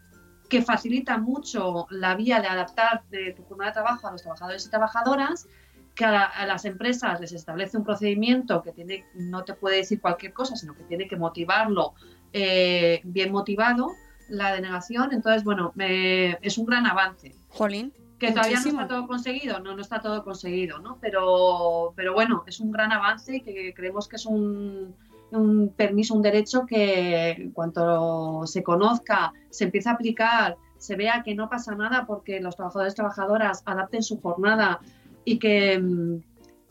que 0.49 0.63
facilita 0.63 1.19
mucho 1.19 1.87
la 1.91 2.15
vía 2.15 2.41
de 2.41 2.49
adaptar 2.49 3.03
de 3.11 3.33
tu 3.33 3.43
jornada 3.45 3.71
de 3.71 3.75
trabajo 3.75 4.07
a 4.09 4.13
los 4.13 4.23
trabajadores 4.23 4.67
y 4.67 4.71
trabajadoras, 4.71 5.47
que 5.95 6.05
a, 6.05 6.11
la- 6.11 6.25
a 6.25 6.45
las 6.47 6.65
empresas 6.65 7.21
les 7.21 7.33
establece 7.33 7.77
un 7.79 7.85
procedimiento 7.85 8.63
que 8.63 8.73
tiene, 8.73 9.05
no 9.15 9.45
te 9.45 9.55
puede 9.55 9.77
decir 9.77 10.01
cualquier 10.01 10.33
cosa, 10.33 10.57
sino 10.57 10.75
que 10.75 10.83
tiene 10.85 11.07
que 11.09 11.17
motivarlo 11.17 11.95
eh, 12.33 13.01
bien 13.05 13.31
motivado, 13.33 13.93
la 14.29 14.53
denegación. 14.55 15.13
Entonces, 15.13 15.45
bueno, 15.45 15.73
eh, 15.79 16.37
es 16.43 16.59
un 16.59 16.67
gran 16.67 16.87
avance. 16.87 17.35
Jolín. 17.49 17.93
Que 18.19 18.31
todavía 18.31 18.53
no 18.57 18.61
Muchísimo. 18.61 18.81
está 18.83 18.95
todo 18.95 19.07
conseguido, 19.07 19.61
no, 19.61 19.75
no 19.75 19.83
está 19.83 20.01
todo 20.01 20.25
conseguido, 20.25 20.79
¿no? 20.79 20.99
Pero, 21.01 21.93
pero 21.97 22.15
bueno, 22.15 22.43
es 22.47 22.59
un 22.61 22.71
gran 22.71 22.91
avance 22.93 23.37
y 23.37 23.41
que 23.43 23.75
creemos 23.75 24.09
que 24.09 24.17
es 24.17 24.25
un, 24.27 24.95
un 25.31 25.72
permiso, 25.77 26.14
un 26.14 26.22
derecho 26.22 26.64
que 26.66 27.31
en 27.31 27.51
cuanto 27.53 28.47
se 28.47 28.62
conozca, 28.62 29.33
se 29.51 29.64
empiece 29.64 29.89
a 29.89 29.93
aplicar, 29.93 30.57
se 30.79 30.97
vea 30.97 31.22
que 31.25 31.35
no 31.35 31.49
pasa 31.49 31.75
nada 31.75 32.05
porque 32.07 32.41
los 32.41 32.57
trabajadores 32.57 32.93
y 32.93 32.97
trabajadoras 32.97 33.62
adapten 33.64 34.03
su 34.03 34.20
jornada 34.20 34.81
y 35.25 35.39
que, 35.39 35.79
mm, 35.79 36.16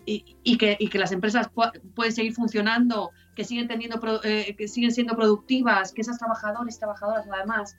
y, 0.06 0.38
y 0.43 0.58
que, 0.58 0.76
y 0.80 0.89
que 0.89 0.99
las 0.99 1.12
empresas 1.12 1.49
pu- 1.54 1.72
pueden 1.95 2.12
seguir 2.14 2.34
funcionando, 2.34 3.12
que 3.36 3.43
siguen, 3.43 3.68
teniendo, 3.68 3.99
pro- 3.99 4.24
eh, 4.24 4.56
que 4.58 4.68
siguen 4.68 4.91
siendo 4.91 5.16
productivas, 5.16 5.91
que 5.93 6.01
esas 6.01 6.18
trabajadores 6.20 6.76
y 6.76 6.80
trabajadoras 6.80 7.26
además, 7.32 7.76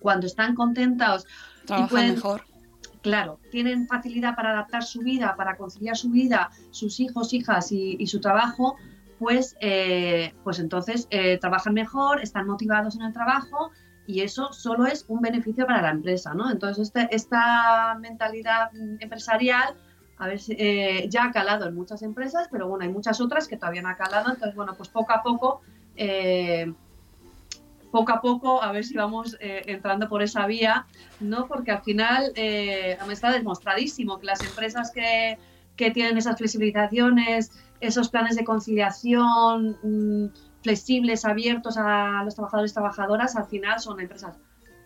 cuando 0.00 0.26
están 0.26 0.54
contentas 0.54 1.24
Trabajan 1.66 1.88
pueden- 1.88 2.14
mejor. 2.14 2.42
claro, 3.02 3.38
tienen 3.50 3.86
facilidad 3.86 4.34
para 4.34 4.50
adaptar 4.50 4.82
su 4.82 5.00
vida, 5.00 5.34
para 5.36 5.56
conciliar 5.56 5.96
su 5.96 6.10
vida, 6.10 6.50
sus 6.70 7.00
hijos, 7.00 7.32
hijas 7.32 7.70
y, 7.72 7.96
y 7.98 8.06
su 8.08 8.20
trabajo, 8.20 8.76
pues, 9.20 9.54
eh, 9.60 10.32
pues 10.42 10.58
entonces 10.60 11.06
eh, 11.10 11.36
trabajan 11.36 11.74
mejor, 11.74 12.22
están 12.22 12.46
motivados 12.46 12.96
en 12.96 13.02
el 13.02 13.12
trabajo 13.12 13.70
y 14.06 14.22
eso 14.22 14.50
solo 14.50 14.86
es 14.86 15.04
un 15.08 15.20
beneficio 15.20 15.66
para 15.66 15.82
la 15.82 15.90
empresa, 15.90 16.32
¿no? 16.32 16.50
Entonces 16.50 16.88
este- 16.88 17.14
esta 17.14 17.98
mentalidad 18.00 18.70
empresarial 18.98 19.76
a 20.16 20.26
ver 20.26 20.40
eh, 20.48 21.06
ya 21.10 21.24
ha 21.24 21.32
calado 21.32 21.66
en 21.66 21.74
muchas 21.74 22.00
empresas, 22.00 22.48
pero 22.50 22.66
bueno, 22.66 22.84
hay 22.84 22.90
muchas 22.90 23.20
otras 23.20 23.46
que 23.46 23.58
todavía 23.58 23.82
no 23.82 23.90
ha 23.90 23.96
calado, 23.96 24.30
entonces 24.30 24.54
bueno, 24.54 24.74
pues 24.74 24.88
poco 24.88 25.12
a 25.12 25.22
poco 25.22 25.60
poco 27.90 28.12
a 28.12 28.20
poco 28.22 28.62
a 28.62 28.72
ver 28.72 28.84
si 28.84 28.94
vamos 28.96 29.36
entrando 29.40 30.08
por 30.08 30.22
esa 30.22 30.46
vía, 30.46 30.86
¿no? 31.18 31.46
Porque 31.46 31.72
al 31.72 31.82
final 31.82 32.32
está 32.34 33.32
demostradísimo 33.32 34.18
que 34.18 34.26
las 34.26 34.42
empresas 34.44 34.92
que, 34.94 35.36
que 35.76 35.90
tienen 35.90 36.16
esas 36.16 36.38
flexibilizaciones, 36.38 37.50
esos 37.80 38.08
planes 38.10 38.36
de 38.36 38.44
conciliación 38.44 39.78
mm, 39.82 40.26
flexibles, 40.62 41.24
abiertos 41.24 41.76
a 41.78 42.22
los 42.24 42.34
trabajadores 42.34 42.70
y 42.72 42.74
trabajadoras, 42.74 43.36
al 43.36 43.46
final 43.46 43.80
son 43.80 44.00
empresas 44.00 44.36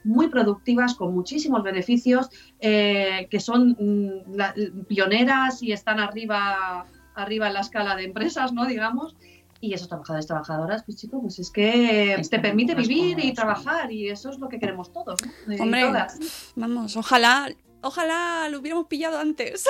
muy 0.04 0.28
productivas, 0.28 0.94
con 0.94 1.14
muchísimos 1.14 1.62
beneficios, 1.62 2.28
eh, 2.60 3.26
que 3.30 3.40
son 3.40 3.70
mm, 3.78 4.34
la- 4.36 4.54
pioneras 4.86 5.62
y 5.62 5.72
están 5.72 5.98
arriba, 5.98 6.84
arriba 7.14 7.46
en 7.48 7.54
la 7.54 7.60
escala 7.60 7.96
de 7.96 8.04
empresas, 8.04 8.52
¿no? 8.52 8.66
Digamos. 8.66 9.16
Y 9.60 9.72
esos 9.72 9.88
trabajadores 9.88 10.26
y 10.26 10.28
trabajadoras, 10.28 10.82
pues 10.84 10.98
chicos, 10.98 11.20
pues 11.22 11.38
es 11.38 11.50
que 11.50 12.20
te 12.28 12.38
permite 12.38 12.74
vivir 12.74 13.18
y 13.24 13.32
trabajar 13.32 13.90
y 13.90 14.10
eso 14.10 14.28
es 14.28 14.38
lo 14.38 14.48
que 14.50 14.58
queremos 14.58 14.92
todos, 14.92 15.18
¿no? 15.24 15.62
Hombre, 15.62 15.86
todas. 15.86 16.52
vamos, 16.54 16.96
ojalá, 16.98 17.48
ojalá 17.84 18.48
lo 18.50 18.58
hubiéramos 18.58 18.86
pillado 18.86 19.18
antes. 19.18 19.64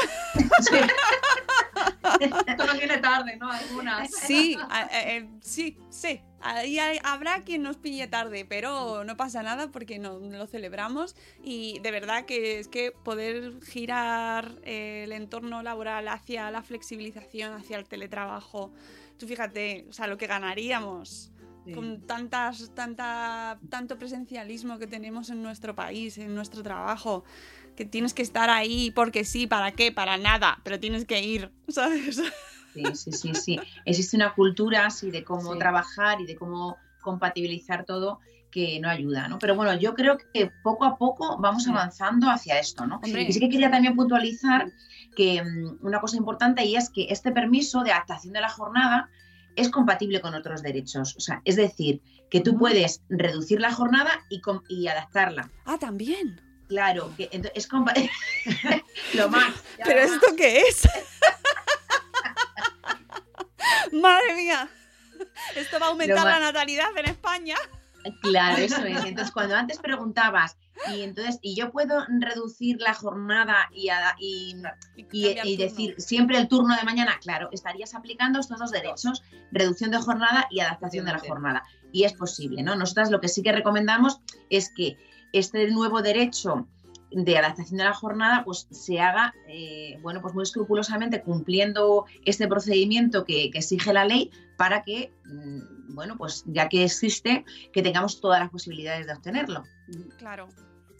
Sí. 0.61 0.77
Esto 2.47 2.67
no 2.67 2.75
viene 2.75 2.99
tarde, 2.99 3.37
¿no? 3.37 3.51
Algunas. 3.51 4.11
Sí, 4.11 4.57
a- 4.71 4.89
eh, 4.93 5.29
sí, 5.41 5.79
sí. 5.91 6.21
Ahí 6.41 6.79
hay- 6.79 6.99
habrá 7.03 7.41
quien 7.43 7.63
nos 7.63 7.77
pille 7.77 8.07
tarde, 8.07 8.45
pero 8.45 9.03
no 9.05 9.17
pasa 9.17 9.43
nada 9.43 9.71
porque 9.71 9.99
no, 9.99 10.19
lo 10.19 10.47
celebramos 10.47 11.17
y 11.43 11.79
de 11.81 11.91
verdad 11.91 12.27
que 12.27 12.59
es 12.59 12.69
que 12.69 12.93
poder 12.93 13.61
girar 13.65 14.53
el 14.63 15.13
entorno 15.13 15.63
laboral 15.63 16.07
hacia 16.09 16.51
la 16.51 16.63
flexibilización, 16.63 17.55
hacia 17.55 17.79
el 17.79 17.87
teletrabajo, 17.87 18.73
tú 19.19 19.27
fíjate, 19.27 19.87
o 19.89 19.93
sea, 19.93 20.07
lo 20.07 20.17
que 20.19 20.27
ganaríamos 20.27 21.31
Sí. 21.65 21.73
con 21.73 22.07
tantas, 22.07 22.75
tanta, 22.75 23.59
tanto 23.71 23.97
presencialismo 23.99 24.79
que 24.79 24.87
tenemos 24.87 25.31
en 25.31 25.43
nuestro 25.43 25.75
país, 25.75 26.19
en 26.19 26.35
nuestro 26.35 26.63
trabajo, 26.63 27.25
que 27.75 27.85
tienes 27.85 28.15
que 28.15 28.23
estar 28.23 28.51
ahí 28.51 28.91
porque 28.93 29.25
sí, 29.25 29.47
¿para 29.47 29.73
qué? 29.73 29.93
Para 29.93 30.17
nada, 30.17 30.61
pero 30.65 30.79
tienes 30.81 31.05
que 31.05 31.23
ir, 31.23 31.51
¿sabes? 31.69 32.23
Sí, 32.75 32.83
sí, 32.95 33.13
sí, 33.13 33.35
sí. 33.35 33.61
Existe 33.85 34.17
una 34.17 34.35
cultura 34.35 34.87
así 34.87 35.11
de 35.11 35.23
cómo 35.25 35.53
Sí. 35.53 35.59
trabajar 35.59 36.21
y 36.21 36.27
de 36.27 36.37
cómo 36.37 36.77
compatibilizar 37.03 37.85
todo 37.85 38.19
que 38.51 38.79
no 38.81 38.89
ayuda, 38.89 39.27
¿no? 39.29 39.39
Pero 39.41 39.57
bueno, 39.57 39.75
yo 39.79 39.95
creo 39.95 40.17
que 40.33 40.51
poco 40.63 40.85
a 40.85 40.97
poco 40.97 41.39
vamos 41.41 41.67
avanzando 41.67 42.31
hacia 42.31 42.59
esto, 42.61 42.87
¿no? 42.87 43.01
Hombre. 43.03 43.23
Y 43.23 43.33
sí 43.33 43.41
que 43.41 43.49
quería 43.49 43.69
también 43.71 43.97
puntualizar 43.97 44.71
que 45.17 45.43
mm, 45.43 45.85
una 45.85 46.01
cosa 46.01 46.17
importante 46.17 46.65
y 46.65 46.77
es 46.77 46.89
que 46.91 47.07
este 47.11 47.33
permiso 47.33 47.83
de 47.83 47.91
adaptación 47.93 48.33
de 48.33 48.41
la 48.41 48.49
jornada 48.49 49.09
es 49.57 49.71
compatible 49.71 50.21
con 50.21 50.35
otros 50.35 50.63
derechos. 50.63 51.15
O 51.17 51.21
sea, 51.21 51.43
es 51.45 51.57
decir, 51.57 52.01
que 52.31 52.41
tú 52.41 52.57
puedes 52.57 53.03
reducir 53.09 53.61
la 53.61 53.73
jornada 53.73 54.11
y, 54.31 54.41
y 54.69 54.87
adaptarla. 54.89 55.51
Ah, 55.65 55.79
también. 55.79 56.41
Claro, 56.75 57.15
que 57.17 57.31
es. 57.55 57.69
Lo 59.15 59.29
más. 59.29 59.55
¿Pero 59.85 60.01
más. 60.01 60.11
esto 60.11 60.27
qué 60.37 60.63
es? 60.63 60.89
Madre 63.93 64.35
mía. 64.35 64.69
Esto 65.55 65.79
va 65.79 65.87
a 65.87 65.89
aumentar 65.91 66.25
la 66.25 66.41
natalidad 66.41 66.89
en 66.97 67.05
España. 67.05 67.55
Claro, 68.23 68.57
eso 68.57 68.85
es. 68.85 69.05
Entonces, 69.05 69.33
cuando 69.33 69.55
antes 69.55 69.79
preguntabas, 69.79 70.57
y 70.93 71.03
entonces, 71.03 71.39
y 71.43 71.55
yo 71.55 71.71
puedo 71.71 72.05
reducir 72.19 72.81
la 72.81 72.93
jornada 72.93 73.71
y, 73.73 73.97
decir 75.57 75.95
siempre 75.99 76.39
el 76.39 76.49
turno 76.49 76.75
de 76.75 76.83
mañana, 76.83 77.21
claro, 77.23 77.49
estarías 77.53 77.95
aplicando 77.95 78.41
estos 78.41 78.59
dos 78.59 78.73
derechos, 78.73 79.23
reducción 79.53 79.93
de 79.93 79.99
jornada 79.99 80.49
y 80.51 80.59
adaptación 80.59 81.07
de 81.07 81.13
la 81.13 81.21
jornada. 81.21 81.63
Y 81.93 82.03
es 82.03 82.15
posible, 82.15 82.65
¿no? 82.65 82.75
Nosotras 82.75 83.13
lo 83.13 83.21
que 83.21 83.29
sí 83.29 83.45
que 83.45 83.53
recomendamos 83.53 84.21
es 84.51 84.73
que 84.75 84.99
este 85.39 85.71
nuevo 85.71 86.03
derecho 86.03 86.67
de 87.11 87.39
adaptación 87.39 87.79
de 87.79 87.85
la 87.85 87.95
jornada 87.95 88.43
pues 88.45 88.67
se 88.71 88.99
haga 89.01 89.35
eh, 89.49 89.99
bueno 90.03 90.21
pues 90.21 90.35
muy 90.35 90.43
escrupulosamente 90.43 91.23
cumpliendo 91.23 92.07
este 92.25 92.49
procedimiento 92.49 93.25
que, 93.25 93.51
que 93.53 93.59
exige 93.59 93.93
la 93.93 94.05
ley 94.05 94.31
para 94.57 94.83
que 94.83 95.13
mm, 95.25 95.95
bueno 95.95 96.17
pues 96.17 96.43
ya 96.47 96.69
que 96.69 96.85
existe 96.85 97.45
que 97.73 97.83
tengamos 97.83 98.21
todas 98.21 98.41
las 98.41 98.51
posibilidades 98.51 99.07
de 99.07 99.13
obtenerlo 99.13 99.63
Claro, 100.19 100.49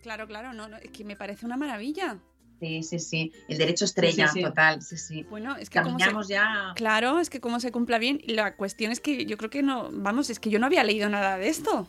claro, 0.03 0.27
claro. 0.27 0.53
No, 0.53 0.69
no, 0.69 0.77
es 0.77 0.91
que 0.91 1.05
me 1.05 1.17
parece 1.17 1.47
una 1.47 1.57
maravilla. 1.57 2.19
sí 2.61 2.83
sí 2.83 2.99
sí 2.99 3.33
el 3.49 3.59
derecho 3.59 3.85
estrella 3.87 4.29
sí. 4.29 4.43
total 4.43 4.83
sí 4.83 4.97
sí 4.97 5.23
Bueno, 5.25 5.57
es 5.57 5.71
que 5.71 5.79
se... 5.79 5.85
caminamos 5.85 6.29
ya 6.29 6.73
Claro, 6.77 7.19
es 7.19 7.31
que 7.31 7.41
como 7.41 7.61
se 7.61 7.73
cumpla 7.73 7.99
bien. 7.99 8.21
La 8.27 8.57
cuestión 8.57 8.93
es 8.93 9.01
que 9.01 9.27
yo 9.27 9.37
creo 9.37 9.51
que 9.51 9.63
no. 9.63 9.89
Vamos, 9.93 10.31
es 10.31 10.39
que 10.39 10.51
yo 10.51 10.59
no 10.59 10.67
había 10.67 10.85
leído 10.85 11.09
nada 11.09 11.39
de 11.39 11.49
esto. 11.49 11.89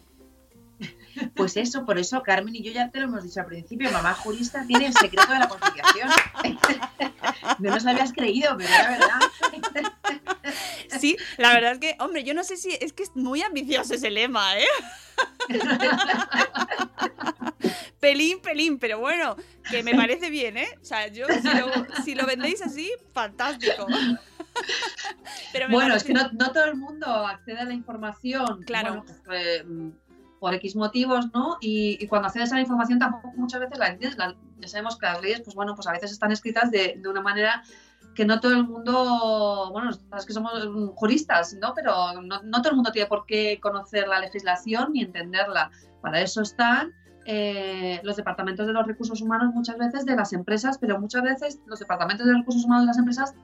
Pues 1.35 1.57
eso 1.57 1.85
por 1.85 1.97
eso 1.97 2.21
Carmen 2.23 2.55
y 2.55 2.63
yo 2.63 2.71
ya 2.71 2.89
te 2.89 2.99
lo 2.99 3.05
hemos 3.05 3.23
dicho 3.23 3.39
al 3.39 3.45
principio 3.45 3.91
mamá 3.91 4.13
jurista 4.13 4.65
tiene 4.67 4.87
el 4.87 4.93
secreto 4.93 5.31
de 5.31 5.39
la 5.39 5.47
conciliación 5.47 6.09
no 7.59 7.71
nos 7.71 7.83
lo 7.83 7.91
habías 7.91 8.11
creído 8.11 8.55
pero 8.57 8.69
era 8.69 8.89
verdad 8.89 9.19
Sí, 10.99 11.17
la 11.37 11.53
verdad 11.53 11.73
es 11.73 11.79
que, 11.79 11.95
hombre, 11.99 12.23
yo 12.23 12.33
no 12.33 12.43
sé 12.43 12.57
si. 12.57 12.77
Es 12.81 12.93
que 12.93 13.03
es 13.03 13.15
muy 13.15 13.41
ambicioso 13.41 13.93
ese 13.93 14.09
lema, 14.09 14.57
¿eh? 14.57 14.65
pelín, 17.99 18.39
pelín, 18.39 18.79
pero 18.79 18.99
bueno, 18.99 19.35
que 19.69 19.83
me 19.83 19.95
parece 19.95 20.29
bien, 20.29 20.57
¿eh? 20.57 20.69
O 20.81 20.85
sea, 20.85 21.07
yo, 21.07 21.25
si 21.27 21.47
lo, 21.47 22.03
si 22.03 22.15
lo 22.15 22.25
vendéis 22.25 22.61
así, 22.61 22.91
fantástico. 23.13 23.87
Pero 25.51 25.67
Bueno, 25.69 25.95
es 25.95 26.05
que 26.05 26.13
no, 26.13 26.29
no 26.31 26.53
todo 26.53 26.63
el 26.63 26.75
mundo 26.75 27.07
accede 27.07 27.59
a 27.59 27.65
la 27.65 27.73
información. 27.73 28.63
Claro. 28.63 29.03
bueno, 29.03 29.21
pues, 29.25 29.41
eh, 29.41 29.65
por 30.39 30.53
X 30.53 30.75
motivos, 30.75 31.31
¿no? 31.33 31.57
Y, 31.61 32.05
cuando 32.07 32.27
accedes 32.27 32.51
a 32.51 32.55
la 32.55 32.61
información 32.61 32.99
tampoco 32.99 33.31
muchas 33.35 33.59
veces 33.59 33.77
la 33.77 33.87
entiendes. 33.87 34.17
Ya 34.59 34.67
sabemos 34.67 34.97
que 34.97 35.05
las 35.05 35.21
leyes, 35.21 35.41
pues 35.41 35.55
bueno, 35.55 35.75
pues 35.75 35.87
a 35.87 35.91
veces 35.91 36.11
están 36.11 36.31
escritas 36.31 36.71
de, 36.71 36.99
de 37.01 37.09
una 37.09 37.21
manera 37.21 37.63
que 38.15 38.25
no 38.25 38.39
todo 38.39 38.53
el 38.53 38.65
mundo, 38.65 39.69
bueno, 39.71 39.89
es 39.89 40.25
que 40.25 40.33
somos 40.33 40.51
juristas, 40.95 41.53
¿no? 41.61 41.73
Pero 41.73 42.21
no, 42.21 42.41
no 42.43 42.61
todo 42.61 42.69
el 42.69 42.75
mundo 42.75 42.91
tiene 42.91 43.07
por 43.07 43.25
qué 43.25 43.59
conocer 43.61 44.07
la 44.07 44.19
legislación 44.19 44.93
ni 44.93 45.01
entenderla. 45.01 45.69
Para 46.01 46.21
eso 46.21 46.41
están 46.41 46.93
eh, 47.27 47.99
los 48.03 48.15
departamentos 48.15 48.67
de 48.67 48.73
los 48.73 48.85
recursos 48.85 49.19
humanos 49.19 49.53
muchas 49.53 49.77
veces 49.77 50.05
de 50.05 50.15
las 50.15 50.31
empresas, 50.31 50.77
pero 50.77 50.99
muchas 50.99 51.23
veces 51.23 51.59
los 51.65 51.79
departamentos 51.79 52.25
de 52.25 52.33
los 52.33 52.41
recursos 52.41 52.65
humanos 52.65 52.83
de 52.83 52.87
las 52.87 52.97
empresas 52.99 53.35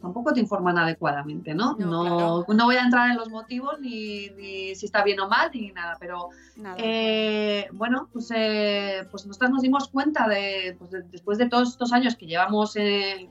tampoco 0.00 0.32
te 0.32 0.40
informan 0.40 0.78
adecuadamente, 0.78 1.54
¿no? 1.54 1.76
No, 1.78 1.86
No, 1.86 2.02
claro. 2.44 2.44
no 2.58 2.64
voy 2.64 2.76
a 2.76 2.82
entrar 2.84 3.10
en 3.10 3.16
los 3.16 3.28
motivos 3.30 3.78
ni, 3.80 4.28
ni 4.30 4.74
si 4.74 4.86
está 4.86 5.04
bien 5.04 5.20
o 5.20 5.28
mal 5.28 5.50
ni 5.52 5.70
nada, 5.72 5.96
pero 6.00 6.28
Nada. 6.56 6.76
eh, 6.78 7.68
bueno, 7.72 8.08
pues, 8.12 8.30
eh, 8.34 9.06
pues 9.10 9.26
nosotras 9.26 9.50
nos 9.50 9.62
dimos 9.62 9.88
cuenta 9.88 10.26
de, 10.28 10.74
pues 10.78 10.90
de- 10.90 11.02
después 11.02 11.38
de 11.38 11.48
todos 11.48 11.68
estos 11.68 11.92
años 11.92 12.16
que 12.16 12.26
llevamos 12.26 12.76
eh, 12.76 13.28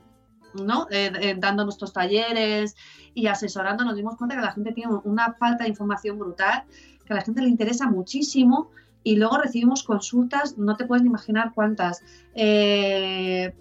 ¿no? 0.54 0.86
Eh, 0.90 1.12
eh, 1.20 1.34
dando 1.38 1.62
nuestros 1.64 1.92
talleres 1.92 2.74
y 3.14 3.26
asesorando, 3.28 3.84
nos 3.84 3.94
dimos 3.96 4.16
cuenta 4.16 4.34
que 4.36 4.42
la 4.42 4.52
gente 4.52 4.72
tiene 4.72 4.92
una 5.04 5.32
falta 5.34 5.62
de 5.64 5.70
información 5.70 6.18
brutal, 6.18 6.64
que 7.04 7.12
a 7.12 7.16
la 7.16 7.22
gente 7.22 7.40
le 7.42 7.48
interesa 7.48 7.88
muchísimo 7.88 8.70
y 9.04 9.16
luego 9.16 9.38
recibimos 9.38 9.82
consultas, 9.84 10.58
no 10.58 10.76
te 10.76 10.86
puedes 10.86 11.02
ni 11.02 11.08
imaginar 11.08 11.52
cuántas. 11.54 12.02
Eh, 12.34 13.54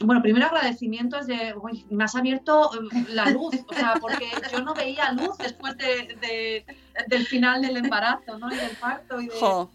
bueno, 0.00 0.20
primero 0.22 0.46
agradecimientos 0.46 1.26
de, 1.26 1.54
uy, 1.62 1.84
me 1.90 2.04
has 2.04 2.14
abierto 2.14 2.70
eh, 2.74 3.04
la 3.10 3.26
luz, 3.30 3.54
o 3.68 3.74
sea, 3.74 3.94
porque 4.00 4.26
yo 4.50 4.62
no 4.62 4.74
veía 4.74 5.12
luz 5.12 5.36
después 5.38 5.76
de, 5.76 6.16
de- 6.20 6.64
del 7.08 7.26
final 7.26 7.62
del 7.62 7.76
embarazo, 7.76 8.38
¿no? 8.38 8.52
Y 8.52 8.56
del 8.56 8.76
parto 8.76 9.20
y 9.20 9.26
de, 9.28 9.32
Jo, 9.38 9.70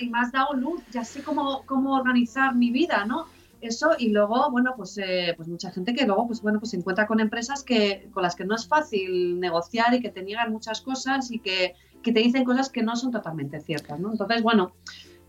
y 0.00 0.08
me 0.10 0.18
has 0.18 0.32
dado 0.32 0.52
luz, 0.54 0.82
ya 0.90 1.04
sé 1.04 1.22
cómo, 1.22 1.64
cómo 1.66 1.94
organizar 1.94 2.54
mi 2.54 2.70
vida, 2.70 3.04
¿no? 3.06 3.26
Eso, 3.60 3.92
y 3.98 4.10
luego, 4.10 4.50
bueno, 4.50 4.74
pues, 4.76 4.98
eh, 4.98 5.32
pues 5.38 5.48
mucha 5.48 5.70
gente 5.70 5.94
que 5.94 6.04
luego, 6.04 6.26
pues 6.26 6.42
bueno, 6.42 6.58
pues 6.60 6.72
se 6.72 6.76
encuentra 6.76 7.06
con 7.06 7.18
empresas 7.18 7.62
que, 7.64 8.08
con 8.12 8.22
las 8.22 8.36
que 8.36 8.44
no 8.44 8.54
es 8.54 8.68
fácil 8.68 9.40
negociar 9.40 9.94
y 9.94 10.00
que 10.02 10.10
te 10.10 10.22
niegan 10.22 10.52
muchas 10.52 10.82
cosas 10.82 11.30
y 11.30 11.38
que, 11.38 11.74
que 12.02 12.12
te 12.12 12.20
dicen 12.20 12.44
cosas 12.44 12.68
que 12.68 12.82
no 12.82 12.94
son 12.94 13.10
totalmente 13.10 13.60
ciertas, 13.62 13.98
¿no? 13.98 14.12
Entonces, 14.12 14.42
bueno, 14.42 14.72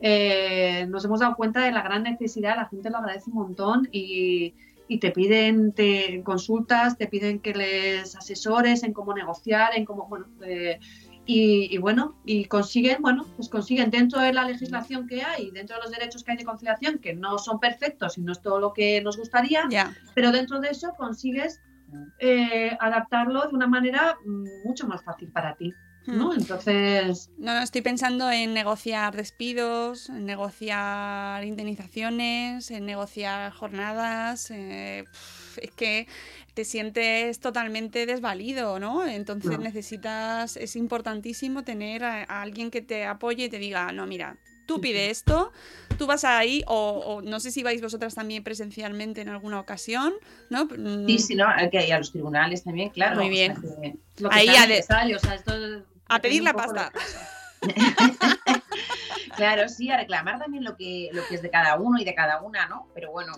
eh, 0.01 0.85
nos 0.89 1.05
hemos 1.05 1.19
dado 1.19 1.35
cuenta 1.35 1.63
de 1.63 1.71
la 1.71 1.81
gran 1.81 2.03
necesidad, 2.03 2.55
la 2.55 2.67
gente 2.67 2.89
lo 2.89 2.97
agradece 2.97 3.29
un 3.29 3.37
montón 3.37 3.89
y, 3.91 4.53
y 4.87 4.99
te 4.99 5.11
piden 5.11 5.73
te 5.73 6.21
consultas, 6.23 6.97
te 6.97 7.07
piden 7.07 7.39
que 7.39 7.53
les 7.53 8.15
asesores 8.15 8.83
en 8.83 8.93
cómo 8.93 9.13
negociar, 9.13 9.75
en 9.75 9.85
cómo, 9.85 10.07
bueno, 10.07 10.27
eh, 10.45 10.79
y, 11.27 11.77
bueno, 11.79 12.15
y 12.23 12.45
consiguen, 12.45 13.01
bueno, 13.01 13.25
pues 13.35 13.49
consiguen 13.49 13.89
dentro 13.89 14.21
de 14.21 14.31
la 14.31 14.43
legislación 14.43 15.07
que 15.07 15.23
hay, 15.23 15.49
dentro 15.49 15.75
de 15.77 15.81
los 15.81 15.91
derechos 15.91 16.23
que 16.23 16.31
hay 16.31 16.37
de 16.37 16.45
conciliación, 16.45 16.99
que 16.99 17.15
no 17.15 17.39
son 17.39 17.59
perfectos 17.59 18.19
y 18.19 18.21
no 18.21 18.31
es 18.31 18.41
todo 18.41 18.59
lo 18.59 18.73
que 18.73 19.01
nos 19.01 19.17
gustaría, 19.17 19.67
pero 20.13 20.31
dentro 20.31 20.59
de 20.59 20.69
eso 20.69 20.93
consigues 20.95 21.61
eh, 22.19 22.77
adaptarlo 22.79 23.47
de 23.47 23.55
una 23.55 23.65
manera 23.65 24.15
mm, 24.23 24.67
mucho 24.67 24.87
más 24.87 25.03
fácil 25.03 25.31
para 25.31 25.55
ti. 25.55 25.73
¿No? 26.07 26.31
Hmm. 26.31 26.39
Entonces. 26.39 27.29
No, 27.37 27.53
no, 27.53 27.61
estoy 27.61 27.81
pensando 27.81 28.29
en 28.31 28.53
negociar 28.53 29.15
despidos, 29.15 30.09
en 30.09 30.25
negociar 30.25 31.43
indemnizaciones, 31.43 32.71
en 32.71 32.85
negociar 32.85 33.51
jornadas. 33.51 34.51
Eh, 34.51 35.05
es 35.57 35.71
que 35.71 36.07
te 36.53 36.63
sientes 36.63 37.39
totalmente 37.39 38.05
desvalido, 38.05 38.79
¿no? 38.79 39.05
Entonces 39.05 39.59
necesitas, 39.59 40.55
es 40.57 40.75
importantísimo 40.75 41.63
tener 41.63 42.03
a, 42.03 42.23
alguien 42.23 42.71
que 42.71 42.81
te 42.81 43.05
apoye 43.05 43.45
y 43.45 43.49
te 43.49 43.59
diga, 43.59 43.91
no, 43.91 44.07
mira, 44.07 44.37
tú 44.65 44.79
pide 44.79 45.09
esto, 45.09 45.51
tú 45.97 46.07
vas 46.07 46.23
ahí, 46.23 46.63
o, 46.67 47.21
no 47.23 47.39
sé 47.41 47.51
si 47.51 47.61
vais 47.61 47.81
vosotras 47.81 48.15
también 48.15 48.43
presencialmente 48.43 49.21
en 49.21 49.29
alguna 49.29 49.59
ocasión, 49.59 50.13
¿no? 50.49 50.67
Sí, 51.07 51.19
sí, 51.19 51.35
no, 51.35 51.45
que 51.69 51.91
a 51.91 51.97
los 51.97 52.11
tribunales 52.11 52.63
también, 52.63 52.89
claro. 52.89 53.17
Muy 53.17 53.29
bien. 53.29 53.55
ahí 54.31 54.47
o 54.49 55.19
sea, 55.19 55.35
esto 55.35 55.53
a 56.07 56.19
pedir 56.19 56.43
la 56.43 56.53
pasta. 56.53 56.91
claro, 59.35 59.67
sí, 59.69 59.89
a 59.89 59.97
reclamar 59.97 60.39
también 60.39 60.63
lo 60.63 60.75
que, 60.75 61.09
lo 61.13 61.25
que 61.27 61.35
es 61.35 61.41
de 61.41 61.49
cada 61.49 61.77
uno 61.77 61.99
y 61.99 62.05
de 62.05 62.15
cada 62.15 62.41
una, 62.41 62.67
¿no? 62.67 62.87
Pero 62.93 63.11
bueno, 63.11 63.33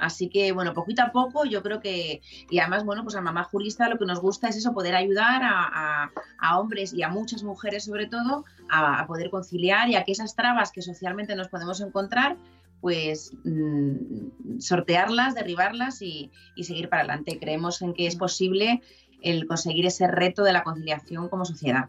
Así 0.00 0.30
que, 0.30 0.52
bueno, 0.52 0.72
poquito 0.72 1.02
a 1.02 1.12
poco 1.12 1.44
yo 1.44 1.62
creo 1.62 1.80
que, 1.80 2.22
y 2.48 2.58
además, 2.58 2.84
bueno, 2.84 3.02
pues 3.02 3.14
a 3.16 3.20
mamá 3.20 3.44
jurista 3.44 3.88
lo 3.88 3.98
que 3.98 4.06
nos 4.06 4.20
gusta 4.20 4.48
es 4.48 4.56
eso, 4.56 4.72
poder 4.72 4.94
ayudar 4.94 5.42
a, 5.44 6.10
hombres 6.58 6.94
y 6.94 7.02
a 7.02 7.08
muchas 7.08 7.42
mujeres 7.42 7.84
sobre 7.84 8.06
todo 8.06 8.44
a, 8.70 9.06
poder 9.06 9.30
conciliar 9.30 9.88
y 9.88 9.96
a 9.96 10.04
que 10.04 10.12
esas 10.12 10.34
trabas 10.34 10.72
que 10.72 10.82
socialmente 10.82 11.36
nos 11.36 11.48
podemos 11.48 11.80
encontrar, 11.82 12.36
pues 12.80 13.32
mm, 13.44 14.58
sortearlas, 14.58 15.34
derribarlas 15.34 16.00
y, 16.00 16.30
y, 16.56 16.64
seguir 16.64 16.88
para 16.88 17.02
adelante. 17.02 17.38
Creemos 17.38 17.82
en 17.82 17.92
que 17.92 18.06
es 18.06 18.16
posible 18.16 18.80
el 19.22 19.46
conseguir 19.46 19.86
ese 19.86 20.06
reto 20.06 20.42
de 20.42 20.52
la 20.52 20.62
conciliación 20.62 21.28
como 21.28 21.44
sociedad. 21.44 21.88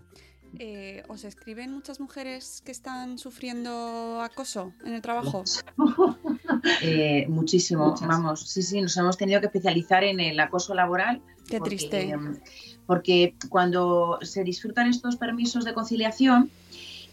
Eh, 0.59 1.03
¿Os 1.07 1.23
escriben 1.23 1.71
muchas 1.71 1.99
mujeres 1.99 2.61
que 2.65 2.71
están 2.71 3.17
sufriendo 3.17 4.21
acoso 4.21 4.73
en 4.85 4.93
el 4.93 5.01
trabajo? 5.01 5.43
eh, 6.81 7.25
muchísimo, 7.29 7.95
vamos, 8.01 8.49
sí, 8.49 8.61
sí, 8.61 8.81
nos 8.81 8.97
hemos 8.97 9.17
tenido 9.17 9.39
que 9.39 9.45
especializar 9.45 10.03
en 10.03 10.19
el 10.19 10.39
acoso 10.39 10.73
laboral. 10.73 11.21
Qué 11.47 11.61
triste. 11.61 12.09
Em, 12.09 12.37
porque 12.85 13.35
cuando 13.49 14.19
se 14.23 14.43
disfrutan 14.43 14.87
estos 14.87 15.15
permisos 15.15 15.63
de 15.63 15.73
conciliación, 15.73 16.51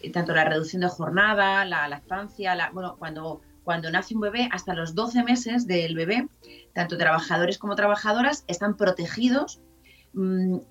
eh, 0.03 0.11
tanto 0.11 0.35
la 0.35 0.45
reducción 0.45 0.83
de 0.83 0.89
jornada, 0.89 1.65
la 1.65 1.87
lactancia, 1.87 2.57
la, 2.57 2.71
bueno, 2.71 2.97
cuando, 2.99 3.41
cuando 3.63 3.89
nace 3.91 4.17
un 4.17 4.21
bebé, 4.23 4.49
hasta 4.51 4.75
los 4.75 4.97
12 4.97 5.23
meses 5.23 5.67
del 5.69 5.95
bebé, 5.95 6.29
tanto 6.73 6.99
trabajadores 6.99 7.59
como 7.59 7.77
trabajadoras 7.77 8.45
están 8.49 8.77
protegidos 8.77 9.61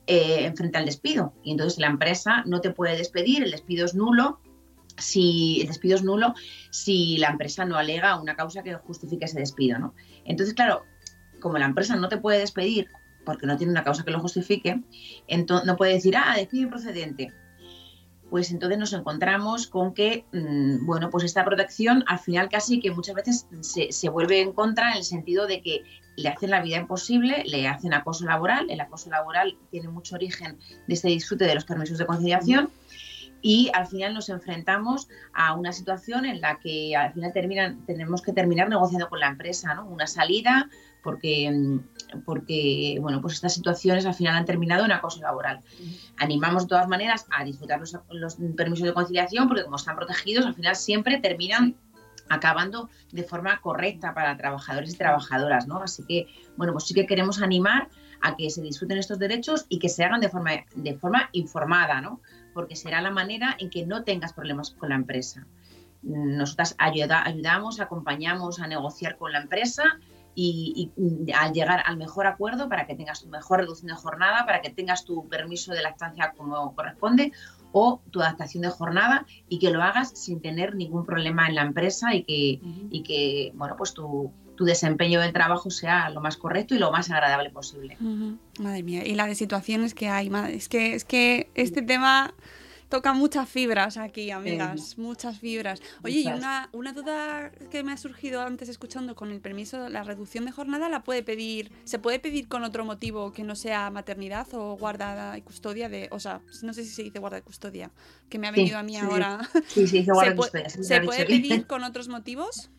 eh, 0.08 0.54
frente 0.56 0.78
al 0.78 0.86
despido. 0.86 1.34
Y 1.44 1.52
entonces 1.52 1.80
la 1.80 1.88
empresa 1.88 2.44
no 2.46 2.62
te 2.62 2.72
puede 2.72 2.98
despedir, 2.98 3.44
el 3.44 3.52
despido 3.52 3.86
es 3.86 3.96
nulo. 3.96 4.40
Si 4.98 5.62
el 5.62 5.68
despido 5.68 5.96
es 5.96 6.04
nulo, 6.04 6.34
si 6.72 7.18
la 7.18 7.30
empresa 7.30 7.66
no 7.66 7.78
alega 7.78 8.20
una 8.20 8.36
causa 8.36 8.64
que 8.64 8.74
justifique 8.76 9.26
ese 9.26 9.40
despido, 9.40 9.78
¿no? 9.78 9.94
Entonces, 10.26 10.56
claro, 10.56 10.86
como 11.40 11.60
la 11.60 11.66
empresa 11.66 11.96
no 11.96 12.10
te 12.10 12.18
puede 12.18 12.40
despedir 12.40 12.88
porque 13.24 13.46
no 13.46 13.58
tiene 13.58 13.72
una 13.72 13.84
causa 13.84 14.04
que 14.04 14.12
lo 14.12 14.20
justifique, 14.20 14.82
entonces 15.28 15.68
no 15.68 15.76
puede 15.76 15.94
decir, 15.94 16.16
ah, 16.18 16.34
despido 16.36 16.64
improcedente 16.64 17.32
pues 18.30 18.52
entonces 18.52 18.78
nos 18.78 18.94
encontramos 18.94 19.68
con 19.68 19.94
que, 19.94 20.26
mm, 20.34 20.86
bueno, 20.86 21.10
pues 21.10 21.24
esta 21.24 21.46
protección 21.46 22.04
al 22.08 22.20
final 22.20 22.50
casi 22.50 22.80
que 22.80 22.92
muchas 22.92 23.16
veces 23.16 23.48
se, 23.62 23.92
se, 23.92 24.10
vuelve 24.10 24.42
en 24.42 24.52
contra 24.52 24.92
en 24.92 24.98
el 24.98 25.04
sentido 25.04 25.48
de 25.48 25.62
que 25.62 25.84
le 26.18 26.30
hacen 26.30 26.50
la 26.50 26.62
vida 26.62 26.78
imposible, 26.78 27.44
le 27.46 27.68
hacen 27.68 27.94
acoso 27.94 28.26
laboral, 28.26 28.70
el 28.70 28.82
acoso 28.82 29.10
laboral 29.10 29.56
tiene 29.72 29.88
mucho 29.88 30.16
origen 30.16 30.58
de 30.88 30.94
este 30.94 31.10
disfrute 31.10 31.46
de 31.46 31.56
los 31.56 31.64
permisos 31.64 31.98
de 31.98 32.06
conciliación 32.06 32.70
y 33.42 33.70
al 33.74 33.88
final 33.88 34.14
nos 34.14 34.30
enfrentamos 34.30 35.08
a 35.34 35.54
una 35.54 35.72
situación 35.72 36.26
en 36.26 36.42
la 36.42 36.60
que 36.60 36.96
al 36.96 37.14
final 37.14 37.34
terminan, 37.34 37.86
tenemos 37.86 38.22
que 38.22 38.34
terminar 38.34 38.70
negociando 38.70 39.10
con 39.10 39.20
la 39.20 39.28
empresa, 39.28 39.74
¿no? 39.76 39.88
Una 39.88 40.08
salida, 40.08 40.70
porque, 41.04 41.50
mm, 41.52 42.24
porque 42.26 42.98
bueno, 43.00 43.22
pues 43.22 43.36
estas 43.36 43.54
situaciones 43.54 44.06
al 44.06 44.14
final 44.14 44.36
han 44.36 44.46
terminado 44.46 44.86
en 44.86 44.92
acoso 44.92 45.22
laboral. 45.22 45.62
Animamos 46.18 46.64
de 46.64 46.70
todas 46.70 46.88
maneras 46.88 47.26
a 47.32 47.44
disfrutar 47.44 47.80
los, 47.80 47.98
los 48.10 48.38
permisos 48.56 48.86
de 48.86 48.94
conciliación 48.94 49.48
porque 49.48 49.64
como 49.64 49.76
están 49.76 49.96
protegidos, 49.96 50.46
al 50.46 50.56
final 50.56 50.76
siempre 50.76 51.20
terminan 51.20 51.76
acabando 52.30 52.90
de 53.12 53.24
forma 53.24 53.60
correcta 53.62 54.14
para 54.14 54.36
trabajadores 54.38 54.94
y 54.94 54.98
trabajadoras, 54.98 55.68
¿no? 55.68 55.82
Así 55.82 56.04
que, 56.04 56.28
bueno, 56.58 56.74
pues 56.74 56.86
sí 56.86 56.94
que 56.94 57.06
queremos 57.06 57.42
animar 57.42 57.90
a 58.22 58.36
que 58.36 58.50
se 58.50 58.62
disfruten 58.62 58.98
estos 58.98 59.20
derechos 59.20 59.66
y 59.70 59.80
que 59.80 59.90
se 59.90 60.04
hagan 60.04 60.22
de 60.22 60.30
forma, 60.30 60.52
de 60.76 60.96
forma 60.96 61.30
informada, 61.34 62.02
¿no? 62.02 62.22
Porque 62.58 62.76
será 62.76 63.02
la 63.02 63.12
manera 63.12 63.56
en 63.60 63.70
que 63.70 63.86
no 63.86 64.04
tengas 64.04 64.34
problemas 64.34 64.72
con 64.72 64.90
la 64.90 64.96
empresa. 64.96 65.46
Nosotras 66.02 66.74
ayuda, 66.80 67.24
ayudamos, 67.24 67.80
acompañamos 67.80 68.60
a 68.60 68.66
negociar 68.66 69.16
con 69.16 69.32
la 69.32 69.42
empresa 69.42 70.00
y, 70.34 70.92
al 71.36 71.54
llegar 71.54 71.84
al 71.86 71.98
mejor 71.98 72.26
acuerdo 72.26 72.68
para 72.68 72.88
que 72.88 72.96
tengas 72.96 73.22
tu 73.22 73.30
mejor 73.30 73.60
reducción 73.60 73.90
de 73.90 73.94
jornada, 73.94 74.44
para 74.48 74.62
que 74.62 74.72
tengas 74.72 75.06
tu 75.06 75.28
permiso 75.28 75.72
de 75.72 75.84
lactancia 75.84 76.34
como 76.36 76.74
corresponde 76.74 77.32
o 77.74 78.02
tu 78.10 78.22
adaptación 78.22 78.64
de 78.64 78.70
jornada 78.70 79.28
y 79.48 79.60
que 79.60 79.70
lo 79.70 79.84
hagas 79.84 80.10
sin 80.18 80.42
tener 80.42 80.74
ningún 80.74 81.06
problema 81.06 81.48
en 81.48 81.54
la 81.54 81.62
empresa 81.62 82.16
y 82.16 82.24
que, 82.24 82.60
y 82.90 83.04
que 83.04 83.52
bueno, 83.54 83.76
pues 83.78 83.94
tu, 83.94 84.34
tu 84.58 84.66
desempeño 84.66 85.22
del 85.22 85.32
trabajo 85.32 85.70
sea 85.70 86.10
lo 86.10 86.20
más 86.20 86.36
correcto 86.36 86.76
y 86.76 86.80
lo 86.80 86.92
más 86.92 87.10
agradable 87.10 87.50
posible. 87.50 87.96
Madre 88.60 88.84
mía, 88.84 89.08
y 89.08 89.16
la 89.16 89.28
de 89.28 89.36
situaciones 89.36 89.94
que 89.94 90.10
hay, 90.10 90.30
es 90.50 90.68
que, 90.68 90.96
es 90.96 91.06
que 91.06 91.50
este 91.56 91.82
tema 91.82 92.34
toca 92.90 93.14
muchas 93.14 93.48
fibras 93.48 93.98
aquí, 93.98 94.32
amigas, 94.32 94.98
muchas 94.98 95.40
fibras. 95.40 95.82
Oye, 96.04 96.22
y 96.22 96.28
una, 96.28 96.70
una 96.72 96.94
duda 96.94 97.52
que 97.70 97.84
me 97.84 97.92
ha 97.92 97.98
surgido 97.98 98.42
antes 98.42 98.70
escuchando 98.70 99.16
con 99.16 99.32
el 99.32 99.42
permiso, 99.42 99.90
la 99.90 100.04
reducción 100.04 100.46
de 100.46 100.52
jornada 100.52 100.90
la 100.90 101.04
puede 101.04 101.24
pedir, 101.24 101.72
¿se 101.84 102.00
puede 102.00 102.20
pedir 102.20 102.48
con 102.48 102.64
otro 102.64 102.86
motivo 102.86 103.32
que 103.32 103.44
no 103.44 103.56
sea 103.56 103.90
maternidad 103.92 104.48
o 104.54 104.76
guarda 104.78 105.38
y 105.38 105.42
custodia 105.42 105.90
de, 105.90 106.08
o 106.12 106.20
sea, 106.20 106.42
no 106.64 106.74
sé 106.74 106.84
si 106.84 106.90
se 106.90 107.04
dice 107.04 107.20
guarda 107.20 107.38
y 107.38 107.42
custodia, 107.42 107.92
que 108.30 108.40
me 108.40 108.48
ha 108.48 108.52
venido 108.52 108.78
a 108.78 108.84
mí 108.84 108.98
ahora. 108.98 109.48
Sí, 109.68 109.88
sí, 109.88 110.04
guarda 110.08 110.36
custodia. 110.36 110.70
¿Se 110.70 111.02
puede 111.02 111.26
pedir 111.26 111.68
con 111.68 111.84
otros 111.84 112.08
motivos? 112.08 112.72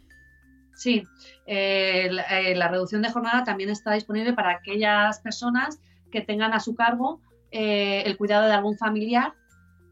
Sí, 0.79 1.03
eh, 1.45 2.09
eh, 2.31 2.55
la, 2.55 2.68
reducción 2.68 3.03
de 3.03 3.11
jornada 3.11 3.43
también 3.43 3.68
está 3.68 3.95
disponible 3.95 4.33
para 4.33 4.51
aquellas 4.51 5.18
personas 5.18 5.81
que 6.12 6.20
tengan 6.20 6.53
a 6.53 6.61
su 6.61 6.76
cargo 6.76 7.20
eh, 7.51 8.05
el 8.07 8.16
cuidado 8.16 8.47
de 8.47 8.53
algún 8.53 8.79
familiar 8.79 9.35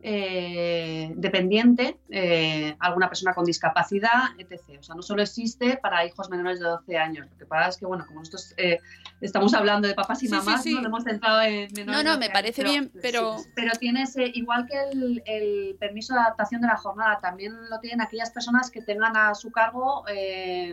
eh, 0.09 1.12
dependiente, 1.16 1.98
eh, 2.11 2.76
alguna 2.78 3.09
persona 3.09 3.34
con 3.34 3.44
discapacidad, 3.44 4.38
etc. 4.38 4.78
O 4.78 4.82
sea, 4.84 4.94
no 4.94 5.02
solo 5.02 5.20
existe 5.20 5.78
para 5.82 6.07
hijos 6.07 6.30
menores 6.30 6.61
de 6.61 6.66
12 6.66 6.96
años. 6.96 7.26
Lo 7.28 7.36
que 7.36 7.44
pasa 7.44 7.70
es 7.70 7.76
que, 7.76 7.86
bueno, 7.86 8.07
como 8.07 8.20
nosotros 8.20 8.54
eh, 8.57 8.78
estamos 9.20 9.52
hablando 9.54 9.88
de 9.88 9.94
papás 9.94 10.22
y 10.22 10.28
mamás, 10.28 10.64
¿no? 10.64 10.86
hemos 10.86 11.02
centrado 11.02 11.42
en 11.42 11.72
menores. 11.74 12.04
No, 12.04 12.12
no, 12.12 12.18
me 12.20 12.30
parece 12.30 12.62
bien, 12.62 12.92
pero. 13.02 13.38
pero 13.57 13.72
tienes, 13.80 14.14
igual 14.16 14.68
que 14.68 14.78
el, 14.92 15.76
permiso 15.80 16.14
de 16.14 16.20
adaptación 16.20 16.61
de 16.61 16.68
la 16.68 16.76
jornada, 16.76 17.18
también 17.18 17.68
lo 17.68 17.80
tienen 17.80 18.00
aquellas 18.00 18.30
personas 18.30 18.70
que 18.70 18.82
tengan 18.82 19.16
a 19.16 19.34
su 19.34 19.50
cargo 19.50 20.04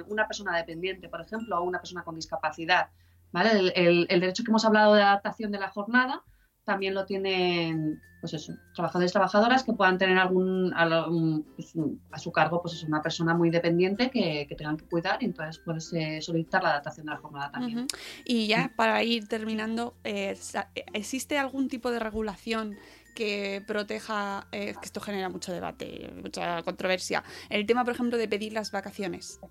una 0.10 0.28
persona 0.28 0.56
dependiente, 0.56 1.10
por 1.10 1.22
ejemplo, 1.22 1.58
o 1.58 1.64
una 1.64 1.80
persona 1.80 2.04
con 2.04 2.14
discapacidad. 2.14 2.90
¿Vale? 3.32 3.74
el 3.74 4.20
derecho 4.20 4.44
que 4.44 4.52
hemos 4.52 4.64
hablado 4.64 4.94
de 4.94 5.02
adaptación 5.02 5.52
de 5.52 5.58
la 5.58 5.70
jornada 5.70 6.22
también 6.64 6.94
lo 6.94 7.06
tienen 7.06 8.02
pues 8.24 8.36
eso, 8.36 8.54
trabajadores 8.74 9.12
y 9.12 9.14
trabajadoras 9.14 9.64
que 9.66 9.74
puedan 9.74 9.98
tener 9.98 10.18
algún, 10.18 10.74
pues, 11.58 11.74
a 12.10 12.18
su 12.18 12.32
cargo 12.32 12.62
pues 12.62 12.76
es 12.76 12.84
una 12.86 13.02
persona 13.02 13.34
muy 13.34 13.50
dependiente 13.50 14.10
que, 14.10 14.48
tengan 14.58 14.78
que 14.78 14.86
cuidar 14.86 15.22
y 15.22 15.26
entonces 15.26 15.62
puedes 15.66 15.92
solicitar 16.24 16.64
la 16.64 16.70
adaptación 16.70 17.08
de 17.08 17.12
la 17.12 17.18
jornada 17.18 17.52
también. 17.52 17.86
Y 18.24 18.48
ya 18.48 18.72
para 18.78 19.04
ir 19.04 19.28
terminando, 19.28 19.98
eh, 20.06 20.38
¿existe 20.94 21.38
algún 21.38 21.68
tipo 21.68 21.92
de 21.92 22.00
regulación 22.00 22.78
que 23.14 23.62
proteja, 23.68 24.48
eh, 24.54 24.74
que 24.80 24.86
esto 24.86 25.02
genera 25.02 25.28
mucho 25.28 25.52
debate, 25.52 26.14
mucha 26.22 26.64
controversia, 26.64 27.26
el 27.50 27.66
tema, 27.66 27.84
por 27.84 27.94
ejemplo, 27.94 28.18
de 28.18 28.30
pedir 28.30 28.54
las 28.54 28.72
vacaciones. 28.72 29.42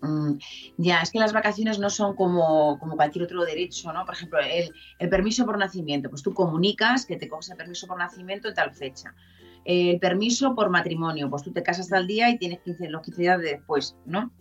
Mm, 0.00 0.34
ya, 0.76 1.00
es 1.00 1.10
que 1.10 1.18
las 1.18 1.32
vacaciones 1.32 1.78
no 1.78 1.90
son 1.90 2.14
como, 2.14 2.78
como 2.78 2.96
cualquier 2.96 3.24
otro 3.24 3.44
derecho, 3.44 3.92
¿no? 3.92 4.04
Por 4.04 4.14
ejemplo, 4.14 4.38
el, 4.40 5.08
permiso 5.08 5.44
por 5.44 5.58
nacimiento, 5.58 6.08
pues 6.08 6.22
tú 6.22 6.32
comunicas 6.34 7.04
que 7.04 7.16
te 7.16 7.28
coges 7.28 7.50
el 7.50 7.56
permiso 7.56 7.86
por 7.86 7.98
nacimiento 7.98 8.48
en 8.48 8.54
tal 8.54 8.74
fecha. 8.74 9.14
El 9.64 9.98
permiso 9.98 10.54
por 10.54 10.70
matrimonio, 10.70 11.28
pues 11.28 11.42
tú 11.42 11.52
te 11.52 11.62
casas 11.62 11.88
tal 11.88 12.06
día 12.06 12.30
y 12.30 12.38
tienes 12.38 12.60
15, 12.60 12.88
los 12.88 13.02
15 13.02 13.20
días 13.20 13.38
de 13.40 13.50
después, 13.50 13.96
¿no? 14.06 14.32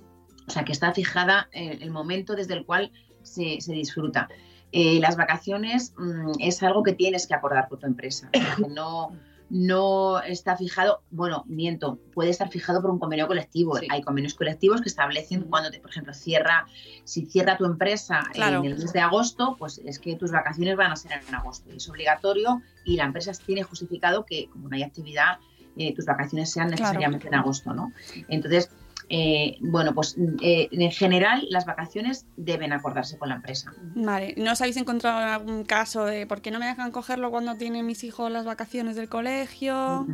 O 0.47 0.51
sea, 0.51 0.63
que 0.63 0.71
está 0.71 0.93
fijada 0.93 1.49
el, 1.51 1.91
momento 1.91 2.35
desde 2.35 2.53
el 2.53 2.65
cual 2.65 2.91
se, 3.23 3.57
disfruta. 3.67 4.29
Eh, 4.71 4.99
las 4.99 5.17
vacaciones 5.17 5.93
mmm, 5.97 6.33
es 6.39 6.63
algo 6.63 6.83
que 6.83 6.93
tienes 6.93 7.27
que 7.27 7.33
acordar 7.33 7.67
con 7.67 7.79
tu 7.79 7.87
empresa. 7.87 8.29
Que 8.31 8.67
no, 8.69 9.11
no 9.49 10.21
está 10.21 10.57
fijado, 10.57 11.03
bueno, 11.09 11.43
miento, 11.47 11.99
puede 12.13 12.29
estar 12.29 12.49
fijado 12.49 12.81
por 12.81 12.91
un 12.91 12.99
convenio 12.99 13.27
colectivo. 13.27 13.77
Sí. 13.77 13.87
Hay 13.89 14.01
convenios 14.01 14.33
colectivos 14.33 14.81
que 14.81 14.89
establecen 14.89 15.43
cuando, 15.43 15.71
te, 15.71 15.79
por 15.79 15.89
ejemplo, 15.89 16.13
cierra, 16.13 16.67
si 17.05 17.25
cierra 17.25 17.57
tu 17.57 17.65
empresa 17.65 18.21
claro. 18.33 18.59
en 18.59 18.65
el 18.65 18.77
mes 18.77 18.91
de 18.91 18.99
agosto, 18.99 19.55
pues 19.57 19.79
es 19.79 19.99
que 19.99 20.15
tus 20.15 20.31
vacaciones 20.31 20.75
van 20.75 20.91
a 20.91 20.95
ser 20.95 21.13
en 21.27 21.35
agosto. 21.35 21.71
Es 21.71 21.87
obligatorio 21.89 22.61
y 22.83 22.97
la 22.97 23.05
empresa 23.05 23.31
tiene 23.45 23.63
justificado 23.63 24.25
que, 24.25 24.49
como 24.49 24.67
no 24.67 24.75
hay 24.75 24.83
actividad, 24.83 25.39
eh, 25.77 25.93
tus 25.93 26.05
vacaciones 26.05 26.51
sean 26.51 26.69
necesariamente 26.69 27.27
claro. 27.27 27.37
en 27.37 27.39
agosto, 27.41 27.73
¿no? 27.73 27.93
Entonces, 28.27 28.69
eh, 29.09 29.57
bueno, 29.61 29.93
pues 29.93 30.17
eh, 30.41 30.67
en 30.71 30.91
general 30.91 31.45
las 31.49 31.65
vacaciones 31.65 32.25
deben 32.35 32.73
acordarse 32.73 33.17
con 33.17 33.29
la 33.29 33.35
empresa. 33.35 33.71
Vale, 33.95 34.33
¿no 34.37 34.51
os 34.51 34.61
habéis 34.61 34.77
encontrado 34.77 35.17
algún 35.17 35.63
caso 35.63 36.05
de 36.05 36.27
por 36.27 36.41
qué 36.41 36.51
no 36.51 36.59
me 36.59 36.65
dejan 36.65 36.91
cogerlo 36.91 37.31
cuando 37.31 37.55
tienen 37.55 37.85
mis 37.85 38.03
hijos 38.03 38.31
las 38.31 38.45
vacaciones 38.45 38.95
del 38.95 39.07
colegio? 39.07 40.05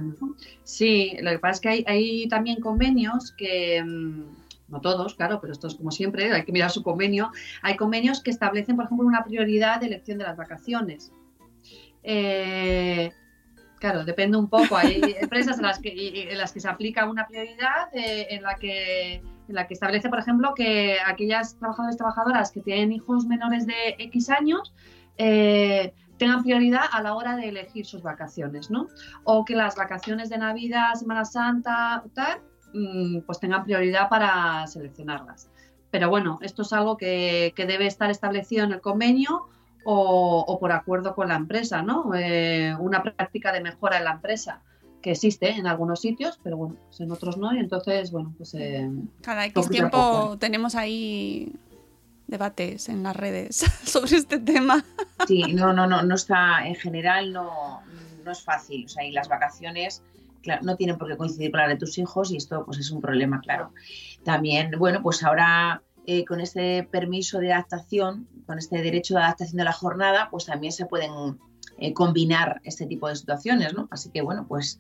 Sí, 0.64 1.18
lo 1.22 1.32
que 1.32 1.40
pasa 1.40 1.54
es 1.54 1.62
que 1.62 1.70
hay, 1.70 1.86
hay 1.88 2.28
también 2.28 2.60
convenios 2.60 3.34
que... 3.38 3.84
mm, 3.84 4.44
no 4.70 4.82
todos, 4.82 5.14
claro, 5.14 5.40
pero 5.40 5.54
esto 5.54 5.68
es 5.68 5.76
como 5.76 5.92
siempre, 5.92 6.32
hay 6.32 6.46
que 6.46 6.52
mirar 6.52 6.72
su 6.72 6.82
convenio. 6.82 7.32
Hay 7.62 7.76
convenios 7.76 8.22
que 8.22 8.32
establecen, 8.32 8.76
por 8.76 8.86
ejemplo, 8.86 9.06
una 9.06 9.24
prioridad 9.24 9.80
de 9.80 9.86
elección 9.86 10.18
de 10.18 10.24
las 10.24 10.36
vacaciones. 10.36 11.12
Eh, 12.02 12.63
Claro, 13.84 14.06
depende 14.06 14.38
un 14.38 14.48
poco. 14.48 14.78
Hay 14.78 15.02
empresas 15.20 15.58
en 15.58 15.64
las 15.64 15.78
que, 15.78 15.92
en 16.32 16.38
las 16.38 16.54
que 16.54 16.62
se 16.62 16.70
aplica 16.70 17.06
una 17.06 17.28
prioridad 17.28 17.90
eh, 17.92 18.28
en, 18.30 18.42
la 18.42 18.56
que, 18.56 19.16
en 19.16 19.24
la 19.50 19.68
que 19.68 19.74
establece, 19.74 20.08
por 20.08 20.20
ejemplo, 20.20 20.54
que 20.56 21.00
aquellas 21.06 21.58
trabajadores 21.60 21.96
y 21.96 21.98
trabajadoras 21.98 22.52
que 22.54 22.62
tienen 22.62 22.94
hijos 22.94 23.26
menores 23.26 23.68
de 23.68 23.98
X 24.00 24.30
años 24.30 24.74
eh, 25.18 25.94
tengan 26.18 26.44
prioridad 26.44 26.86
a 26.94 27.02
la 27.02 27.14
hora 27.14 27.36
de 27.36 27.50
elegir 27.50 27.86
sus 27.86 28.02
vacaciones, 28.02 28.72
¿no? 28.72 28.88
O 29.26 29.44
que 29.44 29.54
las 29.54 29.76
vacaciones 29.76 30.30
de 30.30 30.38
Navidad, 30.38 30.94
Semana 30.94 31.26
Santa, 31.26 32.06
tal, 32.14 32.40
mmm, 32.74 33.20
pues 33.26 33.42
tengan 33.42 33.66
prioridad 33.66 34.08
para 34.08 34.66
seleccionarlas. 34.66 35.50
Pero 35.92 36.10
bueno, 36.10 36.40
esto 36.42 36.62
es 36.62 36.72
algo 36.72 36.96
que, 36.96 37.52
que 37.54 37.66
debe 37.66 37.88
estar 37.88 38.10
establecido 38.10 38.64
en 38.64 38.72
el 38.72 38.80
convenio 38.80 39.50
o, 39.84 40.46
o, 40.48 40.60
por 40.60 40.72
acuerdo 40.72 41.16
con 41.16 41.28
la 41.28 41.36
empresa, 41.36 41.82
¿no? 41.82 42.14
Eh, 42.16 42.76
una 42.80 43.04
práctica 43.04 43.52
de 43.52 43.62
mejora 43.62 43.98
en 43.98 44.06
la 44.06 44.12
empresa 44.12 44.62
que 45.02 45.12
existe 45.12 45.50
en 45.50 45.68
algunos 45.68 46.00
sitios, 46.00 46.40
pero 46.42 46.58
bueno, 46.58 46.78
pues 46.88 47.02
en 47.02 47.12
otros 47.12 47.38
no, 47.38 47.54
y 47.54 47.60
entonces, 47.60 48.12
bueno, 48.12 48.34
pues... 48.38 48.54
Eh, 48.56 48.90
Cada 49.22 49.46
X 49.46 49.70
tiempo 49.70 50.38
tenemos 50.40 50.76
ahí 50.76 51.54
debates 52.28 52.88
en 52.88 53.04
las 53.04 53.16
redes 53.16 53.58
sobre 53.84 54.16
este 54.16 54.40
tema. 54.40 54.84
Sí, 55.28 55.54
no, 55.54 55.74
no, 55.74 55.86
no, 55.86 56.02
no 56.04 56.16
está, 56.16 56.66
en 56.66 56.76
general 56.76 57.34
no, 57.34 57.82
no 58.24 58.32
es 58.32 58.42
fácil, 58.42 58.86
o 58.86 58.90
sea, 58.90 59.06
y 59.06 59.12
las 59.12 59.28
vacaciones... 59.28 60.02
Claro, 60.42 60.62
no 60.66 60.76
tienen 60.76 60.98
por 60.98 61.08
qué 61.08 61.16
coincidir 61.16 61.52
con 61.52 61.62
la 61.62 61.70
de 61.70 61.78
tus 61.78 61.98
hijos 61.98 62.30
y 62.30 62.36
esto 62.36 62.66
pues 62.66 62.78
es 62.78 62.92
un 62.92 63.00
problema, 63.00 63.40
claro. 63.40 63.72
También, 64.26 64.72
bueno, 64.78 65.02
pues 65.02 65.24
ahora 65.24 65.82
eh, 66.06 66.26
con 66.26 66.42
este 66.42 66.84
permiso 66.84 67.40
de 67.40 67.54
adaptación, 67.54 68.28
con 68.46 68.60
este 68.60 68.82
derecho 68.82 69.14
de 69.16 69.22
adaptación 69.22 69.58
de 69.58 69.64
la 69.64 69.72
jornada, 69.72 70.28
pues 70.30 70.46
también 70.46 70.74
se 70.74 70.86
pueden 70.86 71.40
eh, 71.78 71.94
combinar 71.94 72.60
este 72.66 72.86
tipo 72.86 73.08
de 73.08 73.16
situaciones, 73.16 73.74
¿no? 73.74 73.88
Así 73.90 74.10
que, 74.10 74.22
bueno, 74.22 74.46
pues 74.48 74.80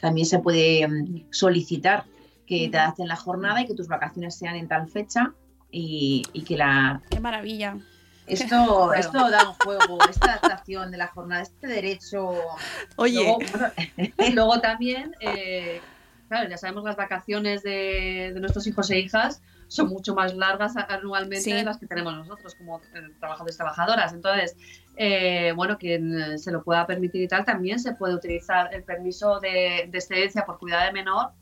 también 0.00 0.26
se 0.26 0.40
puede 0.40 0.84
um, 0.84 1.24
solicitar 1.30 2.04
que 2.46 2.68
te 2.68 2.76
adapten 2.76 3.08
la 3.08 3.16
jornada 3.16 3.60
y 3.60 3.66
que 3.66 3.74
tus 3.74 3.88
vacaciones 3.88 4.34
sean 4.34 4.56
en 4.56 4.66
tal 4.66 4.88
fecha 4.88 5.32
y, 5.70 6.24
y 6.32 6.42
que 6.42 6.56
la... 6.56 7.00
¡Qué 7.08 7.20
maravilla! 7.20 7.78
Esto, 8.26 8.92
esto 8.94 9.30
da 9.30 9.48
un 9.48 9.54
juego, 9.54 9.98
esta 10.10 10.32
adaptación 10.34 10.90
de 10.90 10.98
la 10.98 11.06
jornada, 11.06 11.42
este 11.42 11.68
derecho... 11.68 12.32
Oye... 12.96 13.14
Luego, 13.14 13.38
luego 14.34 14.60
también, 14.60 15.14
eh, 15.20 15.80
claro, 16.28 16.50
ya 16.50 16.58
sabemos 16.58 16.82
las 16.82 16.96
vacaciones 16.96 17.62
de, 17.62 18.32
de 18.34 18.40
nuestros 18.40 18.66
hijos 18.66 18.90
e 18.90 18.98
hijas 18.98 19.40
son 19.68 19.88
mucho 19.88 20.14
más 20.14 20.34
largas 20.34 20.76
anualmente 20.76 21.40
sí. 21.40 21.52
de 21.52 21.64
las 21.64 21.78
que 21.78 21.86
tenemos 21.86 22.14
nosotros 22.14 22.54
como 22.54 22.80
trabajadores 23.20 23.54
y 23.54 23.58
trabajadoras. 23.58 24.12
Entonces, 24.12 24.56
eh, 24.96 25.52
bueno, 25.56 25.78
quien 25.78 26.38
se 26.38 26.52
lo 26.52 26.62
pueda 26.62 26.86
permitir 26.86 27.22
y 27.22 27.28
tal, 27.28 27.44
también 27.44 27.78
se 27.78 27.94
puede 27.94 28.14
utilizar 28.14 28.74
el 28.74 28.84
permiso 28.84 29.40
de, 29.40 29.88
de 29.90 29.98
excedencia 29.98 30.44
por 30.44 30.58
cuidado 30.58 30.86
de 30.86 30.92
menor 30.92 31.32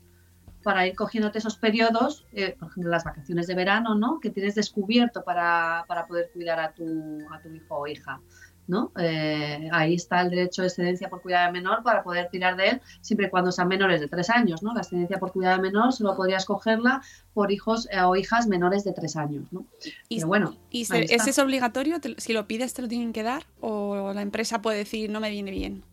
para 0.63 0.87
ir 0.87 0.95
cogiéndote 0.95 1.37
esos 1.37 1.57
periodos, 1.57 2.25
eh, 2.31 2.55
por 2.57 2.69
ejemplo, 2.69 2.89
las 2.89 3.03
vacaciones 3.03 3.47
de 3.47 3.55
verano, 3.55 3.95
¿no? 3.95 4.19
Que 4.19 4.29
tienes 4.29 4.55
descubierto 4.55 5.23
para, 5.23 5.85
para 5.87 6.07
poder 6.07 6.31
cuidar 6.33 6.59
a 6.59 6.71
tu, 6.71 7.19
a 7.31 7.39
tu 7.41 7.53
hijo 7.53 7.77
o 7.77 7.85
hija. 7.85 8.21
¿No? 8.67 8.91
Eh, 8.97 9.69
ahí 9.71 9.95
está 9.95 10.21
el 10.21 10.29
derecho 10.29 10.61
de 10.61 10.69
excedencia 10.69 11.09
por 11.09 11.21
cuidado 11.21 11.47
de 11.47 11.51
menor 11.53 11.83
para 11.83 12.03
poder 12.03 12.29
tirar 12.29 12.55
de 12.55 12.69
él 12.69 12.81
siempre 13.01 13.27
y 13.27 13.29
cuando 13.29 13.51
sean 13.51 13.67
menores 13.67 13.99
de 13.99 14.07
tres 14.07 14.29
años, 14.29 14.63
¿no? 14.63 14.73
La 14.73 14.81
excedencia 14.81 15.19
por 15.19 15.31
cuidado 15.31 15.57
de 15.57 15.63
menor 15.63 15.93
solo 15.93 16.15
podrías 16.15 16.45
cogerla 16.45 17.01
por 17.33 17.51
hijos 17.51 17.87
eh, 17.91 17.99
o 18.01 18.15
hijas 18.15 18.47
menores 18.47 18.83
de 18.83 18.93
tres 18.93 19.15
años, 19.15 19.51
¿no? 19.51 19.65
Y 20.09 20.17
Pero 20.17 20.27
bueno, 20.27 20.57
¿y 20.69 20.85
se, 20.85 21.03
¿ese 21.03 21.29
es 21.29 21.39
obligatorio? 21.39 21.99
¿Te, 21.99 22.15
si 22.19 22.33
lo 22.33 22.47
pides, 22.47 22.73
¿te 22.73 22.81
lo 22.81 22.87
tienen 22.87 23.13
que 23.13 23.23
dar? 23.23 23.45
¿O 23.59 24.13
la 24.13 24.21
empresa 24.21 24.61
puede 24.61 24.77
decir, 24.77 25.09
no 25.09 25.19
me 25.19 25.29
viene 25.29 25.51
bien? 25.51 25.83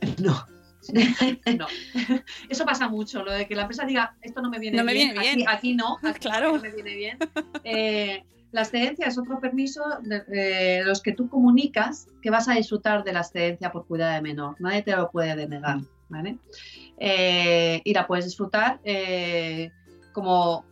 No. 0.22 0.46
no, 1.58 1.66
eso 2.48 2.64
pasa 2.64 2.88
mucho, 2.88 3.22
lo 3.22 3.32
de 3.32 3.46
que 3.46 3.54
la 3.54 3.62
empresa 3.62 3.84
diga 3.84 4.16
esto 4.22 4.40
no 4.40 4.48
me 4.48 4.58
viene 4.58 4.78
no 4.78 4.84
me 4.84 4.94
bien, 4.94 5.10
viene 5.10 5.20
bien. 5.20 5.48
Aquí, 5.48 5.56
aquí 5.56 5.74
no, 5.74 5.98
claro, 6.18 6.56
no 6.56 6.62
me 6.62 6.70
viene 6.70 6.94
bien. 6.94 7.18
Eh, 7.64 8.24
la 8.52 8.62
excedencia 8.62 9.06
es 9.06 9.18
otro 9.18 9.40
permiso 9.40 9.82
de, 10.02 10.20
de, 10.20 10.84
los 10.84 11.02
que 11.02 11.12
tú 11.12 11.28
comunicas 11.28 12.08
que 12.22 12.30
vas 12.30 12.48
a 12.48 12.54
disfrutar 12.54 13.04
de 13.04 13.12
la 13.12 13.20
excedencia 13.20 13.70
por 13.70 13.86
cuidado 13.86 14.14
de 14.14 14.22
menor. 14.22 14.56
Nadie 14.58 14.82
te 14.82 14.96
lo 14.96 15.10
puede 15.10 15.36
denegar. 15.36 15.80
¿vale? 16.10 16.36
Eh, 16.98 17.80
y 17.82 17.94
la 17.94 18.06
puedes 18.06 18.26
disfrutar 18.26 18.80
eh, 18.84 19.70
como, 20.12 20.66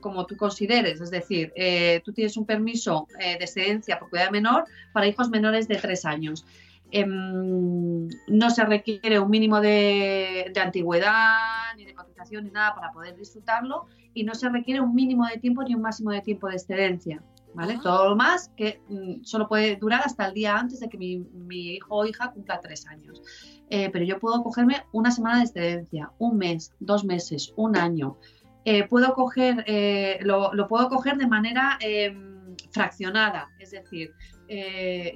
como 0.00 0.24
tú 0.24 0.36
consideres. 0.36 1.00
Es 1.00 1.10
decir, 1.10 1.52
eh, 1.54 2.00
tú 2.04 2.12
tienes 2.12 2.36
un 2.38 2.46
permiso 2.46 3.06
de 3.18 3.34
excedencia 3.34 3.98
por 3.98 4.08
cuidado 4.08 4.28
de 4.28 4.40
menor 4.40 4.64
para 4.92 5.06
hijos 5.06 5.28
menores 5.28 5.68
de 5.68 5.76
tres 5.76 6.06
años. 6.06 6.46
no 6.92 8.50
se 8.50 8.64
requiere 8.64 9.18
un 9.18 9.28
mínimo 9.28 9.60
de, 9.60 10.50
de 10.54 10.60
antigüedad 10.60 11.74
ni 11.76 11.84
de 11.84 11.94
cotización 11.94 12.44
ni 12.44 12.50
nada 12.50 12.74
para 12.74 12.92
poder 12.92 13.16
disfrutarlo 13.16 13.86
y 14.14 14.24
no 14.24 14.34
se 14.34 14.48
requiere 14.48 14.80
un 14.80 14.94
mínimo 14.94 15.26
de 15.26 15.38
tiempo 15.38 15.62
ni 15.62 15.74
un 15.74 15.82
máximo 15.82 16.10
de 16.10 16.22
tiempo 16.22 16.48
de 16.48 16.54
excedencia. 16.54 17.22
¿Vale? 17.52 17.74
Ah. 17.78 17.80
Todo 17.82 18.08
lo 18.08 18.16
más 18.16 18.50
que 18.56 18.80
mm, 18.88 19.22
solo 19.22 19.46
puede 19.46 19.76
durar 19.76 20.02
hasta 20.04 20.26
el 20.26 20.34
día 20.34 20.56
antes 20.56 20.80
de 20.80 20.88
que 20.88 20.98
mi, 20.98 21.18
mi 21.18 21.74
hijo 21.74 21.94
o 21.94 22.04
hija 22.04 22.32
cumpla 22.32 22.60
tres 22.60 22.84
años. 22.86 23.22
Eh, 23.70 23.90
pero 23.90 24.04
yo 24.04 24.18
puedo 24.18 24.42
cogerme 24.42 24.84
una 24.92 25.10
semana 25.10 25.38
de 25.38 25.44
excedencia, 25.44 26.12
un 26.18 26.36
mes, 26.36 26.72
dos 26.80 27.04
meses, 27.04 27.52
un 27.56 27.76
año. 27.76 28.18
Eh, 28.64 28.86
puedo 28.88 29.14
coger, 29.14 29.64
eh, 29.66 30.18
lo, 30.22 30.52
lo, 30.54 30.68
puedo 30.68 30.88
coger 30.88 31.16
de 31.16 31.26
manera 31.26 31.78
em, 31.80 32.56
fraccionada, 32.70 33.48
es 33.58 33.72
decir, 33.72 34.12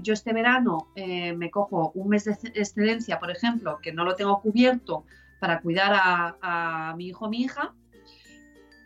yo 0.01 0.14
este 0.14 0.32
verano 0.32 0.88
me 0.96 1.51
cojo 1.51 1.92
un 1.94 2.09
mes 2.09 2.24
de 2.24 2.32
excedencia, 2.55 3.18
por 3.18 3.30
ejemplo, 3.30 3.78
que 3.82 3.92
no 3.92 4.05
lo 4.05 4.14
tengo 4.14 4.40
cubierto 4.40 5.05
para 5.38 5.61
cuidar 5.61 5.92
a, 5.94 6.36
a 6.40 6.96
mi 6.96 7.09
hijo 7.09 7.26
o 7.26 7.28
mi 7.28 7.42
hija, 7.42 7.74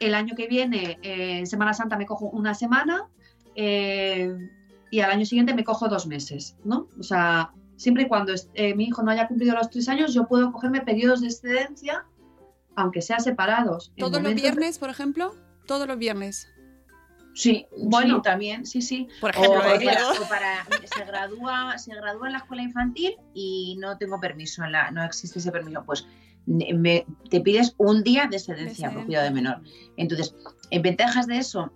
el 0.06 0.14
año 0.14 0.34
que 0.34 0.46
viene, 0.46 0.98
eh, 1.02 1.38
en 1.38 1.46
Semana 1.46 1.74
Santa, 1.74 1.96
me 1.96 2.06
cojo 2.06 2.26
una 2.26 2.54
semana 2.54 3.08
eh, 3.54 4.34
y 4.90 5.00
al 5.00 5.10
año 5.10 5.24
siguiente 5.24 5.54
me 5.54 5.64
cojo 5.64 5.88
dos 5.88 6.06
meses, 6.06 6.56
¿no? 6.64 6.88
O 6.98 7.02
sea, 7.02 7.52
siempre 7.76 8.04
y 8.04 8.08
cuando 8.08 8.32
eh, 8.54 8.74
mi 8.74 8.84
hijo 8.84 9.02
no 9.02 9.10
haya 9.10 9.28
cumplido 9.28 9.54
los 9.54 9.70
tres 9.70 9.88
años, 9.88 10.12
yo 10.12 10.26
puedo 10.26 10.52
cogerme 10.52 10.80
periodos 10.80 11.20
de 11.20 11.28
excedencia, 11.28 12.04
aunque 12.74 13.00
sea 13.00 13.20
separados. 13.20 13.92
¿Todos 13.96 14.22
los 14.22 14.34
viernes, 14.34 14.78
por 14.78 14.90
ejemplo? 14.90 15.34
Todos 15.66 15.86
los 15.86 15.98
viernes. 15.98 16.48
Sí, 17.34 17.66
bueno, 17.78 18.16
sí, 18.16 18.22
también, 18.22 18.66
sí, 18.66 18.82
sí. 18.82 19.08
Por 19.20 19.30
ejemplo, 19.30 19.58
o, 19.58 19.62
para, 19.62 20.10
o 20.10 20.28
para, 20.28 20.64
se 20.84 21.04
gradúa, 21.06 21.78
se 21.78 21.94
gradúa 21.94 22.26
en 22.26 22.32
la 22.34 22.38
escuela 22.40 22.62
infantil 22.62 23.16
y 23.32 23.76
no 23.80 23.96
tengo 23.96 24.20
permiso, 24.20 24.64
en 24.64 24.72
la, 24.72 24.90
no 24.90 25.02
existe 25.02 25.38
ese 25.38 25.50
permiso, 25.50 25.82
pues 25.86 26.06
me, 26.46 27.06
te 27.30 27.40
pides 27.40 27.74
un 27.78 28.02
día 28.02 28.26
de 28.26 28.36
excedencia 28.36 28.92
por 28.92 29.06
cuidado 29.06 29.24
de 29.26 29.34
menor. 29.34 29.60
Entonces, 29.96 30.34
en 30.70 30.82
ventajas 30.82 31.26
de 31.26 31.38
eso, 31.38 31.72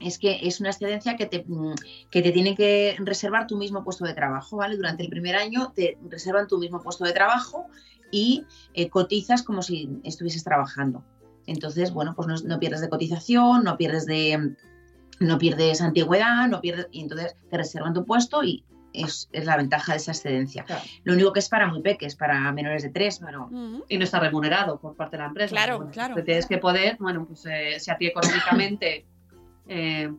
es 0.00 0.18
que 0.18 0.40
es 0.42 0.60
una 0.60 0.70
excedencia 0.70 1.16
que 1.16 1.26
te, 1.26 1.44
mm, 1.46 1.74
que 2.10 2.22
te 2.22 2.32
tiene 2.32 2.54
que 2.54 2.96
reservar 2.98 3.46
tu 3.46 3.56
mismo 3.56 3.84
puesto 3.84 4.04
de 4.04 4.14
trabajo, 4.14 4.58
¿vale? 4.58 4.76
Durante 4.76 5.02
el 5.02 5.08
primer 5.08 5.36
año 5.36 5.72
te 5.74 5.98
reservan 6.08 6.48
tu 6.48 6.58
mismo 6.58 6.80
puesto 6.82 7.04
de 7.04 7.12
trabajo 7.12 7.66
y 8.10 8.44
eh, 8.74 8.88
cotizas 8.88 9.42
como 9.42 9.62
si 9.62 9.88
estuvieses 10.04 10.44
trabajando. 10.44 11.04
Entonces, 11.46 11.92
bueno, 11.92 12.14
pues 12.14 12.28
no, 12.28 12.34
no 12.46 12.58
pierdes 12.58 12.80
de 12.80 12.88
cotización, 12.88 13.64
no 13.64 13.76
pierdes 13.76 14.06
de 14.06 14.54
no 15.18 15.38
pierdes 15.38 15.80
antigüedad, 15.80 16.46
no 16.48 16.60
pierdes, 16.60 16.88
y 16.90 17.00
entonces 17.00 17.36
te 17.48 17.56
reservan 17.56 17.94
tu 17.94 18.04
puesto 18.04 18.44
y 18.44 18.64
es, 19.02 19.28
es 19.32 19.44
la 19.44 19.56
ventaja 19.56 19.92
de 19.92 19.98
esa 19.98 20.12
excedencia. 20.12 20.64
Claro. 20.64 20.82
Lo 21.04 21.14
único 21.14 21.32
que 21.32 21.40
es 21.40 21.48
para 21.48 21.66
muy 21.66 21.82
peques, 21.82 22.16
para 22.16 22.52
menores 22.52 22.82
de 22.82 22.90
tres, 22.90 23.20
pero 23.24 23.46
Ujú. 23.46 23.84
Y 23.88 23.98
no 23.98 24.04
está 24.04 24.18
remunerado 24.20 24.78
por 24.78 24.96
parte 24.96 25.16
de 25.16 25.22
la 25.22 25.28
empresa. 25.28 25.50
Claro, 25.54 25.76
Bueno, 25.78 25.92
claro. 25.92 26.24
tienes 26.24 26.46
que 26.46 26.58
poder, 26.58 26.96
bueno, 26.98 27.26
pues 27.26 27.44
eh, 27.46 27.78
si 27.78 27.90
a 27.90 27.96
ti 27.96 28.06
económicamente 28.06 29.06
eh, 29.68 30.10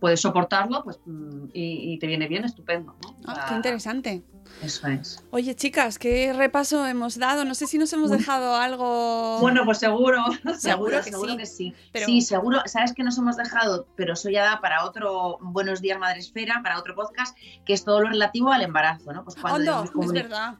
puedes 0.00 0.20
soportarlo, 0.20 0.82
pues 0.82 0.98
mm, 1.04 1.46
y, 1.52 1.92
y 1.94 1.98
te 1.98 2.06
viene 2.06 2.26
bien, 2.26 2.44
estupendo. 2.44 2.96
¿no? 3.02 3.16
Ah, 3.26 3.46
qué 3.48 3.54
interesante. 3.54 4.22
eso 4.62 4.88
es. 4.88 5.22
Oye, 5.30 5.54
chicas, 5.54 5.98
qué 5.98 6.32
repaso 6.32 6.86
hemos 6.86 7.18
dado. 7.18 7.44
No 7.44 7.54
sé 7.54 7.66
si 7.66 7.78
nos 7.78 7.92
hemos 7.92 8.10
dejado 8.10 8.56
algo. 8.56 9.38
Bueno, 9.40 9.64
pues 9.64 9.78
seguro. 9.86 10.24
Seguro 10.58 10.96
que 11.02 11.10
seguro 11.10 11.32
sí. 11.32 11.36
que 11.36 11.46
sí. 11.46 11.74
Pero- 11.92 12.06
Sí, 12.06 12.20
seguro. 12.22 12.62
Sabes 12.66 12.92
que 12.94 13.02
nos 13.04 13.16
hemos 13.18 13.36
dejado, 13.36 13.86
pero 13.96 14.14
eso 14.14 14.30
ya 14.30 14.42
da 14.44 14.60
para 14.60 14.84
otro 14.84 15.38
Buenos 15.40 15.80
Días 15.80 15.98
Madresfera, 15.98 16.60
para 16.62 16.78
otro 16.78 16.94
podcast, 16.94 17.36
que 17.64 17.74
es 17.74 17.84
todo 17.84 18.00
lo 18.00 18.08
relativo 18.08 18.50
al 18.50 18.62
embarazo, 18.62 19.12
¿no? 19.12 19.22
Pues 19.22 19.36
cuando 19.36 19.84
es 19.84 20.12
verdad. 20.12 20.54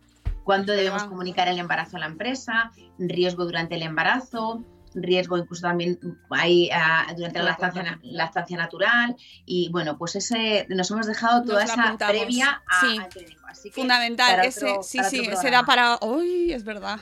cuándo 0.44 0.72
debemos 0.72 1.04
comunicar 1.04 1.48
el 1.48 1.58
embarazo 1.58 1.96
a 1.96 2.00
la 2.00 2.06
empresa, 2.06 2.70
riesgo 2.98 3.44
durante 3.44 3.74
el 3.76 3.82
embarazo, 3.82 4.62
riesgo 4.94 5.38
incluso 5.38 5.62
también 5.62 5.98
hay 6.30 6.68
ah, 6.72 7.06
durante 7.16 7.38
la 7.38 7.56
lactancia, 8.02 8.56
natural 8.56 9.16
y 9.46 9.68
bueno, 9.70 9.96
pues 9.98 10.16
ese 10.16 10.66
nos 10.68 10.90
hemos 10.90 11.06
dejado 11.06 11.42
toda 11.44 11.62
Nos 11.62 11.70
esa 11.72 11.82
apuntamos. 11.84 12.16
previa 12.16 12.62
a, 12.68 12.80
Sí. 12.80 12.98
al 12.98 13.08
clínico. 13.08 13.40
Así 13.46 13.70
que 13.70 13.80
Fundamental. 13.80 14.44
ese, 14.44 14.70
otro- 14.70 14.82
sí, 14.82 14.98
sí, 15.08 15.20
ese 15.30 15.50
da 15.50 15.64
para. 15.64 15.98
Uy, 16.02 16.52
es 16.52 16.64
verdad. 16.64 16.98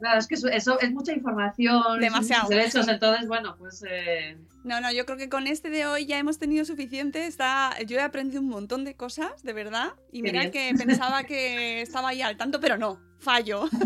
Claro, 0.00 0.18
es 0.18 0.26
que 0.26 0.34
eso, 0.34 0.48
es 0.80 0.90
mucha 0.92 1.12
información, 1.12 2.00
Demasiado, 2.00 2.42
son 2.48 2.56
muchos 2.56 2.72
derechos, 2.74 2.88
entonces, 2.88 3.28
bueno, 3.28 3.56
pues 3.56 3.84
eh, 3.88 4.36
No, 4.64 4.80
no, 4.80 4.90
yo 4.92 5.06
creo 5.06 5.16
que 5.16 5.28
con 5.28 5.46
este 5.46 5.70
de 5.70 5.86
hoy 5.86 6.04
ya 6.06 6.18
hemos 6.18 6.38
tenido 6.38 6.64
suficiente. 6.64 7.26
Está, 7.26 7.74
yo 7.86 7.98
he 7.98 8.02
aprendido 8.02 8.40
un 8.42 8.48
montón 8.48 8.84
de 8.84 8.94
cosas, 8.96 9.42
de 9.42 9.52
verdad. 9.52 9.90
Y 10.10 10.22
mira 10.22 10.50
que 10.50 10.74
pensaba 10.76 11.22
que 11.24 11.80
estaba 11.82 12.08
ahí 12.10 12.20
al 12.22 12.36
tanto, 12.36 12.60
pero 12.60 12.76
no, 12.76 12.98
fallo. 13.18 13.68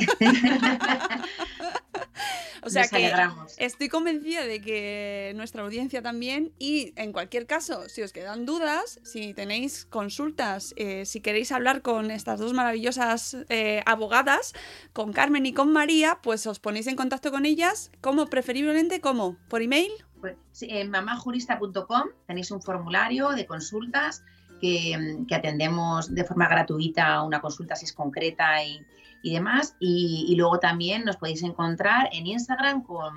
o 2.66 2.70
sea 2.70 2.82
nos 2.82 2.90
que 2.90 2.96
alegramos. 2.96 3.54
estoy 3.58 3.88
convencida 3.88 4.44
de 4.44 4.60
que 4.60 5.32
nuestra 5.36 5.62
audiencia 5.62 6.02
también. 6.02 6.52
Y 6.58 6.92
en 6.96 7.12
cualquier 7.12 7.46
caso, 7.46 7.88
si 7.88 8.02
os 8.02 8.12
quedan 8.12 8.44
dudas, 8.44 9.00
si 9.04 9.34
tenéis 9.34 9.86
consultas, 9.86 10.74
eh, 10.76 11.06
si 11.06 11.20
queréis 11.20 11.52
hablar 11.52 11.82
con 11.82 12.10
estas 12.10 12.40
dos 12.40 12.52
maravillosas 12.52 13.36
eh, 13.48 13.82
abogadas, 13.86 14.52
con 14.92 15.12
Carmen 15.12 15.46
y 15.46 15.52
con 15.52 15.72
María, 15.72 16.18
pues 16.22 16.46
os 16.46 16.58
ponéis 16.58 16.86
en 16.88 16.96
contacto 16.96 17.30
con 17.30 17.46
ellas. 17.46 17.90
¿Cómo? 18.00 18.26
Preferiblemente, 18.26 19.00
¿cómo? 19.00 19.36
¿Por 19.48 19.62
email? 19.62 19.92
Pues, 20.20 20.36
en 20.62 20.90
mamajurista.com 20.90 22.08
tenéis 22.26 22.50
un 22.50 22.60
formulario 22.60 23.30
de 23.30 23.46
consultas 23.46 24.24
que, 24.60 24.96
mm, 24.98 25.26
que 25.26 25.34
atendemos 25.34 26.12
de 26.12 26.24
forma 26.24 26.48
gratuita 26.48 27.22
una 27.22 27.40
consulta 27.40 27.76
si 27.76 27.84
es 27.84 27.92
concreta 27.92 28.64
y, 28.64 28.84
y 29.26 29.32
demás. 29.32 29.74
Y, 29.80 30.26
y 30.28 30.36
luego 30.36 30.60
también 30.60 31.04
nos 31.04 31.16
podéis 31.16 31.42
encontrar 31.42 32.08
en 32.12 32.28
Instagram 32.28 32.84
con 32.84 33.12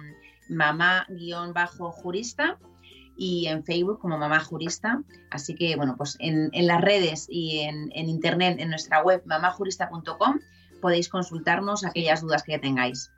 mamá-jurista 0.50 2.58
y 3.16 3.46
en 3.46 3.64
Facebook 3.64 4.00
como 4.00 4.18
mamá 4.18 4.40
jurista. 4.40 5.04
Así 5.30 5.54
que, 5.54 5.76
bueno, 5.76 5.94
pues 5.96 6.18
en, 6.20 6.50
en 6.54 6.66
las 6.66 6.82
redes 6.82 7.28
y 7.30 7.60
en, 7.60 7.92
en 7.94 8.10
internet, 8.10 8.58
en 8.60 8.72
nuestra 8.72 9.04
web 9.04 9.22
mamajurista.com, 9.26 10.40
podéis 10.82 11.10
consultarnos 11.10 11.86
aquellas 11.86 12.22
dudas 12.22 12.42
que 12.42 12.58
tengáis. 12.58 13.12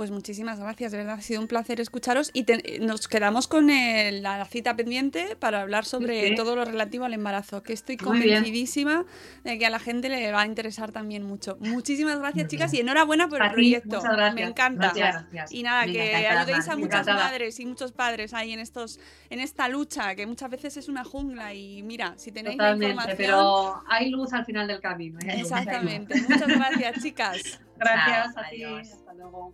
Pues 0.00 0.10
muchísimas 0.10 0.58
gracias, 0.58 0.92
de 0.92 0.96
verdad 0.96 1.16
ha 1.18 1.20
sido 1.20 1.42
un 1.42 1.46
placer 1.46 1.78
escucharos 1.78 2.30
y 2.32 2.44
te- 2.44 2.78
nos 2.80 3.06
quedamos 3.06 3.46
con 3.46 3.68
el- 3.68 4.22
la 4.22 4.42
cita 4.46 4.74
pendiente 4.74 5.36
para 5.38 5.60
hablar 5.60 5.84
sobre 5.84 6.28
Sí, 6.30 6.34
todo 6.36 6.56
lo 6.56 6.64
relativo 6.64 7.04
al 7.04 7.12
embarazo, 7.12 7.62
que 7.62 7.74
estoy 7.74 7.98
convencidísima 7.98 9.04
de 9.44 9.58
que 9.58 9.66
a 9.66 9.68
la 9.68 9.78
gente 9.78 10.08
le 10.08 10.32
va 10.32 10.40
a 10.40 10.46
interesar 10.46 10.90
también 10.90 11.22
mucho. 11.22 11.58
Muchísimas 11.60 12.18
gracias, 12.18 12.48
chicas, 12.48 12.72
y 12.72 12.80
enhorabuena 12.80 13.28
por 13.28 13.42
el 13.42 13.48
A 13.48 13.48
ti, 13.50 13.54
proyecto. 13.56 13.96
muchas 13.98 14.12
gracias. 14.16 14.34
Me 14.36 14.42
encanta. 14.44 14.88
Muchas 14.94 15.12
gracias. 15.26 15.52
Y 15.52 15.62
nada, 15.64 15.82
Venga, 15.84 15.92
que 15.92 16.16
ayudéis 16.28 16.68
a 16.70 16.76
muchas 16.76 17.00
encantada. 17.00 17.22
madres 17.24 17.60
y 17.60 17.66
muchos 17.66 17.92
padres 17.92 18.32
ahí 18.32 18.54
en 18.54 18.60
estos, 18.60 19.00
en 19.28 19.38
esta 19.40 19.68
lucha, 19.68 20.14
que 20.14 20.26
muchas 20.26 20.48
veces 20.48 20.78
es 20.78 20.88
una 20.88 21.04
jungla. 21.04 21.52
Y 21.52 21.82
mira, 21.82 22.14
si 22.16 22.32
tenéis 22.32 22.56
la 22.56 22.70
información. 22.72 23.16
pero 23.18 23.82
hay 23.86 24.08
luz 24.08 24.32
al 24.32 24.46
final 24.46 24.66
del 24.66 24.80
camino. 24.80 25.18
¿eh? 25.26 25.40
Exactamente. 25.40 26.18
Muchas 26.22 26.48
gracias, 26.48 27.02
chicas. 27.02 27.60
Gracias 27.76 28.32
Chao, 28.34 28.44
a 28.44 28.48
ti, 28.48 28.64
adiós. 28.64 28.92
hasta 28.94 29.12
luego. 29.12 29.52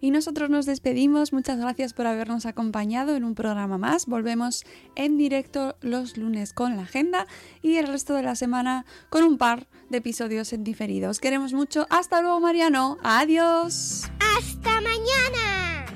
Y 0.00 0.10
nosotros 0.10 0.50
nos 0.50 0.66
despedimos. 0.66 1.32
Muchas 1.32 1.58
gracias 1.58 1.92
por 1.92 2.06
habernos 2.06 2.46
acompañado 2.46 3.16
en 3.16 3.24
un 3.24 3.34
programa 3.34 3.78
más. 3.78 4.06
Volvemos 4.06 4.64
en 4.94 5.16
directo 5.16 5.76
los 5.80 6.16
lunes 6.16 6.52
con 6.52 6.76
la 6.76 6.82
agenda 6.82 7.26
y 7.62 7.76
el 7.76 7.86
resto 7.86 8.14
de 8.14 8.22
la 8.22 8.36
semana 8.36 8.84
con 9.10 9.24
un 9.24 9.38
par 9.38 9.66
de 9.90 9.98
episodios 9.98 10.52
en 10.52 10.64
diferido. 10.64 11.10
Os 11.10 11.20
queremos 11.20 11.52
mucho. 11.52 11.86
Hasta 11.90 12.22
luego, 12.22 12.40
Mariano. 12.40 12.98
Adiós. 13.02 14.04
¡Hasta 14.38 14.80
mañana! 14.80 15.86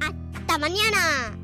¡Hasta 0.00 0.58
mañana! 0.58 1.43